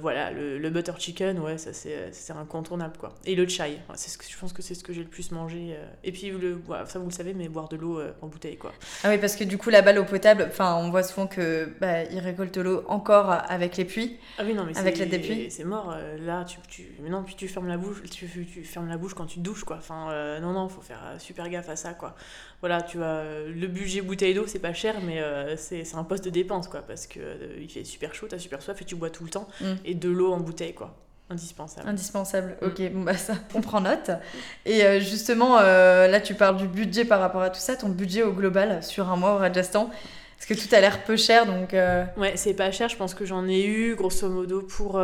voilà, 0.00 0.30
le, 0.30 0.70
butter 0.70 0.92
chicken, 0.98 1.38
ouais, 1.38 1.58
ça 1.58 1.70
c'est 1.72 2.32
incontournable 2.32 2.96
quoi. 2.98 3.14
Et 3.24 3.34
le 3.34 3.46
chai, 3.46 3.78
c'est 3.94 4.10
ce 4.10 4.18
que 4.18 4.24
je 4.28 4.36
pense 4.36 4.52
que 4.52 4.62
c'est 4.62 4.74
ce 4.74 4.82
que 4.82 4.92
j'ai 4.92 5.02
le 5.02 5.08
plus 5.14 5.30
mangé 5.30 5.54
euh, 5.70 5.84
et 6.02 6.10
puis, 6.10 6.30
le, 6.30 6.60
ça 6.86 6.98
vous 6.98 7.06
le 7.06 7.12
savez, 7.12 7.34
mais 7.34 7.48
boire 7.48 7.68
de 7.68 7.76
l'eau 7.76 8.00
euh, 8.00 8.12
en 8.20 8.26
bouteille, 8.26 8.56
quoi. 8.56 8.72
Ah 9.04 9.10
oui, 9.10 9.18
parce 9.18 9.36
que 9.36 9.44
du 9.44 9.56
coup, 9.58 9.70
là-bas, 9.70 9.92
l'eau 9.92 10.04
potable, 10.04 10.46
enfin, 10.48 10.74
on 10.74 10.90
voit 10.90 11.04
souvent 11.04 11.28
que 11.28 11.68
bah, 11.80 12.02
ils 12.04 12.18
récoltent 12.18 12.56
l'eau 12.56 12.82
encore 12.88 13.30
avec 13.30 13.76
les 13.76 13.84
puits. 13.84 14.18
Ah 14.38 14.42
oui, 14.44 14.54
non, 14.54 14.64
mais 14.64 14.76
avec 14.76 14.98
la 14.98 15.06
pluies. 15.06 15.50
C'est 15.50 15.64
mort. 15.64 15.94
Euh, 15.96 16.18
là, 16.18 16.44
tu, 16.44 16.58
tu, 16.68 16.88
mais 17.00 17.10
non, 17.10 17.22
puis 17.22 17.36
tu 17.36 17.46
fermes 17.46 17.68
la 17.68 17.76
bouche, 17.76 18.02
tu, 18.10 18.28
tu 18.28 18.64
fermes 18.64 18.88
la 18.88 18.96
bouche 18.96 19.14
quand 19.14 19.26
tu 19.26 19.38
te 19.38 19.44
douches, 19.44 19.64
quoi. 19.64 19.76
Enfin, 19.76 20.40
non, 20.40 20.52
non, 20.52 20.68
faut 20.68 20.82
faire 20.82 21.14
super 21.18 21.48
gaffe 21.48 21.68
à 21.68 21.76
ça, 21.76 21.94
quoi. 21.94 22.16
Voilà, 22.60 22.82
tu 22.82 22.96
vois, 22.96 23.22
le 23.46 23.66
budget 23.68 24.00
bouteille 24.00 24.34
d'eau, 24.34 24.46
c'est 24.48 24.58
pas 24.58 24.74
cher, 24.74 24.96
mais 25.06 25.22
c'est 25.56 25.94
un 25.94 26.04
poste 26.04 26.24
de 26.24 26.30
dépense, 26.30 26.66
quoi, 26.66 26.80
parce 26.80 27.06
que 27.06 27.20
il 27.60 27.70
fait 27.70 27.84
super 27.84 28.14
chaud, 28.14 28.26
t'as 28.28 28.38
super 28.38 28.62
soif 28.62 28.82
et 28.82 28.84
tu 28.84 28.96
bois 28.96 29.10
tout 29.10 29.22
le 29.22 29.30
temps, 29.30 29.46
mm. 29.60 29.74
et 29.84 29.94
de 29.94 30.08
l'eau 30.08 30.32
en 30.32 30.40
bouteille, 30.40 30.74
quoi. 30.74 30.96
Indispensable. 31.30 31.88
Indispensable, 31.88 32.56
mm. 32.60 32.66
ok, 32.66 32.92
bon 32.92 33.02
bah 33.02 33.16
ça, 33.16 33.34
on 33.54 33.62
prend 33.62 33.80
note. 33.80 34.10
Et 34.66 34.84
euh, 34.84 35.00
justement, 35.00 35.58
euh, 35.58 36.06
là 36.06 36.20
tu 36.20 36.34
parles 36.34 36.58
du 36.58 36.68
budget 36.68 37.06
par 37.06 37.18
rapport 37.18 37.40
à 37.40 37.48
tout 37.48 37.60
ça, 37.60 37.76
ton 37.76 37.88
budget 37.88 38.22
au 38.22 38.32
global 38.32 38.82
sur 38.82 39.08
un 39.08 39.16
mois 39.16 39.34
au 39.34 39.38
Rajasthan, 39.38 39.88
parce 40.36 40.46
que 40.46 40.52
tout 40.52 40.72
a 40.74 40.80
l'air 40.80 41.02
peu 41.04 41.16
cher 41.16 41.46
donc. 41.46 41.72
Euh, 41.72 42.04
ouais, 42.18 42.36
c'est 42.36 42.52
pas 42.52 42.70
cher, 42.70 42.90
je 42.90 42.96
pense 42.96 43.14
que 43.14 43.24
j'en 43.24 43.48
ai 43.48 43.64
eu 43.64 43.94
grosso 43.94 44.28
modo 44.28 44.60
pour, 44.60 45.00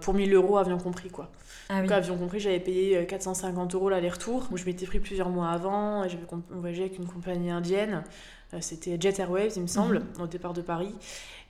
pour 0.00 0.14
1000 0.14 0.34
euros, 0.34 0.56
avion 0.56 0.78
compris 0.78 1.10
quoi. 1.10 1.30
Ah, 1.68 1.82
donc, 1.82 1.90
avion 1.90 2.16
compris, 2.16 2.38
j'avais 2.38 2.60
payé 2.60 3.04
450 3.06 3.74
euros 3.74 3.90
l'aller-retour. 3.90 4.48
Je 4.54 4.64
m'étais 4.64 4.86
pris 4.86 4.98
plusieurs 4.98 5.30
mois 5.30 5.50
avant, 5.50 6.02
j'avais 6.08 6.26
voyagé 6.50 6.82
avec 6.82 6.98
une 6.98 7.06
compagnie 7.06 7.50
indienne. 7.50 8.04
C'était 8.60 8.96
Jet 9.00 9.20
Airways, 9.20 9.50
il 9.54 9.62
me 9.62 9.68
semble, 9.68 10.00
mhm. 10.00 10.22
au 10.22 10.26
départ 10.26 10.52
de 10.52 10.62
Paris. 10.62 10.94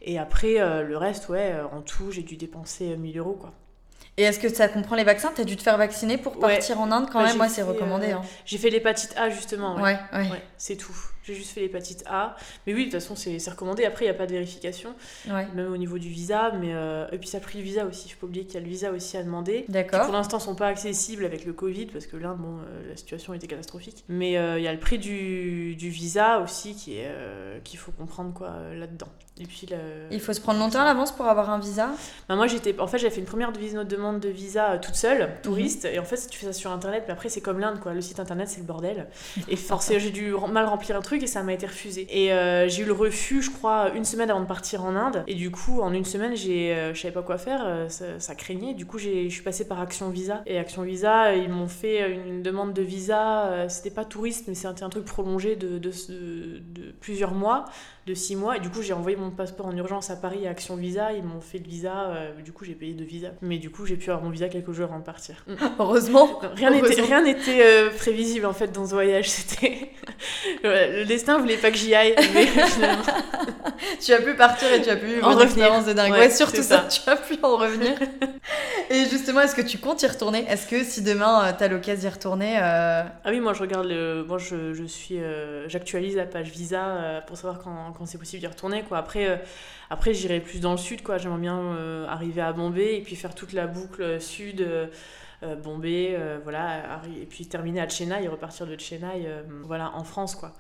Et 0.03 0.19
après, 0.19 0.55
le 0.83 0.97
reste, 0.97 1.29
ouais, 1.29 1.55
en 1.73 1.83
tout, 1.83 2.11
j'ai 2.11 2.23
dû 2.23 2.37
dépenser 2.37 2.97
1000 2.97 3.19
euros 3.19 3.37
quoi. 3.39 3.53
Et 4.17 4.23
est-ce 4.23 4.39
que 4.39 4.49
ça 4.49 4.69
comprend 4.69 4.97
les 4.97 5.05
vaccins? 5.05 5.33
T'as 5.35 5.45
dû 5.45 5.57
te 5.57 5.63
faire 5.63 5.79
vacciner 5.79 6.19
pour 6.19 6.39
partir 6.39 6.81
en 6.81 6.91
Inde 6.93 7.09
quand 7.11 7.21
bah, 7.21 7.29
même? 7.29 7.37
Moi, 7.37 7.49
c'est 7.49 7.63
recommandé. 7.63 8.09
Euh, 8.09 8.17
hein. 8.17 8.23
J'ai 8.45 8.59
fait 8.59 8.71
l'hépatite 8.71 9.15
A 9.17 9.31
justement. 9.31 9.77
Ouais, 9.77 9.99
ouais. 10.13 10.43
c'est 10.59 10.77
tout. 10.77 10.97
J'ai 11.23 11.35
juste 11.35 11.53
fait 11.53 11.61
l'hépatite 11.61 12.03
A. 12.07 12.35
Mais 12.67 12.75
oui, 12.75 12.87
de 12.87 12.91
toute 12.91 13.01
façon, 13.01 13.15
c'est 13.15 13.39
recommandé. 13.51 13.85
Après, 13.85 14.05
il 14.05 14.09
n'y 14.09 14.15
a 14.15 14.19
pas 14.19 14.27
de 14.27 14.33
vérification, 14.33 14.95
même 15.27 15.73
au 15.73 15.77
niveau 15.77 15.99
du 15.99 16.09
visa. 16.09 16.51
Mais, 16.61 16.75
euh, 16.75 17.07
Et 17.13 17.19
puis, 17.19 17.29
ça 17.29 17.39
a 17.39 17.41
pris 17.41 17.59
le 17.59 17.65
visa 17.65 17.85
aussi. 17.87 18.09
Il 18.09 18.13
faut 18.13 18.21
pas 18.21 18.27
oublier 18.27 18.45
qu'il 18.45 18.55
y 18.55 18.57
a 18.59 18.61
le 18.61 18.69
visa 18.69 18.91
aussi 18.91 19.17
à 19.17 19.23
demander. 19.23 19.65
D'accord. 19.69 20.01
Qui 20.01 20.07
pour 20.07 20.15
l'instant 20.15 20.39
sont 20.39 20.55
pas 20.55 20.67
accessibles 20.67 21.25
avec 21.25 21.45
le 21.45 21.53
Covid, 21.53 21.87
parce 21.87 22.07
que 22.07 22.17
l'Inde, 22.17 22.39
bon, 22.39 22.59
euh, 22.59 22.91
la 22.91 22.97
situation 22.97 23.33
était 23.33 23.47
catastrophique. 23.47 24.05
Mais 24.09 24.33
il 24.33 24.63
y 24.63 24.69
a 24.69 24.73
le 24.73 24.81
prix 24.81 24.99
du, 24.99 25.77
du 25.77 25.89
visa 25.89 26.41
aussi 26.41 26.75
qui 26.75 26.97
est 26.99 27.11
qu'il 27.65 27.79
faut 27.79 27.93
comprendre 27.93 28.33
quoi 28.33 28.55
là-dedans. 28.75 29.09
Et 29.41 29.45
puis 29.45 29.67
Il 30.11 30.21
faut 30.21 30.35
se 30.35 30.41
prendre 30.41 30.61
longtemps 30.61 30.83
à 30.83 30.85
l'avance 30.85 31.13
pour 31.13 31.27
avoir 31.27 31.49
un 31.49 31.59
visa 31.59 31.91
bah, 32.29 32.37
Moi, 32.37 32.47
j'étais... 32.47 32.79
En 32.79 32.87
fait, 32.87 32.99
j'ai 32.99 33.09
fait 33.09 33.21
une 33.21 33.27
première 33.27 33.53
demande 33.53 34.21
de 34.21 34.29
visa 34.29 34.73
euh, 34.73 34.79
toute 34.79 34.95
seule, 34.95 35.23
mhm. 35.23 35.29
touriste. 35.43 35.85
Et 35.87 35.99
en 35.99 36.05
fait, 36.05 36.29
tu 36.29 36.39
fais 36.39 36.47
ça 36.47 36.53
sur 36.53 36.71
Internet, 36.71 37.05
mais 37.07 37.15
après, 37.15 37.31
c'est 37.31 37.41
comme 37.41 37.59
l'Inde, 37.59 37.81
quoi. 37.81 37.95
Le 37.95 38.03
site 38.03 38.21
Internet, 38.21 38.49
c'est 38.49 38.61
le 38.61 38.67
bordel. 38.67 39.07
Et 39.49 39.57
forcément, 39.57 39.99
j'ai 39.99 40.11
dû 40.11 40.35
mal 40.51 40.67
remplir 40.67 40.97
un 40.97 41.01
truc 41.01 41.23
et 41.23 41.27
ça 41.27 41.43
m'a 41.43 41.55
été 41.55 41.67
refusé. 41.67 42.07
Et 42.11 42.33
euh, 42.33 42.69
j'ai 42.69 42.83
eu 42.83 42.87
le 42.87 42.93
refus, 42.93 43.41
je 43.41 43.51
crois, 43.51 43.91
une 43.95 44.05
semaine 44.05 44.31
avant 44.31 44.41
de 44.41 44.47
partir 44.47 44.85
en 44.85 44.95
Inde. 44.95 45.25
Et 45.27 45.35
du 45.35 45.51
coup, 45.51 45.81
en 45.81 45.95
une 45.95 46.05
semaine, 46.05 46.37
j'ai, 46.37 46.75
euh, 46.75 46.93
je 46.93 47.01
savais 47.01 47.15
pas 47.15 47.23
quoi 47.23 47.39
faire. 47.39 47.87
Ça, 47.89 48.35
craignait. 48.35 48.75
Du 48.75 48.85
coup, 48.85 48.99
je 48.99 49.29
suis 49.29 49.43
passée 49.43 49.67
par 49.67 49.81
Action 49.81 50.11
Visa. 50.11 50.43
Et 50.47 50.59
Action 50.59 50.83
Visa, 50.83 51.35
ils 51.35 51.49
m'ont 51.49 51.69
fait 51.69 52.13
une 52.13 52.43
demande 52.43 52.75
de 52.75 52.83
visa. 52.83 53.69
C'était 53.69 53.91
pas 53.91 54.05
touriste, 54.05 54.45
mais 54.49 54.55
c'était 54.55 54.83
un 54.83 54.91
truc 54.91 55.07
prolongé 55.07 55.57
de, 55.57 55.79
de, 55.79 55.91
de 55.91 56.93
plusieurs 57.01 57.33
mois 57.33 57.65
de 58.07 58.15
six 58.15 58.37
mois. 58.37 58.57
Et 58.57 58.61
du 58.61 58.71
coup, 58.71 58.83
j'ai 58.83 58.93
envoyé 58.93 59.17
mon 59.17 59.30
passeport 59.31 59.67
en 59.67 59.77
urgence 59.77 60.11
à 60.11 60.17
Paris 60.17 60.47
à 60.47 60.51
Action 60.51 60.77
Visa. 60.77 61.13
Ils 61.13 61.23
m'ont 61.23 61.41
fait 61.41 61.59
le 61.59 61.65
visa. 61.65 62.09
Euh, 62.09 62.41
du 62.41 62.53
coup, 62.53 62.65
j'ai 62.65 62.75
payé 62.75 62.93
deux 62.93 63.05
visas. 63.05 63.31
Mais 63.43 63.59
du 63.59 63.71
coup, 63.71 63.87
j'ai 63.87 63.97
pu 63.97 64.11
avoir 64.11 64.25
mon 64.25 64.31
visa 64.31 64.49
quelques 64.49 64.73
jours 64.73 64.87
avant 64.87 64.99
de 64.99 65.05
partir. 65.05 65.45
Mm. 65.47 65.55
Heureusement. 65.79 66.41
rien 66.55 66.71
n'était 66.71 67.01
rien 67.01 67.23
n'était 67.23 67.61
euh, 67.63 67.91
prévisible 67.91 68.47
en 68.47 68.53
fait 68.53 68.69
dans 68.73 68.87
ce 68.87 68.93
voyage. 68.93 69.29
C'était 69.31 69.93
le 70.63 71.05
destin 71.05 71.39
voulait 71.39 71.57
pas 71.57 71.71
que 71.71 71.77
j'y 71.77 71.95
aille, 71.95 72.15
mais 72.35 72.47
finalement. 72.67 73.03
tu 74.01 74.13
as 74.13 74.21
pu 74.21 74.35
partir 74.35 74.73
et 74.73 74.83
tu 74.83 74.91
as 74.91 74.97
pu 74.97 75.23
en 75.23 75.35
revenir. 75.35 75.85
de 75.85 75.93
dingue. 75.93 76.13
Ouais, 76.13 76.31
surtout 76.31 76.63
ça. 76.63 76.87
tu 76.91 77.09
as 77.09 77.17
pu 77.17 77.39
en 77.43 77.57
revenir. 77.57 77.95
et 78.91 79.05
justement, 79.11 79.41
est-ce 79.41 79.55
que 79.55 79.63
tu 79.63 79.79
comptes 79.79 80.03
y 80.03 80.07
retourner? 80.07 80.45
Est-ce 80.49 80.67
que 80.67 80.85
si 80.85 81.03
demain 81.03 81.53
tu 81.57 81.65
as 81.65 81.69
l'occasion 81.69 82.01
d'y 82.01 82.09
retourner 82.09 82.57
Ah 82.59 83.11
oui, 83.27 83.41
moi 83.41 83.53
je 83.53 83.61
regarde 83.61 83.87
le. 83.87 84.25
Moi 84.25 84.39
je, 84.39 84.73
je 84.75 84.85
suis. 84.85 85.19
J'actualise 85.67 86.17
la 86.17 86.27
page 86.27 86.51
visa 86.51 87.23
pour 87.27 87.37
savoir 87.37 87.61
quand, 87.63 87.93
quand 87.97 88.07
c'est 88.07 88.19
possible 88.19 88.41
d'y 88.41 88.47
retourner. 88.47 88.83
Quoi. 88.83 88.99
Après. 88.99 89.20
Après, 89.91 90.15
j'irai 90.15 90.41
plus 90.41 90.61
dans 90.61 90.73
le 90.73 90.79
sud, 90.79 91.03
quoi. 91.03 91.19
J'aimerais 91.19 91.41
bien 91.41 92.07
arriver 92.09 92.43
à 92.43 92.53
Bombay 92.53 92.97
et 92.97 93.01
puis 93.03 93.17
faire 93.17 93.35
toute 93.35 93.53
la 93.53 93.67
boucle 93.67 94.21
sud, 94.21 94.67
euh, 95.43 95.57
Bombay, 95.57 96.15
euh, 96.19 96.39
voilà, 96.43 97.01
et 97.19 97.25
puis 97.25 97.47
terminer 97.47 97.81
à 97.81 97.89
Chennai 97.89 98.25
et 98.25 98.29
repartir 98.29 98.67
de 98.67 98.79
Chennai, 98.79 99.25
euh, 99.27 99.43
voilà, 99.65 99.93
en 99.95 100.05
France, 100.05 100.35
quoi. 100.35 100.53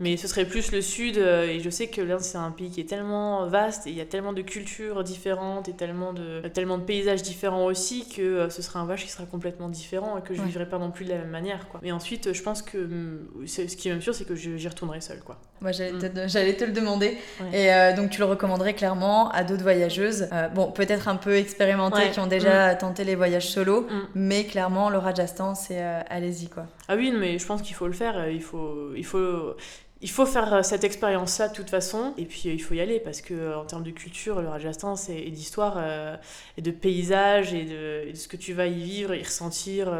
Mais 0.00 0.16
ce 0.16 0.26
serait 0.26 0.46
plus 0.46 0.72
le 0.72 0.80
sud, 0.80 1.18
et 1.18 1.60
je 1.60 1.70
sais 1.70 1.88
que 1.88 2.00
l'Inde 2.00 2.20
c'est 2.20 2.38
un 2.38 2.50
pays 2.50 2.70
qui 2.70 2.80
est 2.80 2.88
tellement 2.88 3.46
vaste, 3.46 3.86
et 3.86 3.90
il 3.90 3.96
y 3.96 4.00
a 4.00 4.06
tellement 4.06 4.32
de 4.32 4.42
cultures 4.42 5.04
différentes, 5.04 5.68
et 5.68 5.74
tellement 5.74 6.12
de, 6.12 6.40
tellement 6.48 6.78
de 6.78 6.84
paysages 6.84 7.22
différents 7.22 7.66
aussi, 7.66 8.08
que 8.08 8.48
ce 8.48 8.62
serait 8.62 8.78
un 8.78 8.84
voyage 8.84 9.04
qui 9.04 9.10
sera 9.10 9.24
complètement 9.24 9.68
différent, 9.68 10.18
et 10.18 10.22
que 10.22 10.34
je 10.34 10.40
ne 10.40 10.46
vivrai 10.46 10.66
pas 10.66 10.78
non 10.78 10.90
plus 10.90 11.04
de 11.04 11.10
la 11.10 11.18
même 11.18 11.30
manière, 11.30 11.68
quoi. 11.68 11.80
Mais 11.82 11.92
ensuite, 11.92 12.32
je 12.32 12.42
pense 12.42 12.62
que 12.62 12.88
ce 13.46 13.62
qui 13.76 13.88
est 13.88 13.92
même 13.92 14.00
sûr, 14.00 14.14
c'est 14.14 14.24
que 14.24 14.34
j'y 14.34 14.68
retournerai 14.68 15.00
seule, 15.00 15.20
quoi. 15.20 15.38
Moi, 15.60 15.70
j'allais, 15.72 15.92
te, 15.92 16.26
j'allais 16.26 16.56
te 16.56 16.64
le 16.64 16.72
demander. 16.72 17.16
Et 17.52 17.68
donc, 17.94 18.10
tu 18.10 18.20
le 18.20 18.26
recommanderais 18.26 18.74
clairement 18.74 19.30
à 19.30 19.44
d'autres 19.44 19.62
voyageuses, 19.62 20.28
bon, 20.54 20.72
peut-être 20.72 21.08
un 21.08 21.16
peu 21.16 21.36
expérimentées, 21.36 22.10
qui 22.12 22.20
ont 22.20 22.26
déjà 22.26 22.74
mm. 22.74 22.78
tenté 22.78 23.04
les 23.04 23.14
voyages 23.14 23.48
solo, 23.48 23.82
mm. 23.82 24.08
Mais 24.14 24.44
clairement, 24.44 24.90
le 24.90 24.98
Rajasthan, 24.98 25.54
c'est 25.54 25.82
euh, 25.82 26.00
allez-y 26.08 26.48
quoi. 26.48 26.66
Ah 26.92 26.96
oui, 26.96 27.10
mais 27.10 27.38
je 27.38 27.46
pense 27.46 27.62
qu'il 27.62 27.74
faut 27.74 27.86
le 27.86 27.94
faire. 27.94 28.18
Euh, 28.18 28.30
il 28.30 28.42
faut, 28.42 28.94
il 28.94 29.04
faut, 29.06 29.56
il 30.02 30.10
faut 30.10 30.26
faire 30.26 30.52
euh, 30.52 30.62
cette 30.62 30.84
expérience-là 30.84 31.48
de 31.48 31.54
toute 31.54 31.70
façon. 31.70 32.12
Et 32.18 32.26
puis 32.26 32.42
il 32.44 32.62
faut 32.62 32.74
y 32.74 32.82
aller 32.82 33.00
parce 33.00 33.22
que 33.22 33.56
en 33.56 33.64
termes 33.64 33.82
de 33.82 33.90
culture, 33.90 34.42
le 34.42 34.48
Rajasthan, 34.50 34.94
c'est 34.94 35.16
et 35.16 35.30
d'histoire 35.30 35.82
et 36.58 36.60
de 36.60 36.70
paysage 36.70 37.54
et 37.54 37.64
de, 37.64 38.14
ce 38.14 38.28
que 38.28 38.36
tu 38.36 38.52
vas 38.52 38.66
y 38.66 38.82
vivre, 38.82 39.14
y 39.14 39.22
ressentir. 39.22 39.90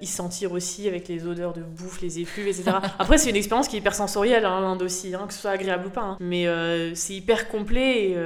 y 0.00 0.06
sentir 0.06 0.52
aussi 0.52 0.88
avec 0.88 1.08
les 1.08 1.26
odeurs 1.26 1.52
de 1.52 1.62
bouffe, 1.62 2.00
les 2.00 2.20
effluves, 2.20 2.48
etc. 2.48 2.70
Après, 2.98 3.18
c'est 3.18 3.28
une 3.28 3.36
expérience 3.36 3.68
qui 3.68 3.76
est 3.76 3.80
hyper 3.80 3.94
sensorielle, 3.94 4.46
hein, 4.46 4.62
l'Inde 4.62 4.82
aussi, 4.82 5.14
hein, 5.14 5.26
que 5.26 5.34
ce 5.34 5.40
soit 5.40 5.50
agréable 5.50 5.88
ou 5.88 5.90
pas. 5.90 6.02
Hein. 6.02 6.16
Mais 6.20 6.46
c'est 6.94 7.12
hyper 7.12 7.48
complet 7.48 8.12
et, 8.12 8.16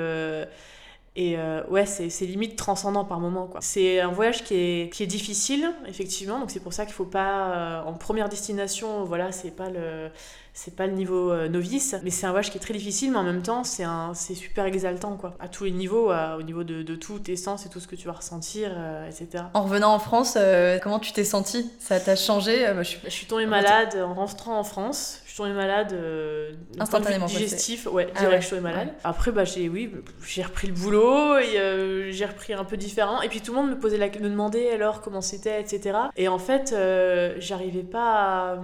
et 1.16 1.38
euh, 1.38 1.62
ouais, 1.70 1.87
c'est 1.87 2.26
limite 2.26 2.57
transcendant 2.57 3.07
par 3.07 3.20
moment. 3.20 3.46
quoi. 3.46 3.61
C'est 3.62 4.00
un 4.00 4.12
voyage 4.12 4.44
qui 4.44 4.55
est, 4.55 4.92
qui 4.92 5.02
est 5.02 5.07
difficile, 5.07 5.72
effectivement. 5.87 6.38
Donc 6.38 6.50
c'est 6.50 6.61
pour 6.61 6.74
ça 6.74 6.85
qu'il 6.85 6.92
faut 6.92 7.07
pas, 7.07 7.48
euh, 7.48 7.83
en 7.85 7.94
première 7.94 8.29
destination, 8.29 9.02
voilà, 9.05 9.33
c'est 9.33 9.50
pas 9.50 9.70
le 9.70 10.11
c'est 10.52 10.74
pas 10.74 10.87
le 10.87 10.94
niveau 10.94 11.31
euh, 11.33 11.48
novice, 11.50 11.94
mais 12.02 12.09
c'est 12.09 12.24
un 12.24 12.31
voyage 12.31 12.50
qui 12.50 12.57
est 12.57 12.61
très 12.61 12.72
difficile, 12.72 13.11
mais 13.11 13.18
en 13.18 13.24
même 13.24 13.42
temps, 13.42 13.62
c'est 13.62 13.85
un, 13.85 14.14
c'est 14.14 14.35
super 14.35 14.64
exaltant, 14.64 15.16
quoi. 15.16 15.35
À 15.38 15.48
tous 15.48 15.64
les 15.64 15.70
niveaux, 15.70 16.11
au 16.11 16.42
niveau 16.42 16.64
de, 16.64 16.83
de 16.83 16.94
tout, 16.94 17.18
tes 17.18 17.37
sens 17.37 17.66
et 17.66 17.68
tout 17.68 17.79
ce 17.79 17.87
que 17.87 17.94
tu 17.94 18.07
vas 18.07 18.14
ressentir, 18.14 18.70
etc. 19.07 19.44
En 19.52 19.64
revenant 19.64 19.92
en 19.92 19.98
France, 19.98 20.38
comment 20.83 20.98
tu 20.98 21.12
t'es 21.12 21.24
sentie? 21.24 21.70
Ça 21.79 22.00
t'a 22.00 22.16
changé? 22.16 22.64
Bah, 22.68 22.83
je, 22.83 22.88
suis... 22.88 23.00
je, 23.05 23.11
suis... 23.11 23.26
tombée 23.26 23.44
malade 23.44 23.98
en 24.02 24.14
rentrant 24.14 24.59
en 24.59 24.64
France 24.64 25.20
suis 25.37 25.42
tombée 25.42 25.53
malade 25.55 25.92
euh, 25.92 26.53
instantanément 26.79 27.27
digestif 27.27 27.87
ouais 27.87 28.09
ah 28.14 28.20
direct 28.20 28.42
je 28.42 28.46
suis 28.46 28.57
tombée 28.57 28.70
malade 28.70 28.88
après 29.05 29.33
bah 29.33 29.44
j'ai 29.44 29.68
oui 29.68 29.92
j'ai 30.27 30.42
repris 30.42 30.66
le 30.66 30.72
boulot 30.72 31.37
et 31.37 31.59
euh, 31.59 32.11
j'ai 32.11 32.25
repris 32.25 32.55
un 32.55 32.64
peu 32.64 32.77
différent. 32.77 33.20
Et 33.20 33.29
puis 33.29 33.40
tout 33.42 33.53
le 33.53 33.61
monde 33.61 33.70
me 33.70 33.79
posait 33.79 33.99
la 33.99 34.07
me 34.07 34.31
demandait 34.31 34.70
alors 34.70 35.03
comment 35.03 35.20
c'était 35.20 35.61
etc 35.61 35.99
et 36.16 36.29
en 36.29 36.38
fait 36.38 36.72
euh, 36.72 37.35
j'arrivais 37.38 37.83
pas 37.83 38.53
à, 38.53 38.59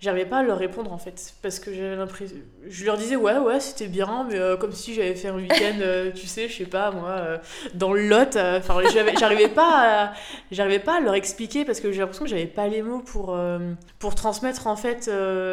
j'arrivais 0.00 0.26
pas 0.26 0.38
à 0.38 0.42
leur 0.42 0.58
répondre 0.58 0.92
en 0.92 0.98
fait. 0.98 1.32
Parce 1.42 1.58
que 1.58 1.72
j'avais 1.72 1.96
l'impression 1.96 2.36
je 2.68 2.84
leur 2.84 2.98
disais 2.98 3.16
ouais 3.16 3.38
ouais 3.38 3.60
c'était 3.60 3.88
bien 3.88 4.26
mais 4.30 4.38
comme 4.58 4.72
si 4.72 4.94
j'avais 4.94 5.14
fait 5.14 5.28
un 5.28 5.36
week-end 5.36 6.10
tu 6.14 6.26
sais 6.26 6.48
je 6.48 6.58
sais 6.58 6.64
pas 6.66 6.90
moi 6.90 7.40
dans 7.72 7.94
le 7.94 8.08
Lot. 8.08 8.36
Enfin 8.36 8.80
j'arrivais 9.18 9.48
pas 9.48 10.12
j'arrivais 10.50 10.80
pas 10.80 10.98
à 10.98 11.00
leur 11.00 11.14
expliquer 11.14 11.64
parce 11.64 11.80
que 11.80 11.92
j'ai 11.92 12.00
l'impression 12.00 12.24
que 12.24 12.30
j'avais 12.30 12.46
pas 12.46 12.68
les 12.68 12.82
mots 12.82 13.00
pour 13.00 13.38
pour 13.98 14.14
transmettre 14.14 14.66
en 14.66 14.76
fait 14.76 15.10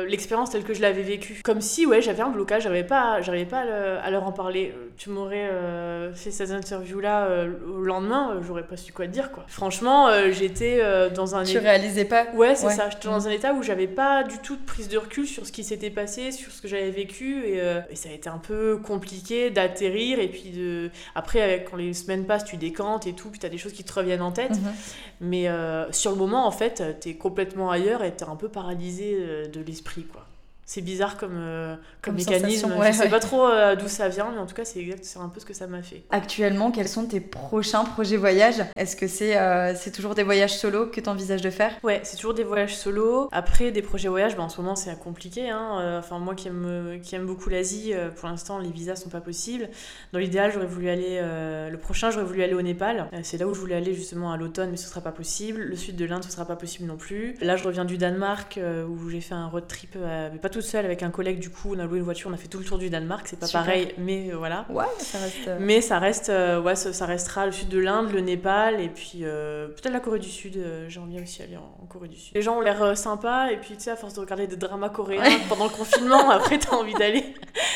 l'expérience 0.08 0.57
que 0.64 0.74
je 0.74 0.82
l'avais 0.82 1.02
vécu. 1.02 1.42
Comme 1.44 1.62
si, 1.62 1.86
ouais, 1.86 2.02
j'avais 2.02 2.22
un 2.22 2.30
blocage, 2.30 2.64
j'arrivais 2.64 2.88
pas, 2.88 3.22
j'arrivais 3.22 3.46
pas 3.46 3.62
à, 4.02 4.10
leur 4.12 4.26
en 4.26 4.32
parler. 4.32 4.74
Tu 4.98 5.10
m'aurais 5.10 5.50
euh, 5.52 6.14
fait 6.14 6.32
cette 6.32 6.52
interview-là 6.52 7.26
euh, 7.26 7.54
au 7.68 7.82
lendemain, 7.82 8.32
euh, 8.32 8.42
j'aurais 8.42 8.66
pas 8.66 8.78
su 8.78 8.94
quoi 8.94 9.06
te 9.06 9.12
dire, 9.12 9.32
quoi. 9.32 9.46
Franchement, 9.48 10.10
j'étais 10.32 10.82
dans 11.12 11.36
un... 11.36 11.44
Tu 11.44 11.58
réalisais 11.58 12.06
pas 12.06 12.28
Ouais, 12.34 12.56
c'est 12.56 12.70
ça. 12.70 12.90
J'étais 12.90 13.08
dans 13.08 13.28
un 13.28 13.32
état 13.32 13.54
où 13.54 13.64
j'avais 13.64 13.88
pas 13.88 14.24
du 14.24 14.38
tout 14.40 14.56
de 14.56 14.64
prise 14.64 14.88
de 14.88 14.98
recul 14.98 15.28
sur 15.28 15.46
ce 15.46 15.52
qui 15.52 15.64
s'était 15.64 15.90
passé, 15.90 16.32
sur 16.32 16.52
ce 16.52 16.62
que 16.62 16.68
j'avais 16.68 16.92
vécu, 16.92 17.46
et, 17.46 17.62
ça 17.96 18.10
a 18.10 18.12
été 18.12 18.30
un 18.30 18.38
peu 18.38 18.78
compliqué 18.78 19.50
d'atterrir, 19.50 20.20
et 20.20 20.28
puis 20.28 20.52
de... 20.52 20.92
Après, 21.16 21.66
quand 21.70 21.78
les 21.78 21.94
semaines 21.94 22.26
passent, 22.26 22.46
tu 22.46 22.58
décantes 22.58 23.08
et 23.08 23.14
tout, 23.14 23.30
puis 23.30 23.40
t'as 23.40 23.50
des 23.50 23.58
choses 23.58 23.74
qui 23.74 23.84
te 23.84 23.94
reviennent 23.94 24.22
en 24.22 24.32
tête. 24.32 24.52
Mhm. 24.52 24.74
Mais 25.22 25.48
sur 25.92 26.12
le 26.12 26.18
moment, 26.18 26.46
en 26.46 26.52
fait, 26.52 27.00
t'es 27.00 27.16
complètement 27.16 27.72
ailleurs 27.72 28.04
et 28.04 28.12
t'es 28.12 28.26
un 28.26 28.36
peu 28.36 28.50
paralysé 28.50 29.18
de 29.52 29.62
l'esprit, 29.62 30.04
quoi 30.04 30.27
c'est 30.68 30.82
bizarre 30.82 31.16
comme, 31.16 31.38
euh, 31.38 31.78
comme, 32.02 32.16
mécanisme. 32.16 32.74
je 32.86 32.92
sais 32.92 33.08
pas 33.08 33.22
trop 33.22 33.48
euh, 33.48 33.78
d'où 33.78 33.88
ça 33.88 34.10
vient, 34.10 34.30
mais 34.34 34.38
en 34.38 34.46
tout 34.46 34.54
cas, 34.54 34.66
c'est 34.66 34.84
un 35.18 35.30
peu 35.30 35.40
ce 35.40 35.46
que 35.46 35.54
ça 35.54 35.66
m'a 35.66 35.82
fait. 35.82 36.04
Actuellement, 36.10 36.72
quels 36.72 36.90
sont 36.90 37.06
tes 37.06 37.22
prochains 37.22 37.86
projets 37.86 38.18
voyages? 38.18 38.62
Est-ce 38.76 38.98
que 38.98 39.08
c'est 39.08 39.38
euh, 39.38 39.74
c'est 39.76 39.92
toujours 39.92 40.14
des 40.14 40.24
voyages 40.24 40.58
solo 40.58 40.88
que 40.88 41.00
tu 41.00 41.08
envisages 41.08 41.42
de 41.42 41.50
faire? 41.52 41.72
Ouais, 41.84 42.02
c'est 42.04 42.18
toujours 42.18 42.34
des 42.34 42.44
voyages 42.44 42.76
solo. 42.76 43.30
Après, 43.32 43.72
des 43.72 43.82
projets 43.82 44.10
voyages, 44.10 44.36
ben, 44.36 44.44
en 44.44 44.50
ce 44.50 44.60
moment, 44.60 44.76
c'est 44.76 44.94
compliqué. 45.00 45.50
Hein. 45.50 46.00
Enfin, 46.00 46.20
moi 46.20 46.36
qui 46.36 46.50
aime, 46.50 47.00
qui 47.02 47.16
aime 47.16 47.26
beaucoup 47.26 47.50
l'Asie, 47.50 47.94
pour 48.18 48.28
l'instant, 48.28 48.60
les 48.60 48.70
visas 48.70 48.98
sont 48.98 49.10
pas 49.10 49.22
possibles. 49.22 49.70
Dans 50.12 50.20
l'idéal, 50.20 50.52
j'aurais 50.52 50.66
voulu 50.66 50.90
aller. 50.90 51.22
le 51.22 51.78
prochain, 51.78 52.12
j'aurais 52.12 52.26
voulu 52.26 52.44
aller 52.44 52.56
au 52.56 52.62
Népal. 52.62 53.10
c'est 53.24 53.38
là 53.38 53.48
où 53.48 53.54
je 53.54 53.60
voulais 53.62 53.76
aller 53.76 53.94
justement 53.94 54.34
à 54.34 54.38
l'automne, 54.38 54.72
mais 54.72 54.78
ce 54.78 54.90
sera 54.90 55.00
pas 55.00 55.14
possible. 55.14 55.62
Le 55.62 55.78
sud 55.78 55.96
de 55.96 56.04
l'Inde, 56.04 56.26
ce 56.26 56.32
sera 56.32 56.44
pas 56.44 56.58
possible 56.58 56.90
non 56.90 56.98
plus. 56.98 57.38
Là, 57.40 57.56
je 57.56 57.64
reviens 57.64 57.86
du 57.86 57.98
Danemark, 57.98 58.60
où 58.90 59.10
j'ai 59.10 59.22
fait 59.22 59.34
un 59.34 59.48
road 59.48 59.66
trip, 59.66 59.96
mais 59.96 60.40
pas 60.40 60.50
tout 60.50 60.57
seul 60.62 60.86
avec 60.86 61.04
un 61.04 61.10
collègue 61.10 61.40
du 61.40 61.50
coup 61.50 61.74
on 61.76 61.80
a 61.80 61.86
loué 61.86 61.98
une 61.98 62.04
voiture 62.04 62.30
on 62.30 62.34
a 62.34 62.38
fait 62.38 62.48
tout 62.48 62.60
le 62.60 62.66
tour 62.66 62.78
du 62.78 62.90
Danemark 62.90 63.28
c'est 63.28 63.40
pas 63.40 63.48
pareil 63.48 63.94
mais 63.98 64.32
euh, 64.32 64.38
voilà. 64.38 64.66
Ouais 64.70 64.86
ça 65.00 65.20
reste 65.20 65.48
euh, 65.48 65.58
mais 65.60 65.82
ça 65.82 66.00
reste 66.00 66.30
euh, 66.30 66.62
ouais 66.62 66.76
ça, 66.76 67.06
restera 67.06 67.46
le 67.46 67.52
sud 67.52 67.70
de 67.70 67.80
l'Inde 67.80 68.12
le 68.12 68.22
Népal 68.22 68.82
et 68.82 68.90
puis 68.90 69.20
peut-être 69.20 69.92
la 69.92 70.00
Corée 70.00 70.20
du 70.20 70.30
Sud 70.30 70.60
j'ai 70.88 71.00
envie 71.00 71.22
aussi 71.22 71.42
aller 71.42 71.58
en, 71.58 71.86
Corée 71.88 72.10
du 72.10 72.18
Sud. 72.18 72.36
Les 72.36 72.42
gens 72.42 72.58
ont 72.58 72.62
l'air 72.62 72.98
sympas 72.98 73.50
et 73.52 73.58
puis 73.58 73.76
tu 73.76 73.84
sais 73.84 73.92
à 73.92 73.96
force 73.96 74.14
de 74.14 74.20
regarder 74.20 74.48
des 74.48 74.58
dramas 74.58 74.90
coréens 74.90 75.24
pendant 75.50 75.66
le 75.66 75.70
confinement 75.70 76.30
après 76.30 76.60
t'as 76.60 76.76
envie 76.76 76.94
d'aller 76.94 77.24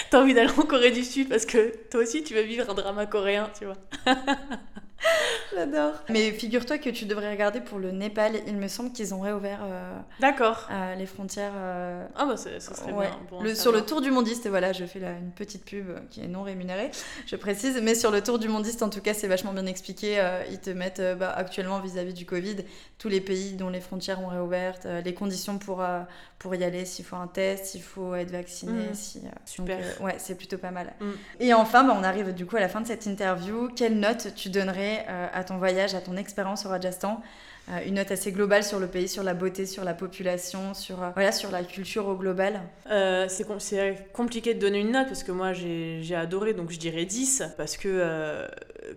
t'as 0.10 0.22
envie 0.22 0.34
d'aller 0.34 0.52
en 0.58 0.63
Corée 0.63 0.91
du 0.91 1.04
Sud 1.04 1.30
parce 1.30 1.46
que 1.46 1.74
toi 1.89 2.02
aussi 2.02 2.24
tu 2.24 2.34
vas 2.34 2.41
vivre 2.41 2.70
un 2.70 2.74
drama 2.74 3.06
coréen 3.06 3.50
tu 3.58 3.65
vois 3.65 3.78
J'adore. 5.56 5.94
Mais 6.10 6.32
figure-toi 6.32 6.78
que 6.78 6.90
tu 6.90 7.06
devrais 7.06 7.32
regarder 7.32 7.60
pour 7.60 7.80
le 7.80 7.92
Népal. 7.92 8.34
Il 8.48 8.58
me 8.58 8.68
semble 8.68 8.92
qu'ils 8.92 9.14
ont 9.14 9.20
réouvert 9.20 9.60
euh, 9.64 9.98
D'accord. 10.20 10.68
Euh, 10.72 10.96
les 10.96 11.06
frontières. 11.06 11.54
Euh, 11.56 12.06
ah 12.16 12.26
bah 12.26 12.38
ça 12.38 12.60
serait 12.60 12.94
bien. 12.94 13.12
Le, 13.42 13.56
sur 13.56 13.72
le 13.72 13.82
tour 13.82 14.02
du 14.02 14.12
mondiste, 14.12 14.48
voilà, 14.48 14.74
je 14.74 14.86
fais 14.86 15.00
là 15.00 15.12
une 15.12 15.32
petite 15.32 15.66
pub 15.66 15.88
qui 16.10 16.22
est 16.22 16.28
non 16.28 16.44
rémunérée, 16.44 16.92
je 17.26 17.36
précise. 17.36 17.80
Mais 17.82 17.96
sur 17.96 18.12
le 18.12 18.22
tour 18.22 18.40
du 18.40 18.48
mondiste, 18.48 18.84
en 18.84 18.90
tout 18.90 19.02
cas, 19.02 19.14
c'est 19.14 19.28
vachement 19.28 19.54
bien 19.54 19.66
expliqué. 19.66 20.22
ils 20.50 20.60
te 20.60 20.70
mettent 20.70 21.02
bah, 21.18 21.34
actuellement 21.36 21.80
vis-à-vis 21.80 22.14
du 22.14 22.26
Covid 22.26 22.58
tous 22.98 23.10
les 23.10 23.22
pays 23.22 23.54
dont 23.54 23.70
les 23.70 23.82
frontières 23.82 24.22
ont 24.22 24.28
réouvert, 24.28 24.76
les 25.04 25.14
conditions 25.14 25.58
pour, 25.58 25.84
pour 26.38 26.56
y 26.56 26.64
aller, 26.64 26.86
s'il 26.86 27.06
faut 27.06 27.16
un 27.16 27.28
test, 27.28 27.66
s'il 27.66 27.82
faut 27.82 28.16
être 28.16 28.32
vacciné. 28.32 28.90
Mmh. 28.90 28.94
Si, 28.94 29.22
Super. 29.46 29.80
ouais, 30.02 30.16
c'est 30.18 30.36
plutôt 30.36 30.58
pas 30.58 30.72
mal. 30.72 30.94
Mmh. 31.00 31.06
Et 31.40 31.54
enfin, 31.54 31.84
bah, 31.84 31.96
on 32.00 32.04
arrive 32.04 32.34
du 32.34 32.46
coup 32.46 32.58
à 32.58 32.60
la 32.60 32.70
fin 32.70 32.82
de 32.82 32.88
cette 32.88 33.06
interview. 33.06 33.70
Quelle 33.76 34.00
note 34.00 34.34
tu 34.36 34.50
donnerais 34.50 34.91
à 35.00 35.38
à 35.38 35.44
ton 35.44 35.58
voyage, 35.58 35.96
à 35.96 36.02
ton 36.02 36.18
expérience 36.18 36.66
au 36.66 36.70
Rajasthan. 36.70 37.22
Euh, 37.69 37.80
une 37.86 37.95
note 37.95 38.12
assez 38.12 38.32
globale 38.32 38.63
sur 38.63 38.80
le 38.80 38.88
pays, 38.88 39.08
sur 39.08 39.24
la 39.24 39.34
beauté, 39.34 39.65
sur 39.65 39.84
la 39.84 39.93
population, 39.93 40.74
sur, 40.74 41.02
euh, 41.04 41.10
voilà, 41.13 41.32
sur 41.32 41.52
la 41.52 41.63
culture 41.63 42.08
au 42.08 42.15
global 42.15 42.62
euh, 42.89 43.28
C'est 43.30 43.45
compliqué 44.13 44.54
de 44.54 44.60
donner 44.60 44.80
une 44.80 44.91
note 44.91 45.08
parce 45.08 45.24
que 45.24 45.32
moi 45.32 45.54
j'ai 45.54 46.15
adoré, 46.15 46.54
donc 46.54 46.71
je 46.71 46.80
dirais 46.80 47.06
10 47.06 47.43
parce 47.58 47.78
que 47.78 48.47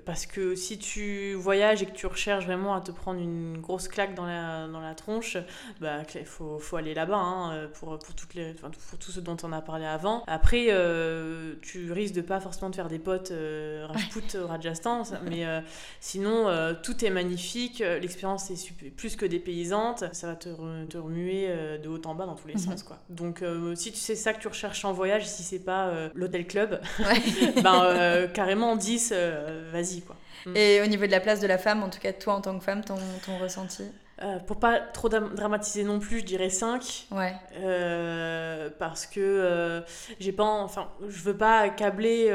parce 0.07 0.27
que 0.27 0.55
si 0.55 0.79
tu 0.79 1.35
voyages 1.35 1.83
et 1.83 1.87
que 1.87 1.92
tu 1.92 2.07
recherches 2.07 2.46
vraiment 2.46 2.74
à 2.74 2.81
te 2.81 2.90
prendre 2.90 3.20
une 3.20 3.59
grosse 3.59 3.87
claque 3.87 4.14
dans 4.14 4.27
la, 4.27 4.66
dans 4.66 4.81
la 4.81 4.94
tronche, 4.94 5.37
bah, 5.81 6.03
il 6.14 6.24
faut, 6.24 6.59
faut 6.59 6.77
aller 6.77 6.94
là-bas 6.94 7.16
hein, 7.16 7.68
pour, 7.74 7.98
pour, 7.98 8.14
toutes 8.14 8.35
les, 8.35 8.55
pour 8.55 8.70
tout 8.98 9.12
ce 9.12 9.20
dont 9.20 9.37
on 9.42 9.53
a 9.53 9.61
parlé 9.61 9.85
avant. 9.85 10.24
Après, 10.27 10.66
euh, 10.70 11.55
tu 11.62 11.92
risques 11.92 12.14
de 12.14 12.20
pas 12.22 12.40
forcément 12.40 12.70
te 12.70 12.77
faire 12.77 12.88
des 12.88 12.98
potes 12.98 13.31
euh, 13.31 13.87
Rajput 13.88 14.38
Rajasthan, 14.38 15.03
mais 15.29 15.46
euh, 15.46 15.61
sinon, 16.00 16.48
euh, 16.48 16.74
tout 16.83 17.05
est 17.05 17.11
magnifique, 17.11 17.79
l'expérience 17.81 18.50
est 18.50 18.54
plus 18.97 19.17
que 19.17 19.27
dépaysante, 19.27 20.05
ça 20.12 20.29
va 20.29 20.37
te, 20.37 20.49
te 20.87 20.99
remuer 20.99 21.49
de 21.83 21.88
haut 21.88 22.01
en 22.05 22.14
bas 22.14 22.27
dans 22.27 22.35
tous 22.35 22.49
les 22.49 22.55
mhm. 22.55 22.61
sens. 22.61 22.83
Quoi. 22.83 22.99
Donc, 23.09 23.43
si 23.75 23.93
tu 23.93 23.99
sais 23.99 24.14
ça 24.14 24.33
que 24.33 24.40
tu 24.40 24.49
recherches 24.49 24.85
en 24.85 24.93
voyage, 24.93 25.27
si 25.27 25.43
c'est 25.43 25.64
pas 25.64 26.11
l'hôtel 26.14 26.47
club, 26.47 26.81
ben, 27.62 28.29
carrément 28.35 28.77
10, 28.77 29.12
vas-y 29.73 30.03
quoi. 30.03 30.17
Mm. 30.47 30.57
Et 30.57 30.83
au 30.83 30.87
niveau 30.87 31.07
de 31.07 31.11
la 31.11 31.21
place 31.21 31.40
de 31.40 31.47
la 31.47 31.59
femme, 31.59 31.83
en 31.83 31.88
tout 31.88 32.01
cas 32.01 32.12
toi 32.12 32.35
en 32.35 32.40
tant 32.40 32.59
que 32.59 32.64
femme, 32.64 32.85
ton, 32.85 32.97
ton 33.25 33.38
ressenti? 33.38 33.85
Euh, 34.22 34.38
pour 34.38 34.59
pas 34.59 34.79
trop 34.79 35.09
dramatiser 35.09 35.83
non 35.83 35.98
plus, 35.98 36.20
je 36.20 36.24
dirais 36.24 36.48
5. 36.48 37.09
Ouais. 37.11 37.35
Euh, 37.59 38.70
parce 38.79 39.07
que 39.07 39.20
euh, 39.20 39.81
j'ai 40.20 40.33
pas. 40.33 40.44
Enfin, 40.44 40.88
je 41.09 41.22
veux 41.22 41.37
pas 41.37 41.59
accabler 41.59 42.29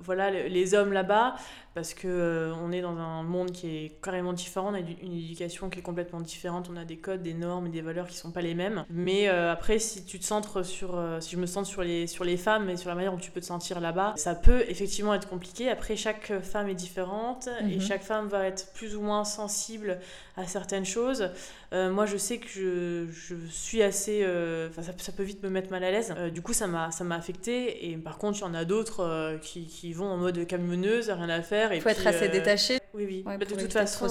voilà, 0.00 0.30
les 0.30 0.74
hommes 0.74 0.92
là-bas 0.92 1.34
parce 1.74 1.94
que 1.94 2.08
euh, 2.08 2.52
on 2.56 2.72
est 2.72 2.80
dans 2.80 2.98
un 2.98 3.22
monde 3.22 3.52
qui 3.52 3.68
est 3.68 4.02
carrément 4.02 4.32
différent, 4.32 4.72
on 4.72 4.74
a 4.74 4.80
une 4.80 5.12
éducation 5.12 5.70
qui 5.70 5.78
est 5.78 5.82
complètement 5.82 6.20
différente, 6.20 6.68
on 6.70 6.76
a 6.76 6.84
des 6.84 6.96
codes, 6.96 7.22
des 7.22 7.34
normes 7.34 7.68
et 7.68 7.70
des 7.70 7.80
valeurs 7.80 8.08
qui 8.08 8.16
sont 8.16 8.32
pas 8.32 8.42
les 8.42 8.54
mêmes. 8.54 8.84
Mais 8.90 9.28
euh, 9.28 9.52
après, 9.52 9.78
si 9.78 10.04
tu 10.04 10.18
te 10.18 10.24
centres 10.24 10.64
sur, 10.64 10.98
euh, 10.98 11.20
si 11.20 11.30
je 11.32 11.36
me 11.36 11.46
centre 11.46 11.68
sur 11.68 11.82
les, 11.82 12.08
sur 12.08 12.24
les 12.24 12.36
femmes 12.36 12.68
et 12.70 12.76
sur 12.76 12.88
la 12.88 12.96
manière 12.96 13.12
dont 13.12 13.18
tu 13.18 13.30
peux 13.30 13.40
te 13.40 13.46
sentir 13.46 13.80
là-bas, 13.80 14.14
ça 14.16 14.34
peut 14.34 14.64
effectivement 14.68 15.14
être 15.14 15.28
compliqué. 15.28 15.70
Après, 15.70 15.94
chaque 15.94 16.32
femme 16.42 16.68
est 16.68 16.74
différente 16.74 17.48
et 17.60 17.76
mhm. 17.76 17.80
chaque 17.80 18.02
femme 18.02 18.26
va 18.26 18.46
être 18.46 18.72
plus 18.72 18.96
ou 18.96 19.00
moins 19.00 19.24
sensible 19.24 20.00
à 20.36 20.46
certaines 20.70 20.86
choses. 20.86 21.30
moi, 21.72 22.06
je 22.06 22.16
sais 22.16 22.38
que 22.38 22.48
je, 22.48 23.06
je 23.10 23.34
suis 23.50 23.82
assez, 23.82 24.24
enfin, 24.68 24.82
ça, 24.82 24.92
ça, 24.96 25.12
peut 25.12 25.22
vite 25.22 25.42
me 25.42 25.50
mettre 25.50 25.70
mal 25.70 25.82
à 25.84 25.90
l'aise. 25.90 26.14
du 26.32 26.42
coup, 26.42 26.52
ça 26.52 26.66
m'a, 26.66 26.90
affecté. 27.10 27.90
Et 27.90 27.96
par 27.96 28.18
contre, 28.18 28.38
il 28.38 28.42
y 28.42 28.44
en 28.44 28.54
a 28.54 28.64
d'autres 28.64 29.38
qui, 29.42 29.66
qui 29.66 29.92
vont 29.92 30.06
en 30.06 30.16
mode 30.16 30.46
camionneuse, 30.46 31.10
rien 31.10 31.28
à 31.28 31.42
faire 31.42 31.72
il 31.80 31.82
faut 31.82 31.88
être 31.88 32.06
assez 32.06 32.28
euh, 32.28 32.32
détaché. 32.32 32.78
Oui, 32.94 33.24
oui. 33.26 33.38
de 33.38 33.44
toute 33.44 33.72
façon, 33.72 34.06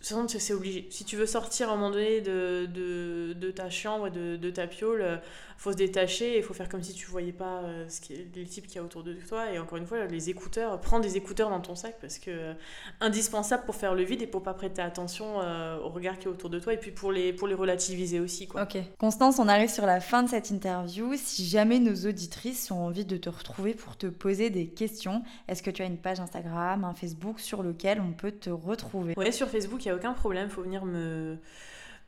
c'est 0.00 0.52
obligé. 0.52 0.86
Si 0.90 1.04
tu 1.04 1.16
veux 1.16 1.26
sortir 1.26 1.68
à 1.68 1.72
un 1.72 1.76
moment 1.76 1.90
donné 1.90 2.20
de, 2.20 2.66
de, 2.66 3.32
de 3.34 3.50
ta 3.50 3.70
chambre, 3.70 4.08
de, 4.10 4.36
de 4.36 4.50
ta 4.50 4.66
piole, 4.66 5.02
euh, 5.02 5.16
faut 5.56 5.72
se 5.72 5.76
détacher 5.76 6.34
et 6.34 6.36
il 6.38 6.42
faut 6.42 6.54
faire 6.54 6.68
comme 6.68 6.82
si 6.82 6.94
tu 6.94 7.06
voyais 7.06 7.32
pas 7.32 7.62
euh, 7.64 7.88
ce 7.88 8.00
qui 8.00 8.14
les 8.34 8.44
types 8.44 8.66
qu'il 8.66 8.76
y 8.76 8.78
a 8.78 8.82
autour 8.82 9.02
de 9.02 9.12
toi. 9.14 9.50
Et 9.52 9.58
encore 9.58 9.76
une 9.76 9.86
fois, 9.86 10.06
les 10.06 10.30
écouteurs, 10.30 10.80
prends 10.80 11.00
des 11.00 11.16
écouteurs 11.16 11.50
dans 11.50 11.60
ton 11.60 11.74
sac 11.74 11.96
parce 12.00 12.18
que 12.18 12.30
euh, 12.30 12.54
indispensable 13.00 13.64
pour 13.64 13.74
faire 13.74 13.94
le 13.94 14.04
vide 14.04 14.22
et 14.22 14.26
pour 14.26 14.42
pas 14.42 14.54
prêter 14.54 14.80
attention 14.80 15.38
au 15.38 15.88
regard 15.88 16.18
qui 16.18 16.26
est 16.26 16.30
autour 16.30 16.50
de 16.50 16.58
toi 16.58 16.72
et 16.72 16.76
puis 16.76 16.90
pour 16.90 17.12
les, 17.12 17.32
pour 17.32 17.48
les 17.48 17.54
relativiser 17.54 18.20
aussi. 18.20 18.46
Quoi. 18.46 18.62
Ok. 18.62 18.78
Constance, 18.98 19.38
on 19.38 19.48
arrive 19.48 19.70
sur 19.70 19.86
la 19.86 20.00
fin 20.00 20.22
de 20.22 20.28
cette 20.28 20.50
interview. 20.50 21.12
Si 21.16 21.46
jamais 21.46 21.78
nos 21.78 21.94
auditrices 22.08 22.70
ont 22.70 22.80
envie 22.86 23.04
de 23.04 23.16
te 23.16 23.28
retrouver 23.28 23.74
pour 23.74 23.96
te 23.96 24.06
poser 24.06 24.50
des 24.50 24.68
questions, 24.68 25.22
est-ce 25.48 25.62
que 25.62 25.70
tu 25.70 25.82
as 25.82 25.86
une 25.86 25.98
page 25.98 26.20
Instagram, 26.20 26.84
un 26.84 26.94
Facebook 26.94 27.40
sur 27.40 27.62
lequel 27.62 28.00
on 28.00 28.12
peut 28.12 28.32
te 28.32 28.50
retrouver? 28.50 29.14
Ouais, 29.16 29.32
sur 29.32 29.48
Facebook 29.48 29.57
Facebook, 29.58 29.84
il 29.84 29.88
n'y 29.88 29.92
a 29.92 29.96
aucun 29.96 30.12
problème. 30.12 30.46
Il 30.48 30.54
faut 30.54 30.62
venir 30.62 30.84
me, 30.84 31.36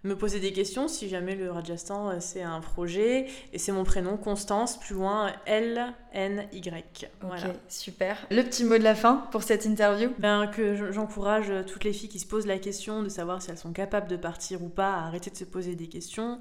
me 0.05 0.15
poser 0.15 0.39
des 0.39 0.53
questions 0.53 0.87
si 0.87 1.09
jamais 1.09 1.35
le 1.35 1.51
Rajasthan 1.51 2.11
euh, 2.11 2.17
c'est 2.21 2.43
un 2.43 2.61
projet. 2.61 3.27
Et 3.53 3.59
c'est 3.59 3.73
mon 3.73 3.83
prénom, 3.83 4.17
Constance, 4.17 4.79
plus 4.79 4.95
loin 4.95 5.33
L-N-Y. 5.47 7.11
Ok, 7.25 7.31
super. 7.69 8.17
Le 8.31 8.43
petit 8.43 8.63
mot 8.65 8.79
de 8.79 8.85
la 8.85 8.95
fin 8.95 9.27
pour 9.33 9.43
cette 9.43 9.65
interview? 9.65 10.11
Ben, 10.19 10.47
Que 10.47 10.93
j'encourage 10.93 11.53
toutes 11.67 11.83
les 11.83 11.93
filles 11.93 12.09
qui 12.09 12.21
se 12.21 12.27
posent 12.27 12.47
la 12.47 12.59
question 12.59 13.03
de 13.03 13.09
savoir 13.09 13.43
si 13.43 13.51
elles 13.51 13.59
sont 13.59 13.73
capables 13.73 14.09
de 14.09 14.17
partir 14.17 14.63
ou 14.63 14.69
pas 14.69 14.95
à 14.95 15.07
arrêter 15.07 15.31
de 15.31 15.37
se 15.37 15.45
poser 15.45 15.75
des 15.75 15.89
questions 15.89 16.39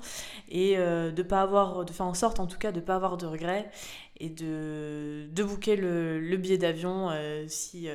et 0.49 0.77
euh, 0.77 1.11
de 1.11 1.23
pas 1.23 1.41
avoir, 1.41 1.85
de 1.85 1.91
faire 1.91 2.05
en 2.05 2.13
sorte 2.13 2.39
en 2.39 2.45
tout 2.45 2.59
cas 2.59 2.71
de 2.71 2.79
ne 2.79 2.85
pas 2.85 2.95
avoir 2.95 3.17
de 3.17 3.25
regrets 3.25 3.69
et 4.19 4.29
de, 4.29 5.27
de 5.31 5.43
booker 5.43 5.75
le, 5.75 6.19
le 6.19 6.37
billet 6.37 6.57
d'avion 6.57 7.09
euh, 7.09 7.45
si 7.47 7.89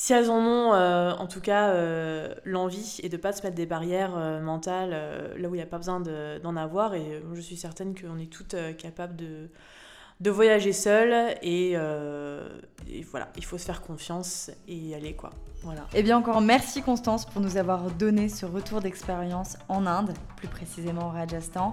si 0.00 0.14
elles 0.14 0.30
en 0.30 0.38
ont 0.38 0.72
euh, 0.72 1.12
en 1.12 1.26
tout 1.26 1.42
cas 1.42 1.68
euh, 1.68 2.34
l'envie 2.46 3.00
et 3.02 3.10
de 3.10 3.18
pas 3.18 3.34
se 3.34 3.42
mettre 3.42 3.54
des 3.54 3.66
barrières 3.66 4.16
euh, 4.16 4.40
mentales 4.40 4.96
là 5.36 5.46
où 5.46 5.54
il 5.54 5.58
n'y 5.58 5.62
a 5.62 5.66
pas 5.66 5.76
besoin 5.76 6.00
d'en 6.00 6.56
avoir 6.56 6.94
et 6.94 7.22
je 7.34 7.40
suis 7.42 7.58
certaine 7.58 7.94
qu'on 7.94 8.18
est 8.18 8.32
toutes 8.32 8.56
capables 8.78 9.14
de, 9.14 10.30
voyager 10.30 10.72
seules 10.72 11.36
et, 11.42 11.76
voilà 13.10 13.28
il 13.36 13.44
faut 13.44 13.58
se 13.58 13.66
faire 13.66 13.82
confiance 13.82 14.50
et 14.66 14.94
aller 14.94 15.12
quoi 15.12 15.32
voilà. 15.62 15.82
Et 15.92 15.98
eh 15.98 16.02
bien 16.02 16.16
encore 16.16 16.40
merci 16.40 16.80
Constance 16.80 17.26
pour 17.26 17.42
nous 17.42 17.58
avoir 17.58 17.90
donné 17.90 18.30
ce 18.30 18.46
retour 18.46 18.80
d'expérience 18.80 19.58
en 19.68 19.84
Inde, 19.84 20.14
plus 20.36 20.48
précisément 20.48 21.08
au 21.08 21.10
Rajasthan. 21.10 21.72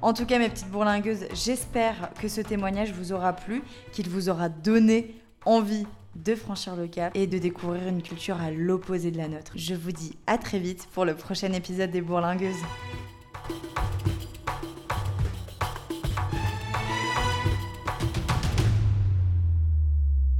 En 0.00 0.14
tout 0.14 0.24
cas 0.24 0.38
mes 0.38 0.48
petites 0.48 0.70
bourlingueuses, 0.70 1.26
j'espère 1.34 2.10
que 2.22 2.28
ce 2.28 2.40
témoignage 2.40 2.92
vous 2.92 3.12
aura 3.12 3.34
plu, 3.34 3.62
qu'il 3.92 4.08
vous 4.08 4.30
aura 4.30 4.48
donné 4.48 5.20
envie 5.44 5.86
de 6.24 6.34
franchir 6.34 6.76
le 6.76 6.88
cap 6.88 7.12
et 7.14 7.26
de 7.26 7.38
découvrir 7.38 7.88
une 7.88 8.02
culture 8.02 8.40
à 8.40 8.50
l'opposé 8.50 9.10
de 9.10 9.18
la 9.18 9.28
nôtre. 9.28 9.52
Je 9.54 9.74
vous 9.74 9.92
dis 9.92 10.16
à 10.26 10.38
très 10.38 10.58
vite 10.58 10.88
pour 10.92 11.04
le 11.04 11.14
prochain 11.14 11.52
épisode 11.52 11.90
des 11.90 12.00
Bourlingueuses. 12.00 12.54